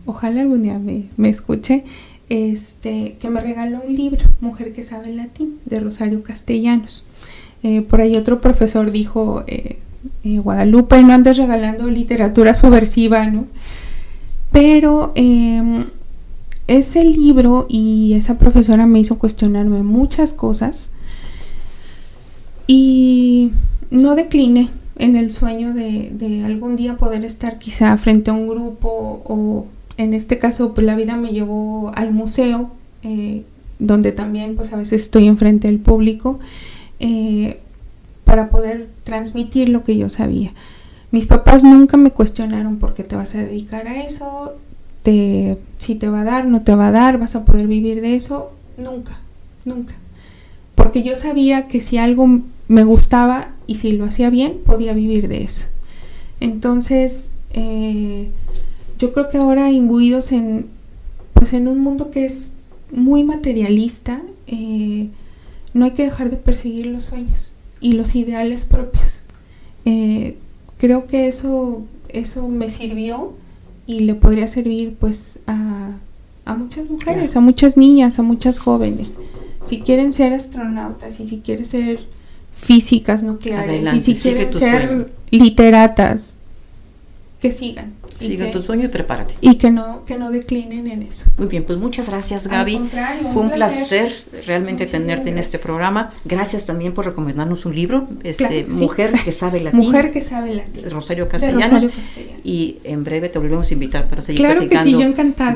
Ojalá 0.04 0.42
algún 0.42 0.62
día 0.62 0.78
me, 0.78 1.06
me 1.16 1.28
escuche 1.28 1.82
este, 2.28 3.16
que 3.18 3.28
me 3.30 3.40
regaló 3.40 3.80
un 3.84 3.96
libro, 3.96 4.24
Mujer 4.40 4.72
que 4.72 4.84
sabe 4.84 5.12
latín, 5.12 5.58
de 5.64 5.80
Rosario 5.80 6.22
Castellanos. 6.22 7.08
Eh, 7.64 7.82
por 7.82 8.00
ahí 8.00 8.16
otro 8.16 8.40
profesor 8.40 8.92
dijo, 8.92 9.44
eh, 10.24 10.38
Guadalupe, 10.38 11.02
no 11.02 11.12
andes 11.12 11.36
regalando 11.36 11.88
literatura 11.88 12.54
subversiva, 12.54 13.26
¿no? 13.26 13.46
Pero 14.52 15.12
em, 15.14 15.84
ese 16.66 17.04
libro 17.04 17.66
y 17.68 18.14
esa 18.14 18.38
profesora 18.38 18.86
me 18.86 19.00
hizo 19.00 19.18
cuestionarme 19.18 19.82
muchas 19.82 20.32
cosas 20.32 20.90
y 22.66 23.52
no 23.90 24.14
decliné 24.14 24.70
en 24.98 25.16
el 25.16 25.30
sueño 25.30 25.74
de, 25.74 26.10
de 26.12 26.44
algún 26.44 26.76
día 26.76 26.96
poder 26.96 27.24
estar 27.24 27.58
quizá 27.58 27.96
frente 27.96 28.30
a 28.30 28.34
un 28.34 28.48
grupo 28.48 29.22
o 29.24 29.66
en 29.96 30.14
este 30.14 30.38
caso, 30.38 30.74
pues 30.74 30.86
la 30.86 30.94
vida 30.94 31.16
me 31.16 31.30
llevó 31.30 31.90
al 31.94 32.12
museo, 32.12 32.70
eh, 33.02 33.44
donde 33.78 34.12
también 34.12 34.56
pues 34.56 34.72
a 34.72 34.76
veces 34.76 35.02
estoy 35.02 35.26
enfrente 35.26 35.68
del 35.68 35.78
público, 35.78 36.38
eh, 37.00 37.60
para 38.26 38.50
poder 38.50 38.88
transmitir 39.04 39.68
lo 39.68 39.84
que 39.84 39.96
yo 39.96 40.10
sabía. 40.10 40.52
Mis 41.12 41.28
papás 41.28 41.62
nunca 41.62 41.96
me 41.96 42.10
cuestionaron 42.10 42.78
por 42.78 42.92
qué 42.92 43.04
te 43.04 43.14
vas 43.14 43.36
a 43.36 43.38
dedicar 43.38 43.86
a 43.86 44.02
eso, 44.02 44.56
te, 45.04 45.58
si 45.78 45.94
te 45.94 46.08
va 46.08 46.22
a 46.22 46.24
dar, 46.24 46.46
no 46.46 46.62
te 46.62 46.74
va 46.74 46.88
a 46.88 46.92
dar, 46.92 47.18
vas 47.18 47.36
a 47.36 47.44
poder 47.44 47.68
vivir 47.68 48.00
de 48.00 48.16
eso, 48.16 48.50
nunca, 48.76 49.20
nunca. 49.64 49.94
Porque 50.74 51.04
yo 51.04 51.14
sabía 51.14 51.68
que 51.68 51.80
si 51.80 51.98
algo 51.98 52.40
me 52.66 52.82
gustaba 52.82 53.52
y 53.68 53.76
si 53.76 53.92
lo 53.92 54.04
hacía 54.04 54.28
bien, 54.28 54.58
podía 54.64 54.92
vivir 54.92 55.28
de 55.28 55.44
eso. 55.44 55.68
Entonces, 56.40 57.30
eh, 57.52 58.28
yo 58.98 59.12
creo 59.12 59.28
que 59.28 59.38
ahora 59.38 59.70
imbuidos 59.70 60.32
en, 60.32 60.66
pues 61.32 61.52
en 61.52 61.68
un 61.68 61.78
mundo 61.78 62.10
que 62.10 62.26
es 62.26 62.50
muy 62.90 63.22
materialista, 63.22 64.20
eh, 64.48 65.10
no 65.74 65.84
hay 65.84 65.92
que 65.92 66.02
dejar 66.02 66.28
de 66.30 66.36
perseguir 66.36 66.86
los 66.86 67.04
sueños 67.04 67.55
y 67.80 67.92
los 67.92 68.14
ideales 68.14 68.64
propios. 68.64 69.20
Eh, 69.84 70.36
creo 70.78 71.06
que 71.06 71.28
eso, 71.28 71.84
eso 72.08 72.48
me 72.48 72.70
sirvió 72.70 73.34
y 73.86 74.00
le 74.00 74.14
podría 74.14 74.48
servir 74.48 74.96
pues 74.98 75.38
a, 75.46 75.90
a 76.44 76.54
muchas 76.54 76.90
mujeres, 76.90 77.36
a 77.36 77.40
muchas 77.40 77.76
niñas, 77.76 78.18
a 78.18 78.22
muchas 78.22 78.58
jóvenes. 78.58 79.20
Si 79.64 79.80
quieren 79.80 80.12
ser 80.12 80.32
astronautas 80.32 81.18
y 81.20 81.26
si 81.26 81.38
quieren 81.38 81.66
ser 81.66 82.06
físicas 82.52 83.22
nucleares 83.22 83.92
y 83.94 84.00
si 84.00 84.14
quieren 84.14 84.54
ser 84.54 85.12
literatas, 85.30 86.35
que 87.46 87.52
sigan. 87.52 87.94
Sigue 88.18 88.46
tu 88.46 88.62
sueño 88.62 88.86
y 88.86 88.88
prepárate. 88.88 89.34
Y 89.40 89.56
que 89.56 89.70
no, 89.70 90.04
que 90.04 90.16
no 90.16 90.30
declinen 90.30 90.86
en 90.86 91.02
eso. 91.02 91.26
Muy 91.36 91.48
bien, 91.48 91.64
pues 91.64 91.78
muchas 91.78 92.08
gracias 92.08 92.48
Gaby. 92.48 92.80
Fue 93.32 93.42
un 93.42 93.50
placer, 93.50 94.24
realmente 94.46 94.86
tenerte 94.86 95.30
en 95.30 95.38
este 95.38 95.58
programa. 95.58 96.12
Gracias 96.24 96.66
también 96.66 96.94
por 96.94 97.04
recomendarnos 97.04 97.66
un 97.66 97.74
libro, 97.74 98.08
este 98.22 98.64
Mujer 98.64 99.12
que 99.12 99.32
sabe 99.32 99.60
latín. 99.60 99.80
Mujer 99.80 100.10
que 100.12 100.22
sabe 100.22 100.54
latín. 100.54 100.90
Rosario 100.90 101.28
Castellanos. 101.28 101.88
Y 102.42 102.78
en 102.84 103.04
breve 103.04 103.28
te 103.28 103.38
volvemos 103.38 103.70
a 103.70 103.74
invitar 103.74 104.08
para 104.08 104.22
seguir 104.22 104.46
platicando 104.46 104.98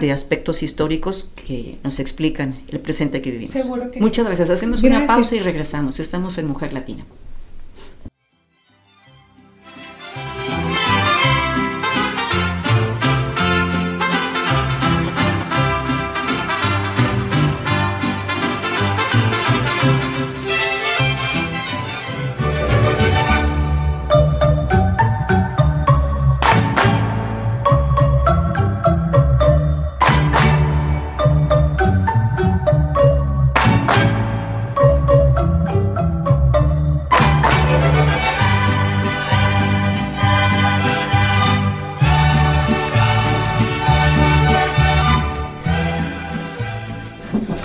de 0.01 0.13
aspectos 0.13 0.63
históricos 0.63 1.33
que 1.35 1.79
nos 1.83 1.99
explican 1.99 2.59
el 2.69 2.81
presente 2.81 3.23
que 3.23 3.31
vivimos. 3.31 3.53
Seguro 3.53 3.91
que 3.91 4.01
Muchas 4.01 4.27
gracias. 4.27 4.51
Hacemos 4.51 4.83
una 4.83 5.07
pausa 5.07 5.37
y 5.37 5.41
regresamos. 5.41 5.99
Estamos 5.99 6.37
en 6.39 6.47
Mujer 6.47 6.73
Latina. 6.73 7.05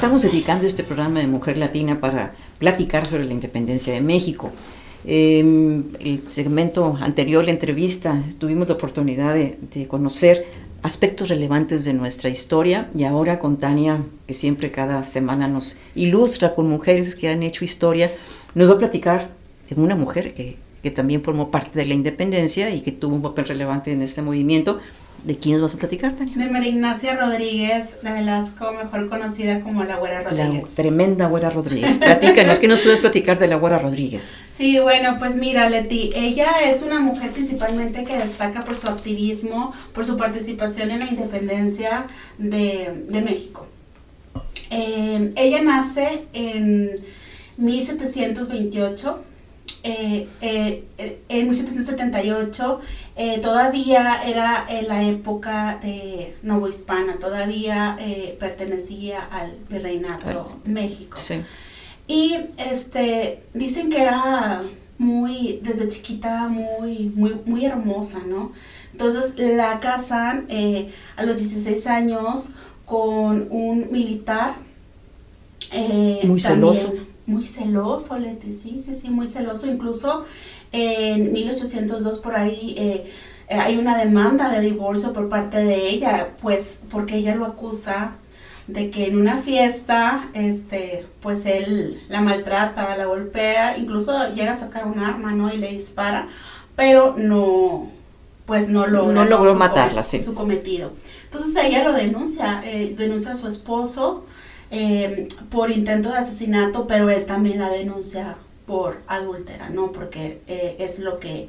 Dedicando 0.06 0.68
este 0.68 0.84
programa 0.84 1.20
de 1.20 1.28
Mujer 1.28 1.58
Latina 1.58 1.99
para 1.99 2.32
platicar 2.60 3.08
sobre 3.08 3.26
la 3.26 3.34
independencia 3.34 3.91
de 3.91 4.01
México. 4.01 4.51
En 5.03 5.97
el 5.99 6.28
segmento 6.28 6.95
anterior, 7.01 7.43
la 7.43 7.51
entrevista, 7.51 8.22
tuvimos 8.38 8.68
la 8.68 8.76
oportunidad 8.76 9.34
de, 9.34 9.58
de, 9.74 9.88
conocer 9.88 10.45
aspectos 10.84 11.30
relevantes 11.30 11.86
de 11.86 11.93
nuestra 11.93 12.30
historia 12.30 12.88
y 12.95 13.03
ahora 13.03 13.39
con 13.39 13.58
Tania, 13.58 14.03
que 14.28 14.36
siempre 14.36 14.72
cada 14.72 15.01
semana 15.03 15.47
nos 15.47 15.76
ilustra 15.95 16.53
con 16.53 16.70
mujeres 16.70 17.16
que 17.16 17.28
han 17.30 17.41
hecho 17.41 17.66
historia, 17.66 18.12
nos 18.53 18.70
va 18.70 18.76
a 18.76 18.78
platicar 18.78 19.32
de 19.70 19.82
una 19.82 19.95
mujer 19.95 20.36
que, 20.36 20.58
que 20.86 20.91
también 20.91 21.23
formó 21.23 21.49
parte 21.49 21.79
de 21.79 21.86
la 21.88 21.95
independencia 21.95 22.69
y 22.69 22.81
que 22.81 22.91
tuvo 22.91 23.15
un 23.15 23.23
papel 23.23 23.45
relevante 23.45 23.91
en 23.91 24.03
este 24.03 24.21
movimiento, 24.21 24.79
¿De 25.23 25.36
quiénes 25.36 25.59
vas 25.59 25.73
a 25.73 25.77
platicar, 25.79 26.15
Tania? 26.15 26.38
De 26.38 26.51
María 26.51 26.69
Ignacia 26.69 27.15
Rodríguez 27.15 27.97
de 28.03 28.11
Velasco, 28.11 28.71
mejor 28.73 29.09
conocida 29.09 29.61
como 29.61 29.83
la 29.83 29.95
Güera 29.95 30.21
Rodríguez. 30.21 30.69
La 30.69 30.75
tremenda 30.75 31.25
Güera 31.25 31.49
Rodríguez. 31.49 31.97
Platícanos, 31.97 32.59
¿qué 32.59 32.67
nos 32.67 32.81
puedes 32.81 32.99
platicar 32.99 33.39
de 33.39 33.47
la 33.47 33.55
Güera 33.55 33.79
Rodríguez? 33.79 34.38
Sí, 34.51 34.79
bueno, 34.79 35.15
pues 35.17 35.36
mira, 35.36 35.67
Leti, 35.67 36.11
ella 36.13 36.51
es 36.65 36.83
una 36.83 36.99
mujer 36.99 37.31
principalmente 37.31 38.03
que 38.03 38.15
destaca 38.15 38.63
por 38.63 38.75
su 38.75 38.88
activismo, 38.88 39.73
por 39.95 40.05
su 40.05 40.17
participación 40.17 40.91
en 40.91 40.99
la 40.99 41.07
independencia 41.07 42.05
de, 42.38 43.23
México. 43.25 43.65
Eh, 44.69 45.31
ella 45.36 45.63
nace 45.63 46.25
en 46.33 46.99
1728 47.57 49.23
eh, 49.88 50.28
eh, 50.41 50.84
en 51.30 51.47
1778 51.47 52.80
eh, 53.18 53.39
todavía 53.39 54.24
era 54.26 54.66
en 54.68 54.88
la 54.88 55.03
época 55.03 55.80
de 55.80 56.34
Hispana, 56.68 57.18
todavía 57.20 57.95
pertenecía 58.39 59.22
al 59.32 59.53
virreinato 59.70 60.59
México. 60.66 61.20
Y 62.07 62.36
este, 62.57 63.43
dicen 63.53 63.91
que 63.91 64.01
era 64.01 64.63
muy, 64.97 65.59
desde 65.61 65.88
chiquita, 65.88 66.47
muy, 66.47 67.11
muy, 67.16 67.36
muy 67.45 67.66
hermosa, 67.66 68.22
¿no? 68.26 68.53
Entonces 68.91 69.36
la 69.38 69.80
casan 69.80 70.47
a 71.16 71.24
los 71.24 71.38
16 71.38 71.86
años 71.86 72.53
con 72.86 73.47
un 73.51 73.91
militar. 73.91 74.55
muy 76.24 76.39
celoso 76.39 76.91
muy 77.26 77.45
celoso, 77.45 78.17
Leti, 78.19 78.53
sí, 78.53 78.82
sí, 78.84 78.95
sí, 78.95 79.09
muy 79.09 79.28
celoso. 79.28 79.67
Incluso 79.67 80.26
en 80.71 81.34
1802 81.34 82.19
por 82.19 82.36
ahí 82.36 82.76
eh, 82.78 83.11
eh, 83.47 83.55
hay 83.55 83.78
una 83.78 83.97
demanda 83.97 84.49
de 84.49 84.61
divorcio 84.61 85.13
por 85.13 85.30
parte 85.30 85.63
de 85.63 85.88
ella, 85.89 86.36
pues 86.41 86.80
porque 86.89 87.17
ella 87.17 87.36
lo 87.36 87.45
acusa 87.45 88.15
de 88.67 88.89
que 88.89 89.07
en 89.07 89.19
una 89.19 89.38
fiesta, 89.38 90.30
este, 90.34 91.05
pues 91.21 91.45
él 91.45 92.01
la 92.09 92.21
maltrata, 92.21 92.97
la 92.97 93.05
golpea, 93.05 93.78
incluso 93.78 94.34
llega 94.34 94.53
a 94.53 94.55
sacar 94.55 94.88
un 94.88 94.99
arma, 94.99 95.34
¿no? 95.34 95.53
Y 95.53 95.57
le 95.57 95.69
dispara, 95.69 96.30
pero 96.76 97.15
no, 97.15 97.91
pues 98.47 98.67
no, 98.67 98.88
no 98.88 99.26
logró 99.26 99.53
matarla, 99.55 100.03
sí. 100.03 100.19
Su 100.19 100.34
cometido. 100.34 100.93
Entonces 101.26 101.55
ella 101.63 101.84
lo 101.84 101.93
denuncia, 101.93 102.61
eh, 102.65 102.95
denuncia 102.97 103.34
a 103.34 103.36
su 103.36 103.47
esposo, 103.47 104.26
eh, 104.78 105.30
por 105.49 105.71
intento 105.71 106.11
de 106.11 106.17
asesinato, 106.17 106.86
pero 106.86 107.09
él 107.09 107.23
también 107.23 107.59
la 107.59 107.69
denuncia 107.69 108.36
por 108.67 109.01
adúltera, 109.07 109.69
¿no? 109.69 109.93
Porque 109.93 110.41
eh, 110.47 110.76
es 110.80 110.99
lo 110.99 111.17
que 111.17 111.47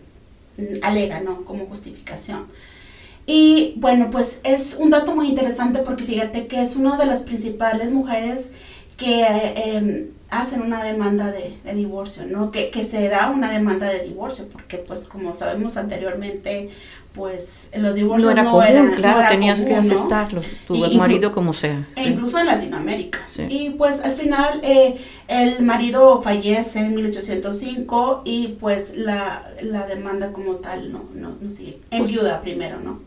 mm, 0.59 0.85
alega, 0.85 1.19
¿no? 1.19 1.45
Como 1.45 1.67
justificación. 1.67 2.47
Y 3.27 3.75
bueno, 3.79 4.11
pues 4.13 4.39
es 4.45 4.77
un 4.79 4.91
dato 4.91 5.17
muy 5.17 5.29
interesante 5.29 5.81
porque 5.81 6.05
fíjate 6.05 6.47
que 6.47 6.63
es 6.63 6.77
una 6.77 6.97
de 6.97 7.07
las 7.07 7.23
principales 7.23 7.91
mujeres 7.91 8.53
que 8.97 9.25
em, 9.25 10.07
hacen 10.31 10.63
una 10.63 10.85
demanda 10.85 11.33
de, 11.33 11.59
divorcio, 11.75 12.27
¿no? 12.27 12.53
Que, 12.53 12.71
que, 12.71 12.85
se 12.85 13.09
da 13.09 13.31
una 13.31 13.51
demanda 13.51 13.89
de 13.89 14.05
divorcio, 14.05 14.49
porque 14.53 14.79
pues 14.79 15.05
como 15.07 15.35
sabemos 15.35 15.77
anteriormente, 15.77 16.71
pues 17.17 17.71
los 17.75 17.95
divorcios 17.95 18.27
no, 18.27 18.31
era 18.31 18.45
común, 18.45 18.65
eran, 18.65 18.93
claro, 18.93 19.29
tenías 19.31 19.65
que 19.65 19.75
aceptarlo, 19.75 20.43
tu 20.67 20.77
marido 20.77 21.33
como 21.33 21.55
sea. 21.55 21.89
E 21.97 22.09
incluso 22.09 22.39
en 22.39 22.47
Latinoamérica. 22.47 23.21
Y 23.49 23.71
pues 23.71 24.03
al 24.03 24.13
final 24.13 24.61
eh, 24.63 24.99
el 25.27 25.63
marido 25.63 26.21
fallece 26.23 26.81
en 26.81 26.95
1805 26.95 28.23
y 28.27 28.49
pues 28.61 28.97
la, 28.97 29.51
la 29.63 29.87
demanda 29.87 30.33
como 30.33 30.57
tal 30.57 30.93
no, 30.93 31.07
no, 31.15 31.37
no 31.41 31.51
sigue, 31.51 31.81
en 31.91 32.01
pues 32.01 32.11
viuda 32.11 32.43
primero, 32.43 32.81
¿no? 32.81 33.01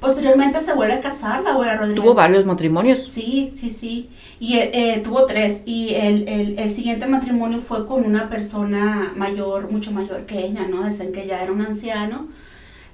Posteriormente 0.00 0.60
se 0.60 0.72
vuelve 0.74 0.94
a 0.94 1.00
casar 1.00 1.42
la 1.42 1.50
abuela 1.50 1.76
Rodríguez. 1.76 2.02
¿Tuvo 2.02 2.14
varios 2.14 2.46
matrimonios? 2.46 3.04
Sí, 3.04 3.52
sí, 3.54 3.68
sí. 3.68 4.08
Y 4.38 4.56
eh, 4.58 5.00
tuvo 5.04 5.26
tres. 5.26 5.62
Y 5.66 5.92
el, 5.94 6.28
el, 6.28 6.58
el, 6.58 6.70
siguiente 6.70 7.06
matrimonio 7.06 7.60
fue 7.60 7.84
con 7.84 8.04
una 8.04 8.30
persona 8.30 9.12
mayor, 9.16 9.72
mucho 9.72 9.90
mayor 9.90 10.24
que 10.24 10.46
ella, 10.46 10.68
¿no? 10.70 10.88
Dicen 10.88 11.12
que 11.12 11.26
ya 11.26 11.42
era 11.42 11.50
un 11.50 11.62
anciano. 11.62 12.28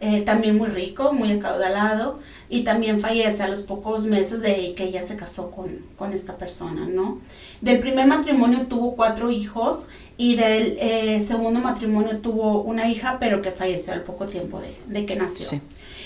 Eh, 0.05 0.21
también 0.21 0.59
muy 0.59 0.69
rico, 0.69 1.15
muy 1.15 1.33
acaudalado. 1.33 2.21
Y 2.51 2.63
también 2.63 3.01
fallece 3.01 3.43
a 3.43 3.49
los 3.49 3.63
pocos 3.63 4.05
meses 4.05 4.43
de 4.43 4.75
que 4.75 4.85
ella 4.85 5.03
se 5.03 5.17
casó 5.17 5.51
con, 5.51 5.69
con 5.97 6.13
esta 6.13 6.37
persona, 6.37 6.87
¿no? 6.87 7.19
Del 7.63 7.81
primer 7.81 8.07
matrimonio 8.07 8.67
tuvo 8.67 8.97
cuatro 8.97 9.31
hijos 9.31 9.87
y 10.19 10.37
del 10.37 10.77
eh, 10.79 11.25
segundo 11.27 11.61
matrimonio 11.61 12.19
tuvo 12.19 12.61
una 12.61 12.87
hija, 12.89 13.17
pero 13.19 13.41
que 13.41 13.51
falleció 13.51 13.95
al 13.95 14.03
poco 14.03 14.27
tiempo 14.27 14.61
de, 14.61 14.75
de 14.87 15.07
que 15.07 15.17
nació. 15.17 15.47
Sí. 15.47 15.63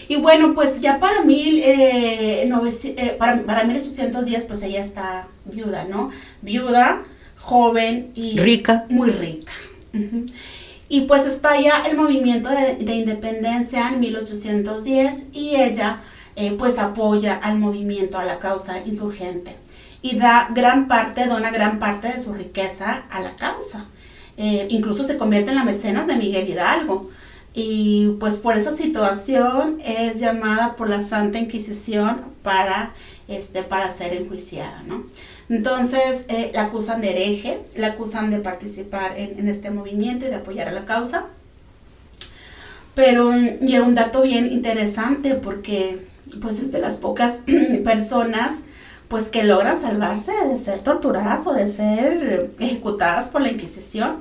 Y 0.06 0.16
bueno, 0.16 0.54
pues 0.54 0.80
ya 0.80 1.00
para, 1.00 1.24
mil, 1.24 1.58
eh, 1.58 2.44
eh, 2.44 3.16
para, 3.18 3.42
para 3.42 3.64
1810, 3.64 4.44
pues 4.44 4.62
ella 4.62 4.80
está 4.80 5.28
viuda, 5.44 5.84
¿no? 5.84 6.10
Viuda, 6.40 7.02
joven 7.36 8.12
y... 8.14 8.38
Rica. 8.38 8.86
Muy 8.88 9.10
rica. 9.10 9.52
Y 10.88 11.02
pues 11.02 11.26
está 11.26 11.60
ya 11.60 11.84
el 11.88 11.96
movimiento 11.96 12.48
de, 12.48 12.94
independencia 12.94 13.88
en 13.88 14.00
1810 14.00 15.26
y 15.32 15.56
ella 15.56 16.00
eh, 16.36 16.54
pues 16.58 16.78
apoya 16.78 17.34
al 17.34 17.58
movimiento, 17.58 18.18
a 18.18 18.24
la 18.24 18.38
causa 18.38 18.78
insurgente 18.84 19.56
y 20.00 20.16
da 20.16 20.48
gran 20.54 20.88
parte, 20.88 21.26
dona 21.26 21.50
gran 21.50 21.78
parte 21.78 22.08
de 22.08 22.20
su 22.20 22.32
riqueza 22.32 23.04
a 23.10 23.20
la 23.20 23.36
causa. 23.36 23.86
incluso 24.36 25.02
se 25.04 25.18
convierte 25.18 25.50
en 25.50 25.56
la 25.56 25.64
mecenas 25.64 26.06
de 26.06 26.16
Miguel 26.16 26.48
Hidalgo 26.48 27.10
y 27.54 28.10
pues 28.20 28.36
por 28.36 28.56
esa 28.56 28.70
situación 28.72 29.78
es 29.84 30.20
llamada 30.20 30.76
por 30.76 30.88
la 30.88 31.02
Santa 31.02 31.38
Inquisición 31.38 32.22
para, 32.42 32.92
este, 33.26 33.64
para 33.64 33.90
ser 33.90 34.12
enjuiciada, 34.12 34.82
¿no? 34.84 35.06
Entonces 35.48 36.24
eh, 36.28 36.50
la 36.52 36.64
acusan 36.64 37.00
de 37.00 37.10
hereje, 37.10 37.58
la 37.76 37.88
acusan 37.88 38.30
de 38.30 38.38
participar 38.38 39.16
en, 39.16 39.48
este 39.48 39.70
movimiento 39.70 40.26
y 40.26 40.28
de 40.28 40.36
apoyar 40.36 40.68
a 40.68 40.72
la 40.72 40.84
causa. 40.84 41.26
Pero 42.94 43.32
y 43.34 43.74
era 43.74 43.84
un 43.84 43.94
dato 43.94 44.22
bien 44.22 44.52
interesante 44.52 45.34
porque 45.34 45.98
pues 46.42 46.58
es 46.58 46.72
de 46.72 46.80
las 46.80 46.96
pocas 46.96 47.40
personas 47.84 48.56
pues 49.08 49.28
que 49.28 49.42
logran 49.42 49.80
salvarse 49.80 50.32
de 50.46 50.58
ser 50.58 50.82
torturadas 50.82 51.46
o 51.46 51.54
de 51.54 51.68
ser 51.68 52.50
ejecutadas 52.58 53.28
por 53.28 53.40
la 53.40 53.50
Inquisición 53.50 54.18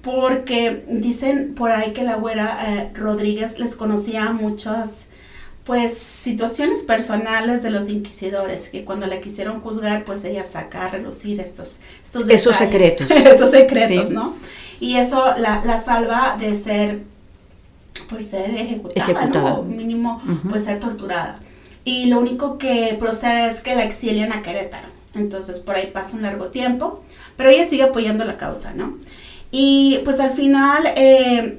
porque 0.00 0.84
dicen 0.88 1.54
por 1.54 1.70
ahí 1.70 1.92
que 1.92 2.02
la 2.02 2.16
güera 2.16 2.58
eh, 2.66 2.90
Rodríguez 2.94 3.58
les 3.58 3.76
conocía 3.76 4.32
muchas 4.32 5.04
pues 5.64 5.96
situaciones 5.96 6.82
personales 6.82 7.62
de 7.62 7.70
los 7.70 7.88
inquisidores 7.88 8.68
que 8.68 8.84
cuando 8.84 9.06
la 9.06 9.20
quisieron 9.20 9.60
juzgar 9.60 10.04
pues 10.04 10.24
ella 10.24 10.44
saca 10.44 10.86
a 10.86 10.88
relucir 10.88 11.40
estos, 11.40 11.76
estos 12.02 12.28
esos 12.28 12.56
secretos. 12.56 13.10
Esos 13.10 13.50
secretos 13.50 14.10
no 14.10 14.34
y 14.80 14.96
eso 14.96 15.36
la, 15.38 15.64
la, 15.64 15.78
salva 15.78 16.36
de 16.40 16.56
ser 16.56 17.02
pues 18.08 18.26
ser 18.28 18.50
ejecutada, 18.50 19.26
¿no? 19.26 19.60
o 19.60 19.62
mínimo 19.62 20.20
pues 20.50 20.64
ser 20.64 20.80
torturada. 20.80 21.38
Y 21.84 22.06
lo 22.06 22.18
único 22.18 22.58
que 22.58 22.96
procede 22.98 23.48
es 23.48 23.60
que 23.60 23.76
la 23.76 23.84
exilian 23.84 24.32
a 24.32 24.42
Querétaro. 24.42 24.88
Entonces 25.14 25.60
por 25.60 25.76
ahí 25.76 25.88
pasa 25.92 26.16
un 26.16 26.22
largo 26.22 26.46
tiempo 26.46 27.02
pero 27.36 27.50
ella 27.50 27.66
sigue 27.66 27.82
apoyando 27.82 28.24
la 28.24 28.36
causa 28.36 28.72
no 28.74 28.98
y 29.50 30.00
pues 30.04 30.20
al 30.20 30.32
final 30.32 30.84
eh, 30.96 31.58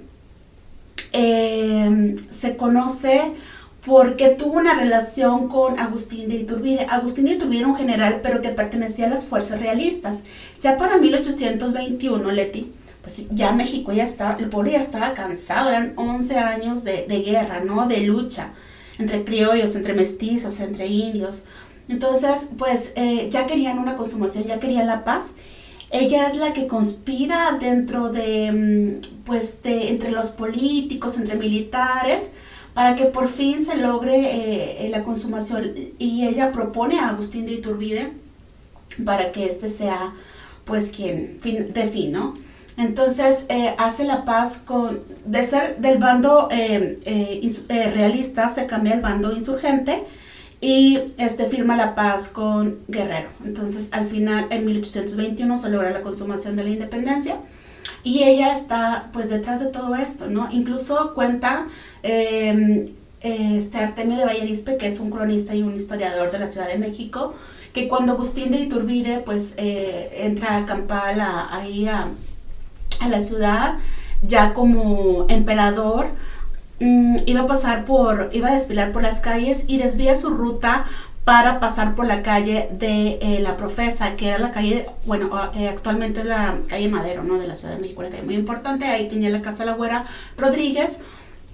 eh, 1.12 2.16
se 2.30 2.58
conoce 2.58 3.32
porque 3.86 4.30
tuvo 4.30 4.58
una 4.58 4.74
relación 4.74 5.50
con 5.50 5.80
Agustín 5.80 6.30
de 6.30 6.36
Iturbide. 6.36 6.86
Agustín 6.90 7.26
de 7.26 7.32
Iturbide 7.32 7.60
era 7.60 7.68
un 7.68 7.76
general, 7.76 8.20
pero 8.24 8.42
que 8.42 8.50
pertenecía 8.50 9.08
a 9.08 9.10
las 9.10 9.26
fuerzas 9.26 9.60
realistas. 9.60 10.24
Ya 10.62 10.78
para 10.78 10.98
1821, 10.98 12.32
Leti, 12.32 12.72
pues 13.02 13.24
ya 13.32 13.52
México 13.52 13.92
ya 13.92 14.06
estaba, 14.06 14.38
el 14.40 14.50
pueblo 14.50 14.72
ya 14.72 14.82
estaba 14.82 15.14
cansado, 15.14 15.70
eran 15.70 15.94
11 15.98 16.38
años 16.38 16.84
de, 16.84 17.06
de 17.08 17.22
guerra, 17.22 17.60
¿no? 17.60 17.88
De 17.88 18.02
lucha 18.02 18.54
entre 18.98 19.26
criollos, 19.26 19.76
entre 19.76 19.94
mestizos, 19.94 20.60
entre 20.60 20.88
indios. 20.88 21.46
Entonces, 21.90 22.50
pues 22.58 22.94
eh, 22.96 23.28
ya 23.30 23.48
querían 23.48 23.80
una 23.80 23.98
consumación, 23.98 24.46
ya 24.46 24.60
querían 24.60 24.88
la 24.88 25.04
paz 25.04 25.34
ella 25.94 26.26
es 26.26 26.38
la 26.38 26.54
que 26.54 26.66
conspira 26.66 27.56
dentro 27.62 28.10
de, 28.10 28.52
mm, 28.52 29.24
pues, 29.26 29.62
de, 29.62 29.90
entre 29.90 30.10
los 30.10 30.30
políticos, 30.30 31.18
entre 31.18 31.36
militares, 31.36 32.32
para 32.74 32.96
que 32.96 33.06
por 33.06 33.28
fin 33.28 33.64
se 33.64 33.78
logre 33.78 34.86
eh, 34.86 34.90
la 34.90 35.04
consumación. 35.04 35.74
Y 36.00 36.28
ella 36.28 36.52
propone 36.52 37.00
a 37.00 37.10
Agustín 37.10 37.46
de 37.46 37.54
Iturbide 37.54 38.14
para 39.06 39.32
que 39.32 39.46
este 39.46 39.70
sea, 39.70 40.14
pues, 40.66 40.90
quien 40.90 41.40
fin, 41.42 41.74
de 41.74 42.10
¿no? 42.10 42.34
Entonces 42.76 43.46
eh, 43.50 43.76
hace 43.78 44.04
la 44.04 44.26
paz 44.26 44.58
con, 44.58 45.02
de 45.26 45.44
ser 45.44 45.78
del 45.78 46.00
bando 46.00 46.48
eh, 46.50 46.98
realista, 47.94 48.48
se 48.48 48.66
cambia 48.66 48.94
al 48.94 49.02
bando 49.02 49.32
insurgente 49.32 50.04
y 50.64 50.98
este, 51.18 51.46
firma 51.48 51.76
la 51.76 51.94
paz 51.94 52.30
con 52.30 52.80
Guerrero. 52.88 53.30
Entonces, 53.44 53.90
al 53.92 54.08
final, 54.08 54.48
en 54.50 54.66
1821 54.66 55.58
se 55.58 55.70
logra 55.70 55.92
la 55.92 56.02
consumación 56.02 56.56
de 56.56 56.64
la 56.64 56.70
independencia 56.70 57.38
y 58.04 58.24
ella 58.24 58.52
está 58.52 59.10
pues 59.14 59.30
detrás 59.30 59.60
de 59.60 59.68
todo 59.68 59.96
esto, 59.96 60.28
¿no? 60.28 60.50
Incluso 60.52 61.14
cuenta 61.14 61.66
em, 62.02 62.90
este 63.22 63.78
Artemio 63.78 64.18
de 64.18 64.26
Vallerispe, 64.26 64.78
que 64.78 64.88
es 64.88 65.00
un 65.00 65.10
cronista 65.10 65.56
y 65.56 65.64
un 65.64 65.76
historiador 65.76 66.32
de 66.32 66.40
la 66.40 66.48
Ciudad 66.48 66.68
de 66.68 66.78
México, 66.78 67.34
que 67.74 67.88
cuando 67.88 68.14
Agustín 68.14 68.52
de 68.52 68.60
Iturbide 68.60 69.20
pues 69.20 69.54
eh, 69.58 70.12
entra 70.26 70.56
a 70.56 70.58
acampar 70.58 71.16
ahí 71.52 71.88
a, 71.88 72.10
a 73.00 73.08
la 73.08 73.20
ciudad, 73.22 73.76
ya 74.22 74.54
como 74.54 75.26
emperador, 75.30 76.12
Mm, 76.84 77.18
iba 77.28 77.42
a 77.42 77.48
pasar 77.48 77.86
por, 77.86 78.30
iba 78.34 78.50
a 78.50 78.54
desfilar 78.54 78.92
por 78.92 79.04
las 79.04 79.20
calles 79.22 79.64
y 79.68 79.78
desvía 79.78 80.16
su 80.18 80.30
ruta 80.32 80.86
para 81.26 81.60
pasar 81.60 81.96
por 81.96 82.06
la 82.06 82.22
calle 82.22 82.70
de 82.72 83.18
eh, 83.22 83.40
la 83.42 83.56
Profesa, 83.56 84.16
que 84.16 84.28
era 84.28 84.40
la 84.40 84.52
calle, 84.52 84.88
bueno, 85.06 85.30
eh, 85.56 85.70
actualmente 85.70 86.20
es 86.20 86.26
la 86.26 86.58
calle 86.68 86.90
Madero, 86.90 87.24
¿no? 87.24 87.38
De 87.40 87.48
la 87.48 87.56
Ciudad 87.56 87.76
de 87.76 87.82
México, 87.82 88.02
una 88.02 88.10
calle 88.10 88.24
muy 88.24 88.36
importante, 88.36 88.86
ahí 88.86 89.08
tenía 89.08 89.30
la 89.30 89.42
casa 89.42 89.60
de 89.60 89.72
la 89.72 89.78
güera 89.78 90.06
Rodríguez, 90.38 91.00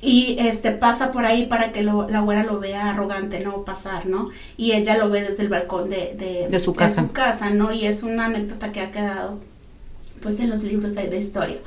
y 0.02 0.38
este 0.40 0.72
pasa 0.72 1.12
por 1.12 1.26
ahí 1.26 1.46
para 1.48 1.72
que 1.74 1.84
la 1.84 2.22
güera 2.22 2.44
lo 2.44 2.60
vea 2.60 2.90
arrogante, 2.90 3.42
¿no? 3.42 3.66
Pasar, 3.66 4.06
¿no? 4.06 4.30
Y 4.56 4.72
ella 4.72 4.98
lo 4.98 5.10
ve 5.10 5.22
desde 5.22 5.44
el 5.44 5.50
balcón 5.50 5.90
de, 5.90 6.48
de, 6.50 6.60
su 6.60 6.74
casa. 6.74 7.02
De 7.02 7.08
su 7.08 7.14
casa, 7.14 7.50
¿no? 7.50 7.74
Y 7.74 7.86
es 7.86 8.04
una 8.04 8.26
anécdota 8.28 8.72
que 8.72 8.80
ha 8.80 8.92
quedado, 8.92 9.40
pues, 10.22 10.40
en 10.40 10.50
los 10.50 10.64
libros 10.64 10.96
de, 10.96 11.08
de 11.08 11.18
historia. 11.18 11.58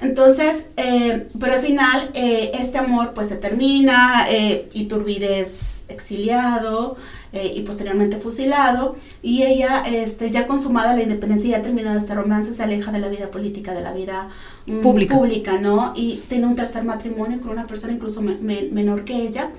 Entonces, 0.00 0.66
eh, 0.76 1.26
pero 1.40 1.54
al 1.54 1.62
final 1.62 2.10
eh, 2.12 2.50
este 2.54 2.76
amor 2.76 3.14
pues 3.14 3.28
se 3.28 3.36
termina, 3.36 4.26
eh, 4.28 4.68
Iturbide 4.74 5.40
es 5.40 5.84
exiliado 5.88 6.96
eh, 7.32 7.54
y 7.56 7.62
posteriormente 7.62 8.18
fusilado 8.18 8.96
y 9.22 9.44
ella 9.44 9.84
este, 9.86 10.30
ya 10.30 10.46
consumada 10.46 10.94
la 10.94 11.02
independencia 11.02 11.48
y 11.48 11.50
ya 11.52 11.62
terminado 11.62 11.98
este 11.98 12.14
romance 12.14 12.52
se 12.52 12.62
aleja 12.62 12.92
de 12.92 12.98
la 12.98 13.08
vida 13.08 13.30
política, 13.30 13.72
de 13.72 13.80
la 13.80 13.94
vida 13.94 14.28
mm, 14.66 14.80
pública. 14.80 15.58
¿no? 15.58 15.94
Y 15.96 16.22
tiene 16.28 16.46
un 16.46 16.56
tercer 16.56 16.84
matrimonio 16.84 17.40
con 17.40 17.52
una 17.52 17.66
persona 17.66 17.94
incluso 17.94 18.20
menor 18.20 19.04
que 19.04 19.14
ella 19.14 19.50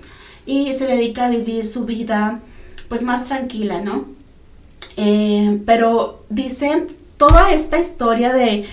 y 0.45 0.71
se 0.75 0.85
dedica 0.85 1.25
a 1.25 1.29
vivir 1.29 1.65
su 1.65 1.85
vida 1.85 2.41
pues 2.89 3.01
más 3.03 3.25
tranquila, 3.25 3.81
¿no? 3.81 4.05
pero 5.65 6.23
dice 6.29 6.87
toda 7.17 7.53
esta 7.53 7.79
historia 7.79 8.33
de, 8.33 8.65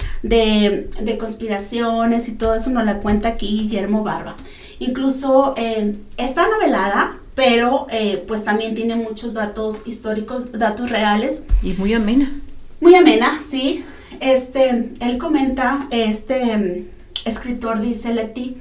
conspiraciones 1.19 2.29
y 2.29 2.33
todo 2.33 2.55
eso 2.55 2.71
nos 2.71 2.85
la 2.85 3.01
cuenta 3.01 3.29
aquí 3.29 3.47
Guillermo 3.63 4.03
Barba. 4.03 4.37
Incluso 4.79 5.55
eh, 5.57 5.97
está 6.17 6.49
novelada, 6.49 7.17
pero 7.35 7.87
eh, 7.91 8.23
pues 8.29 8.45
también 8.45 8.75
tiene 8.75 8.95
muchos 8.97 9.35
datos 9.35 9.83
históricos, 9.87 10.53
datos 10.53 10.91
reales. 10.91 11.45
Y 11.63 11.73
muy 11.75 11.95
amena. 11.95 12.33
Muy 12.81 12.95
amena, 12.95 13.41
sí. 13.49 13.85
Este, 14.21 14.93
él 15.01 15.19
comenta, 15.19 15.89
este 15.91 16.57
mm, 16.57 17.29
escritor 17.29 17.81
dice 17.81 18.13
Leti, 18.13 18.57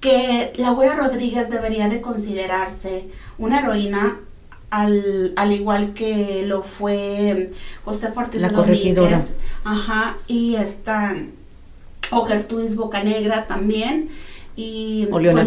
que 0.00 0.52
la 0.56 0.68
abuela 0.68 0.94
Rodríguez 0.94 1.50
debería 1.50 1.88
de 1.88 2.00
considerarse 2.00 3.08
una 3.36 3.60
heroína 3.60 4.18
al, 4.70 5.32
al, 5.36 5.52
igual 5.52 5.94
que 5.94 6.44
lo 6.46 6.62
fue 6.62 7.50
José 7.84 8.12
Ortiz 8.14 8.40
la 8.40 8.52
corregidora. 8.52 9.20
Ajá, 9.64 10.16
y 10.26 10.56
está 10.56 11.14
o 12.10 12.24
Gertrudis 12.24 12.76
Bocanegra 12.76 13.46
también 13.46 14.08
y 14.56 15.08
Oleona 15.10 15.44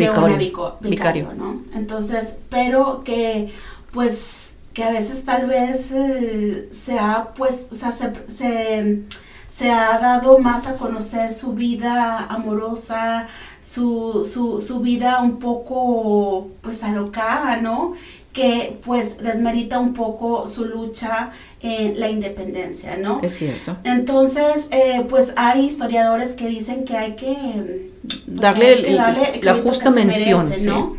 Vicario, 0.82 1.34
¿no? 1.36 1.62
Entonces, 1.74 2.38
pero 2.50 3.04
que 3.04 3.52
pues 3.92 4.52
que 4.74 4.84
a 4.84 4.92
veces 4.92 5.26
tal 5.26 5.48
vez 5.48 5.92
eh, 5.92 6.70
se 6.72 6.98
ha 6.98 7.34
pues, 7.36 7.68
o 7.72 7.76
sea, 7.76 7.92
se, 7.92 8.14
se, 8.30 9.04
se, 9.48 9.70
ha 9.70 10.00
dado 10.00 10.40
más 10.40 10.68
a 10.68 10.78
conocer 10.78 11.34
su 11.34 11.54
vida 11.54 12.26
amorosa, 12.28 13.28
su, 13.62 14.24
su, 14.24 14.62
su 14.62 14.80
vida 14.80 15.22
un 15.22 15.40
poco 15.40 16.48
pues 16.62 16.84
alocada, 16.84 17.58
¿no? 17.58 17.94
Que 18.34 18.78
pues 18.84 19.18
desmerita 19.18 19.80
un 19.80 19.94
poco 19.94 20.48
su 20.48 20.66
lucha 20.66 21.32
en 21.62 22.00
la 22.00 22.10
independencia, 22.10 22.96
¿no? 22.98 23.20
Es 23.22 23.34
cierto. 23.38 23.78
Entonces, 23.84 24.68
eh, 24.72 25.06
pues 25.10 25.34
hay 25.36 25.66
historiadores 25.66 26.34
que 26.34 26.48
dicen 26.48 26.86
que 26.86 26.96
hay 26.96 27.16
que 27.16 27.90
pues, 28.02 28.24
darle, 28.28 28.96
la 29.42 29.56
justa 29.56 29.90
mención, 29.90 30.52
¿no? 30.66 30.96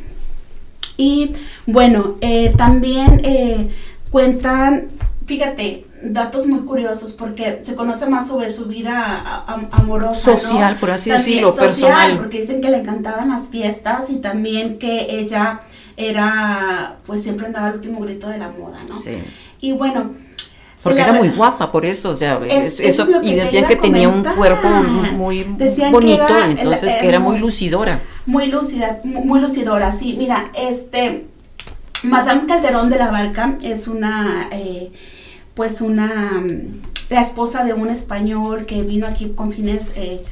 Y 0.97 1.33
bueno, 1.67 2.17
eh, 2.21 2.53
también 2.57 3.23
eh, 3.25 3.69
cuentan, 4.11 4.89
fíjate, 5.27 5.87
datos 6.05 6.47
muy 6.47 6.61
curiosos 6.61 7.13
porque 7.13 7.61
se 7.63 7.75
conoce 7.75 8.07
más 8.07 8.29
sobre 8.29 8.53
su 8.53 8.67
vida 8.67 9.45
amorosa. 9.71 10.37
Social, 10.37 10.77
por 10.77 10.91
así 10.91 11.11
decirlo, 11.11 11.51
social, 11.51 11.69
personal. 11.69 12.19
Porque 12.19 12.41
dicen 12.41 12.61
que 12.61 12.71
le 12.71 12.79
encantaban 12.79 13.29
las 13.29 13.49
fiestas 13.49 14.11
y 14.11 14.17
también 14.17 14.79
que 14.79 15.07
ella 15.19 15.61
era, 15.97 16.97
pues 17.07 17.23
siempre 17.23 17.47
andaba 17.47 17.69
el 17.69 17.75
último 17.75 18.01
grito 18.01 18.29
de 18.29 18.39
la 18.39 18.49
moda, 18.49 18.79
¿no? 18.89 19.01
Sí. 19.01 19.23
Y 19.61 19.73
bueno. 19.73 20.11
Porque 20.83 21.01
era 21.01 21.13
muy 21.13 21.29
guapa, 21.29 21.71
por 21.71 21.87
eso, 21.87 22.11
o 22.11 22.17
sea, 22.17 22.41
eso, 22.45 23.23
y 23.23 23.35
decían 23.35 23.67
que 23.67 23.77
tenía 23.77 24.09
un 24.09 24.25
cuerpo 24.25 24.69
muy 24.69 25.45
bonito, 25.93 26.27
entonces 26.45 26.97
que 26.97 27.07
era 27.07 27.21
muy 27.21 27.39
lucidora. 27.39 28.01
Muy 28.27 28.47
lúcida, 28.47 29.01
muy 29.05 29.41
lucidora, 29.41 29.93
sí. 29.93 30.17
Mira, 30.19 30.51
este, 30.55 31.27
Madame 32.03 32.47
Calderón 32.47 32.91
de 32.91 32.99
la 32.99 33.13
Barca 33.13 33.59
es 33.63 33.87
una, 33.87 34.49
eh, 34.51 34.91
pues 35.55 35.81
una, 35.81 36.43
la 37.09 37.21
esposa 37.21 37.65
de 37.65 37.75
un 37.75 37.89
español 37.89 38.67
que 38.67 38.83
vino 38.83 39.07
aquí 39.07 39.31
con 39.31 39.53
fines 39.53 39.93
eh, 39.97 40.25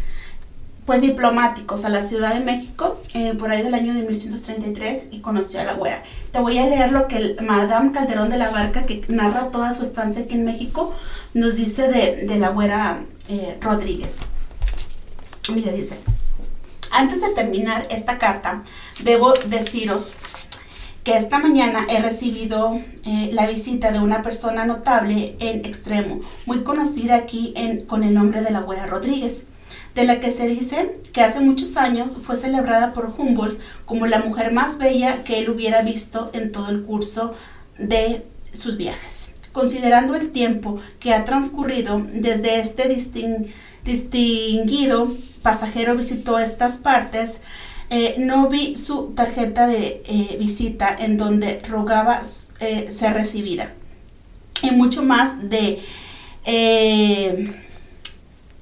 pues 0.86 1.02
diplomáticos 1.02 1.84
a 1.84 1.88
la 1.88 2.02
Ciudad 2.02 2.34
de 2.34 2.40
México 2.40 3.00
eh, 3.14 3.34
por 3.38 3.50
ahí 3.50 3.62
del 3.62 3.74
año 3.74 3.94
de 3.94 4.00
1833 4.00 5.08
y 5.12 5.20
conoció 5.20 5.60
a 5.60 5.64
la 5.64 5.74
güera. 5.74 6.02
Te 6.32 6.40
voy 6.40 6.58
a 6.58 6.66
leer 6.66 6.90
lo 6.90 7.06
que 7.06 7.36
Madame 7.40 7.92
Calderón 7.92 8.30
de 8.30 8.38
la 8.38 8.50
Barca, 8.50 8.86
que 8.86 9.02
narra 9.08 9.50
toda 9.50 9.72
su 9.72 9.82
estancia 9.82 10.22
aquí 10.22 10.34
en 10.34 10.44
México, 10.44 10.92
nos 11.32 11.54
dice 11.54 11.86
de, 11.88 12.36
la 12.38 12.48
güera 12.48 13.04
eh, 13.28 13.56
Rodríguez. 13.60 14.20
Mira, 15.54 15.70
dice, 15.70 15.96
antes 16.90 17.20
de 17.20 17.28
terminar 17.30 17.86
esta 17.90 18.18
carta, 18.18 18.62
debo 19.04 19.32
deciros 19.46 20.16
que 21.04 21.16
esta 21.16 21.38
mañana 21.38 21.86
he 21.88 22.00
recibido 22.00 22.80
eh, 23.04 23.30
la 23.32 23.46
visita 23.46 23.90
de 23.90 24.00
una 24.00 24.22
persona 24.22 24.64
notable 24.64 25.36
en 25.40 25.64
extremo, 25.64 26.20
muy 26.46 26.62
conocida 26.62 27.16
aquí 27.16 27.54
con 27.86 28.02
el 28.04 28.14
nombre 28.14 28.42
de 28.42 28.50
la 28.50 28.60
güera 28.60 28.86
Rodríguez 28.86 29.44
de 29.94 30.04
la 30.04 30.20
que 30.20 30.30
se 30.30 30.46
dice 30.46 31.00
que 31.12 31.22
hace 31.22 31.40
muchos 31.40 31.76
años 31.76 32.18
fue 32.22 32.36
celebrada 32.36 32.92
por 32.92 33.12
Humboldt 33.16 33.60
como 33.84 34.06
la 34.06 34.20
mujer 34.20 34.52
más 34.52 34.78
bella 34.78 35.24
que 35.24 35.38
él 35.40 35.50
hubiera 35.50 35.82
visto 35.82 36.30
en 36.32 36.52
todo 36.52 36.68
el 36.70 36.82
curso 36.84 37.34
de 37.78 38.24
sus 38.56 38.76
viajes. 38.76 39.34
Considerando 39.52 40.14
el 40.14 40.30
tiempo 40.30 40.80
que 41.00 41.12
ha 41.12 41.24
transcurrido 41.24 42.00
desde 42.12 42.60
este 42.60 42.88
distinguido 43.84 45.12
pasajero 45.42 45.96
visitó 45.96 46.38
estas 46.38 46.78
partes, 46.78 47.40
eh, 47.92 48.14
no 48.18 48.48
vi 48.48 48.76
su 48.76 49.14
tarjeta 49.16 49.66
de 49.66 50.00
eh, 50.06 50.36
visita 50.38 50.94
en 50.96 51.16
donde 51.16 51.60
rogaba 51.68 52.22
eh, 52.60 52.88
ser 52.96 53.14
recibida. 53.14 53.72
Y 54.62 54.70
mucho 54.70 55.02
más 55.02 55.50
de, 55.50 55.82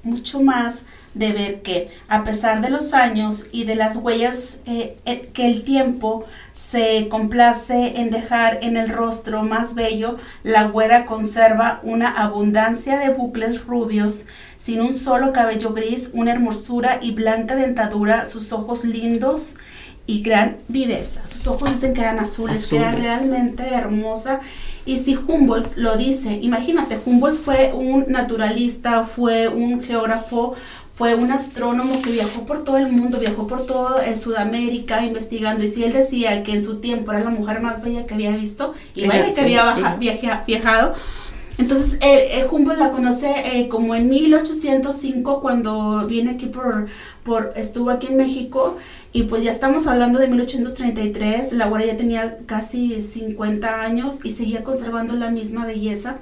mucho 0.01 0.41
más 0.41 0.83
de 1.13 1.31
ver 1.33 1.61
que 1.61 1.89
a 2.07 2.23
pesar 2.23 2.61
de 2.61 2.71
los 2.71 2.93
años 2.93 3.47
y 3.51 3.65
de 3.65 3.75
las 3.75 3.97
huellas 3.97 4.59
que 4.65 5.45
el 5.45 5.63
tiempo 5.63 6.25
se 6.53 7.07
complace 7.09 7.99
en 7.99 8.09
dejar 8.09 8.59
en 8.61 8.77
el 8.77 8.89
rostro 8.89 9.43
más 9.43 9.75
bello, 9.75 10.15
la 10.43 10.63
güera 10.67 11.05
conserva 11.05 11.81
una 11.83 12.09
abundancia 12.09 12.97
de 12.97 13.09
bucles 13.09 13.65
rubios, 13.65 14.27
sin 14.59 14.81
un 14.81 14.93
solo 14.93 15.31
cabello 15.31 15.73
gris, 15.73 16.11
una 16.13 16.33
hermosura 16.33 16.99
y 17.01 17.11
blanca 17.11 17.55
dentadura, 17.55 18.25
sus 18.25 18.51
ojos 18.51 18.83
lindos 18.83 19.55
y 20.05 20.21
gran 20.21 20.57
viveza. 20.67 21.25
Sus 21.25 21.47
ojos 21.47 21.71
dicen 21.71 21.93
que 21.93 22.01
eran 22.01 22.19
azules, 22.19 22.67
que 22.67 22.75
era 22.75 22.91
realmente 22.91 23.63
hermosa. 23.63 24.41
Y 24.85 24.97
si 24.97 25.15
Humboldt 25.15 25.77
lo 25.77 25.95
dice, 25.95 26.39
imagínate, 26.41 26.99
Humboldt 27.03 27.41
fue 27.41 27.71
un 27.73 28.05
naturalista, 28.09 29.05
fue 29.05 29.47
un 29.47 29.81
geógrafo, 29.81 30.55
fue 30.93 31.15
un 31.15 31.31
astrónomo 31.31 32.01
que 32.01 32.11
viajó 32.11 32.45
por 32.45 32.65
todo 32.65 32.77
el 32.77 32.91
mundo, 32.91 33.19
viajó 33.19 33.47
por 33.47 33.65
todo 33.65 34.01
en 34.01 34.17
Sudamérica 34.17 35.05
investigando. 35.05 35.63
Y 35.63 35.69
si 35.69 35.85
él 35.85 35.93
decía 35.93 36.43
que 36.43 36.51
en 36.51 36.61
su 36.61 36.81
tiempo 36.81 37.13
era 37.13 37.23
la 37.23 37.29
mujer 37.29 37.61
más 37.61 37.81
bella 37.81 38.05
que 38.05 38.15
había 38.15 38.31
visto, 38.31 38.73
y 38.93 39.07
vaya 39.07 39.31
que 39.31 39.39
había 39.39 40.41
viajado, 40.45 40.93
entonces 41.59 41.97
eh, 42.01 42.45
Humboldt 42.49 42.79
la 42.79 42.89
conoce 42.89 43.31
eh, 43.43 43.67
como 43.67 43.93
en 43.93 44.09
1805 44.09 45.41
cuando 45.41 46.07
viene 46.07 46.31
aquí 46.31 46.47
por, 46.47 46.87
por, 47.23 47.53
estuvo 47.55 47.89
aquí 47.89 48.07
en 48.07 48.17
México 48.17 48.77
y 49.11 49.23
pues 49.23 49.43
ya 49.43 49.51
estamos 49.51 49.87
hablando 49.87 50.19
de 50.19 50.27
1833, 50.27 51.53
la 51.53 51.85
ya 51.85 51.97
tenía 51.97 52.37
casi 52.45 53.01
50 53.01 53.81
años 53.81 54.19
y 54.23 54.31
seguía 54.31 54.63
conservando 54.63 55.15
la 55.15 55.31
misma 55.31 55.65
belleza. 55.65 56.17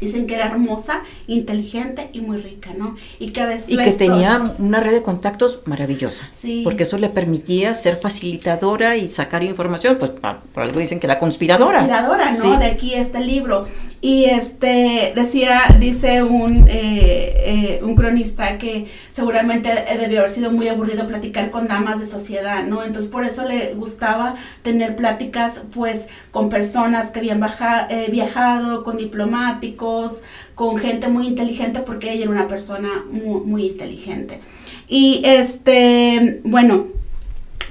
Dicen 0.00 0.26
que 0.26 0.34
era 0.34 0.44
hermosa, 0.46 1.02
inteligente 1.26 2.10
y 2.12 2.20
muy 2.20 2.36
rica, 2.36 2.70
¿no? 2.76 2.96
Y 3.18 3.30
que 3.30 3.40
a 3.40 3.46
veces... 3.46 3.70
Y 3.70 3.78
que 3.78 3.92
tenía 3.92 4.54
una 4.58 4.80
red 4.80 4.92
de 4.92 5.02
contactos 5.02 5.60
maravillosa. 5.64 6.28
Sí. 6.38 6.60
Porque 6.64 6.82
eso 6.82 6.98
le 6.98 7.08
permitía 7.08 7.72
ser 7.74 7.96
facilitadora 7.96 8.98
y 8.98 9.08
sacar 9.08 9.42
información. 9.42 9.96
Pues 9.98 10.10
por 10.10 10.62
algo 10.62 10.80
dicen 10.80 11.00
que 11.00 11.06
era 11.06 11.18
conspiradora. 11.18 11.78
Conspiradora, 11.78 12.30
¿no? 12.30 12.58
De 12.58 12.66
aquí 12.66 12.92
este 12.92 13.20
libro. 13.20 13.66
Y 14.00 14.26
este 14.26 15.12
decía, 15.16 15.62
dice 15.80 16.22
un, 16.22 16.66
eh, 16.68 17.34
eh, 17.38 17.80
un 17.82 17.94
cronista 17.96 18.58
que 18.58 18.86
seguramente 19.10 19.70
debió 19.98 20.20
haber 20.20 20.30
sido 20.30 20.50
muy 20.50 20.68
aburrido 20.68 21.06
platicar 21.06 21.50
con 21.50 21.66
damas 21.66 21.98
de 21.98 22.06
sociedad, 22.06 22.64
¿no? 22.64 22.84
Entonces 22.84 23.10
por 23.10 23.24
eso 23.24 23.46
le 23.48 23.74
gustaba 23.74 24.34
tener 24.62 24.96
pláticas 24.96 25.62
pues 25.72 26.08
con 26.30 26.50
personas 26.50 27.08
que 27.08 27.20
habían 27.20 27.42
eh, 27.88 28.08
viajado, 28.10 28.84
con 28.84 28.98
diplomáticos, 28.98 30.20
con 30.54 30.76
gente 30.76 31.08
muy 31.08 31.26
inteligente, 31.26 31.80
porque 31.80 32.12
ella 32.12 32.24
era 32.24 32.30
una 32.30 32.48
persona 32.48 32.88
muy, 33.10 33.40
muy 33.46 33.66
inteligente. 33.68 34.40
Y 34.88 35.22
este, 35.24 36.40
bueno, 36.44 36.86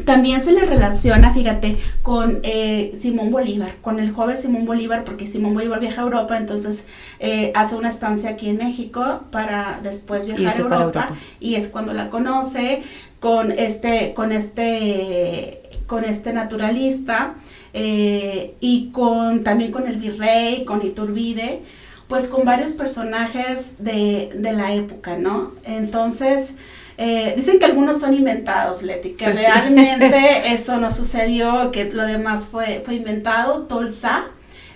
también 0.03 0.41
se 0.41 0.51
le 0.51 0.65
relaciona, 0.65 1.33
fíjate, 1.33 1.77
con 2.01 2.39
eh, 2.43 2.93
Simón 2.97 3.31
Bolívar, 3.31 3.75
con 3.81 3.99
el 3.99 4.11
joven 4.11 4.37
Simón 4.37 4.65
Bolívar, 4.65 5.03
porque 5.05 5.25
Simón 5.27 5.53
Bolívar 5.53 5.79
viaja 5.79 6.01
a 6.01 6.03
Europa, 6.03 6.37
entonces 6.37 6.85
eh, 7.19 7.51
hace 7.55 7.75
una 7.75 7.89
estancia 7.89 8.31
aquí 8.31 8.49
en 8.49 8.57
México 8.57 9.23
para 9.31 9.79
después 9.83 10.25
viajar 10.25 10.53
a 10.53 10.57
Europa, 10.57 11.09
y 11.39 11.55
es 11.55 11.69
cuando 11.69 11.93
la 11.93 12.09
conoce 12.09 12.83
con 13.19 13.51
este, 13.51 14.13
con 14.13 14.31
este, 14.31 15.61
con 15.87 16.03
este 16.03 16.33
naturalista 16.33 17.35
eh, 17.73 18.55
y 18.59 18.89
con 18.91 19.43
también 19.43 19.71
con 19.71 19.87
el 19.87 19.97
virrey, 19.97 20.65
con 20.65 20.85
Iturbide, 20.85 21.61
pues 22.07 22.27
con 22.27 22.45
varios 22.45 22.71
personajes 22.71 23.75
de, 23.79 24.29
de 24.35 24.53
la 24.53 24.73
época, 24.73 25.17
¿no? 25.17 25.53
Entonces 25.63 26.53
eh, 26.97 27.33
dicen 27.35 27.59
que 27.59 27.65
algunos 27.65 27.99
son 27.99 28.13
inventados, 28.13 28.81
Leti, 28.81 29.11
que 29.11 29.25
pues 29.25 29.39
realmente 29.39 30.53
eso 30.53 30.77
no 30.77 30.91
sucedió, 30.91 31.71
que 31.71 31.85
lo 31.91 32.05
demás 32.05 32.47
fue, 32.49 32.81
fue 32.85 32.95
inventado. 32.95 33.63
Tolsa, 33.63 34.25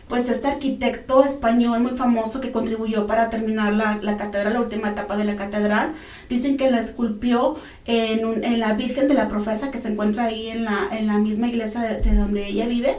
pues 0.09 0.27
este 0.27 0.47
arquitecto 0.47 1.23
español 1.23 1.79
muy 1.79 1.91
famoso 1.91 2.41
que 2.41 2.51
contribuyó 2.51 3.07
para 3.07 3.29
terminar 3.29 3.73
la, 3.73 3.97
la 4.01 4.17
catedral, 4.17 4.53
la 4.53 4.61
última 4.61 4.89
etapa 4.89 5.15
de 5.15 5.23
la 5.23 5.35
catedral, 5.37 5.93
dicen 6.27 6.57
que 6.57 6.69
la 6.69 6.79
esculpió 6.79 7.55
en, 7.85 8.43
en, 8.43 8.59
la 8.59 8.73
Virgen 8.73 9.07
de 9.07 9.13
la 9.13 9.29
Profesa 9.29 9.71
que 9.71 9.77
se 9.77 9.89
encuentra 9.89 10.25
ahí 10.25 10.49
en 10.49 10.65
la, 10.65 10.89
en 10.91 11.07
la 11.07 11.19
misma 11.19 11.47
iglesia 11.47 11.81
de, 11.81 12.15
donde 12.15 12.47
ella 12.47 12.65
vive. 12.65 12.97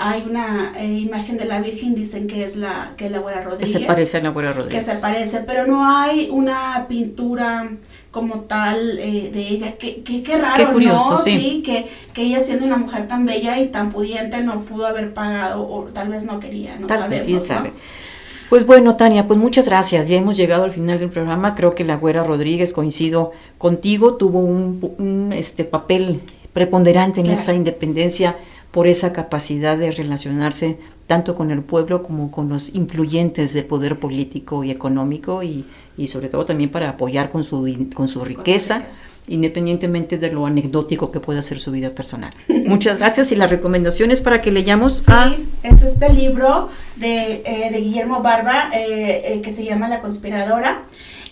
hay 0.00 0.24
una 0.28 0.72
eh, 0.78 0.86
imagen 0.86 1.36
de 1.36 1.44
la 1.44 1.60
Virgen, 1.60 1.94
dicen 1.94 2.26
que 2.26 2.44
es 2.44 2.56
la, 2.56 2.94
que 2.96 3.06
es 3.06 3.12
la 3.12 3.18
Güera 3.18 3.42
Rodríguez. 3.42 3.72
Que 3.72 3.80
se 3.80 3.86
parece 3.86 4.16
a 4.16 4.22
la 4.22 4.30
Güera 4.30 4.52
Rodríguez. 4.52 4.84
Que 4.84 4.92
se 4.92 4.98
parece, 5.00 5.40
pero 5.40 5.66
no 5.66 5.86
hay 5.86 6.28
una 6.32 6.86
pintura 6.88 7.70
como 8.10 8.40
tal 8.40 8.98
eh, 8.98 9.30
de 9.32 9.48
ella. 9.48 9.74
Qué 9.78 10.02
que, 10.02 10.36
raro, 10.36 10.56
Qué 10.56 10.72
curioso, 10.72 11.10
¿no? 11.12 11.18
Sí, 11.18 11.62
que, 11.64 11.86
que, 12.12 12.22
ella 12.22 12.40
siendo 12.40 12.66
una 12.66 12.76
mujer 12.76 13.06
tan 13.06 13.24
bella 13.24 13.58
y 13.58 13.68
tan 13.68 13.90
pudiente 13.92 14.42
no 14.42 14.62
pudo 14.62 14.86
haber 14.86 15.14
pagado 15.14 15.68
o 15.68 15.84
tal 15.84 16.08
vez 16.08 16.24
no 16.24 16.40
quería, 16.40 16.76
no 16.76 16.86
tal 16.86 17.08
vez 17.08 17.24
sí 17.24 17.38
sabe. 17.38 17.72
Pues 18.50 18.66
bueno, 18.66 18.96
Tania, 18.96 19.28
pues 19.28 19.38
muchas 19.38 19.68
gracias. 19.68 20.06
Ya 20.06 20.16
hemos 20.16 20.36
llegado 20.36 20.64
al 20.64 20.72
final 20.72 20.98
del 20.98 21.08
programa. 21.08 21.54
Creo 21.54 21.76
que 21.76 21.84
la 21.84 21.96
Güera 21.96 22.24
Rodríguez, 22.24 22.72
coincido 22.72 23.30
contigo, 23.58 24.16
tuvo 24.16 24.40
un, 24.40 25.32
este 25.32 25.62
papel 25.62 26.20
preponderante 26.52 27.20
en 27.20 27.28
nuestra 27.28 27.54
independencia 27.54 28.36
por 28.70 28.86
esa 28.86 29.12
capacidad 29.12 29.76
de 29.76 29.90
relacionarse 29.90 30.78
tanto 31.06 31.34
con 31.34 31.50
el 31.50 31.62
pueblo 31.62 32.02
como 32.02 32.30
con 32.30 32.48
los 32.48 32.74
influyentes 32.74 33.52
del 33.52 33.64
poder 33.64 33.98
político 33.98 34.62
y 34.62 34.70
económico 34.70 35.42
y, 35.42 35.64
y 35.96 36.06
sobre 36.06 36.28
todo 36.28 36.44
también 36.44 36.70
para 36.70 36.90
apoyar 36.90 37.30
con 37.30 37.42
su, 37.42 37.88
con 37.94 38.06
su 38.08 38.24
riqueza 38.24 38.84
independientemente 39.30 40.18
de 40.18 40.32
lo 40.32 40.44
anecdótico 40.44 41.12
que 41.12 41.20
pueda 41.20 41.40
ser 41.40 41.60
su 41.60 41.70
vida 41.70 41.90
personal. 41.90 42.32
Muchas 42.66 42.98
gracias 42.98 43.30
y 43.32 43.36
las 43.36 43.50
recomendaciones 43.50 44.20
para 44.20 44.42
que 44.42 44.50
leyamos 44.50 45.04
sí, 45.06 45.48
es 45.62 45.82
este 45.82 46.12
libro 46.12 46.68
de, 46.96 47.42
eh, 47.46 47.70
de 47.70 47.80
Guillermo 47.80 48.22
Barba 48.22 48.70
eh, 48.74 49.22
eh, 49.24 49.42
que 49.42 49.52
se 49.52 49.64
llama 49.64 49.88
La 49.88 50.00
conspiradora. 50.00 50.82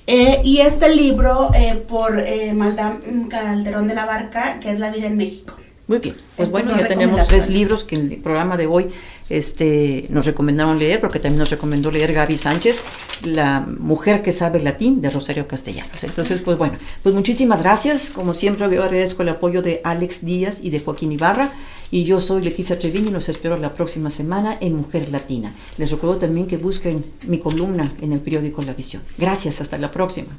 y 0.07 0.61
este 0.61 0.95
libro 0.95 1.51
por 1.87 2.25
Maldán 2.55 3.29
Calderón 3.29 3.89
de 3.89 3.95
la 3.95 4.07
Barca, 4.07 4.59
que 4.61 4.71
es 4.71 4.79
La 4.79 4.91
vida 4.91 5.07
en 5.07 5.17
México. 5.17 5.55
Muy 5.89 5.99
bien, 6.01 6.17
pues 6.37 6.51
bueno, 6.51 6.77
ya 6.77 6.87
tenemos 6.87 7.27
tres 7.27 7.49
libros 7.49 7.83
que 7.83 7.97
en 7.97 8.13
el 8.13 8.19
programa 8.19 8.59
de 8.59 8.67
hoy 8.67 8.89
este, 9.31 10.07
nos 10.11 10.27
recomendaron 10.27 10.79
leer, 10.79 11.01
porque 11.01 11.19
también 11.19 11.39
nos 11.39 11.51
recomendó 11.51 11.91
leer 11.91 12.13
Gaby 12.13 12.37
Sánchez, 12.37 12.83
La 13.25 13.61
mujer 13.61 14.21
que 14.21 14.31
sabe 14.31 14.61
latín 14.61 15.01
de 15.01 15.09
Rosario 15.09 15.49
Castellanos. 15.49 16.05
Entonces, 16.05 16.41
pues 16.41 16.59
bueno, 16.59 16.77
pues 17.03 17.15
muchísimas 17.15 17.63
gracias. 17.63 18.11
Como 18.11 18.35
siempre, 18.35 18.69
yo 18.71 18.83
agradezco 18.83 19.23
el 19.23 19.31
apoyo 19.31 19.63
de 19.63 19.81
Alex 19.83 20.25
Díaz 20.27 20.63
y 20.63 20.69
de 20.69 20.81
Joaquín 20.81 21.11
Ibarra. 21.13 21.51
Y 21.91 22.05
yo 22.05 22.21
soy 22.21 22.43
Leticia 22.43 22.79
Treviño 22.79 23.09
y 23.09 23.13
los 23.13 23.31
espero 23.31 23.57
la 23.57 23.73
próxima 23.73 24.11
semana 24.11 24.59
en 24.61 24.77
Mujer 24.77 25.09
Latina. 25.09 25.55
Les 25.79 25.91
recuerdo 25.91 26.19
también 26.19 26.47
que 26.47 26.59
busquen 26.59 27.03
mi 27.27 27.39
columna 27.39 27.91
en 28.03 28.13
el 28.13 28.21
periódico 28.21 28.61
La 28.61 28.75
Visión. 28.75 29.03
Gracias, 29.17 29.63
hasta 29.63 29.79
la 29.79 29.91
próxima. 29.91 30.37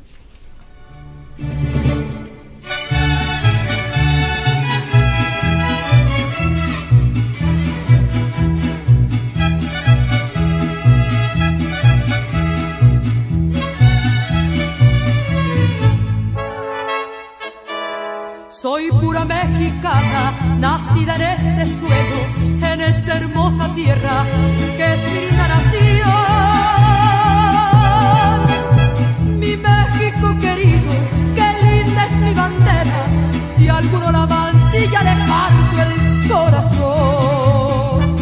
Soy 18.89 18.99
pura 18.99 19.25
mexicana, 19.25 20.33
nacida 20.59 21.15
en 21.15 21.21
este 21.21 21.65
suelo, 21.79 22.19
en 22.61 22.81
esta 22.81 23.17
hermosa 23.17 23.73
tierra 23.75 24.25
que 24.77 24.93
es 24.93 24.99
mi 25.13 25.19
linda 25.27 25.47
nación. 25.47 26.09
Mi 29.39 29.57
México 29.57 30.35
querido, 30.41 30.91
qué 31.35 31.53
linda 31.63 32.05
es 32.05 32.15
mi 32.21 32.33
bandera, 32.33 33.05
si 33.55 33.69
alguno 33.69 34.11
la 34.11 34.25
mancilla 34.25 35.03
le 35.03 35.15
parto 35.27 35.81
el 35.85 35.93
corazón. 36.29 38.15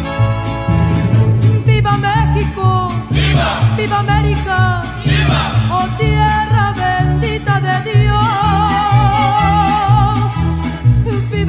¡Viva 1.64 1.96
México! 1.96 2.88
¡Viva! 3.10 3.48
¡Viva 3.76 3.98
América! 4.00 4.82
¡Viva! 5.04 5.40
¡Oh 5.70 5.86
tierra 5.98 6.74
bendita 6.76 7.60
de 7.60 7.74
Dios! 7.90 8.47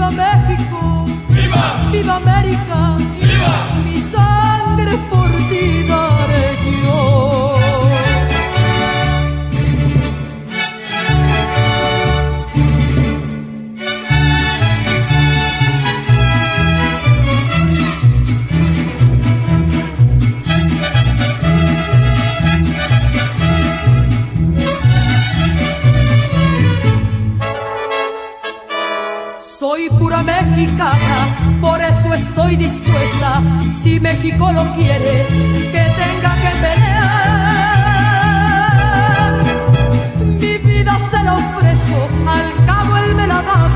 ¡Viva 0.09 0.25
México! 0.25 1.05
¡Viva! 1.29 1.91
¡Viva 1.91 2.15
América! 2.15 2.97
¡Viva! 3.21 3.53
Mi 3.85 4.01
sangre 4.11 4.97
por 5.09 5.29
ti 5.49 5.85
por 31.61 31.81
eso 31.81 32.13
estoy 32.13 32.55
dispuesta, 32.55 33.41
si 33.81 33.99
México 33.99 34.51
lo 34.53 34.63
quiere, 34.73 35.25
que 35.71 35.83
tenga 36.01 36.33
que 36.43 36.51
pelear. 36.61 36.99
Mi 40.39 40.57
vida 40.57 40.97
se 41.11 41.23
la 41.23 41.33
ofrezco, 41.33 42.09
al 42.25 42.65
cabo 42.65 42.97
él 42.97 43.15
me 43.15 43.27
la 43.27 43.39
ha 43.39 43.69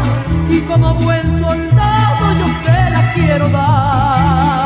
y 0.50 0.62
como 0.62 0.94
buen 0.96 1.30
soldado 1.32 2.34
yo 2.40 2.48
se 2.64 2.90
la 2.92 3.14
quiero 3.14 3.50
dar. 3.50 4.63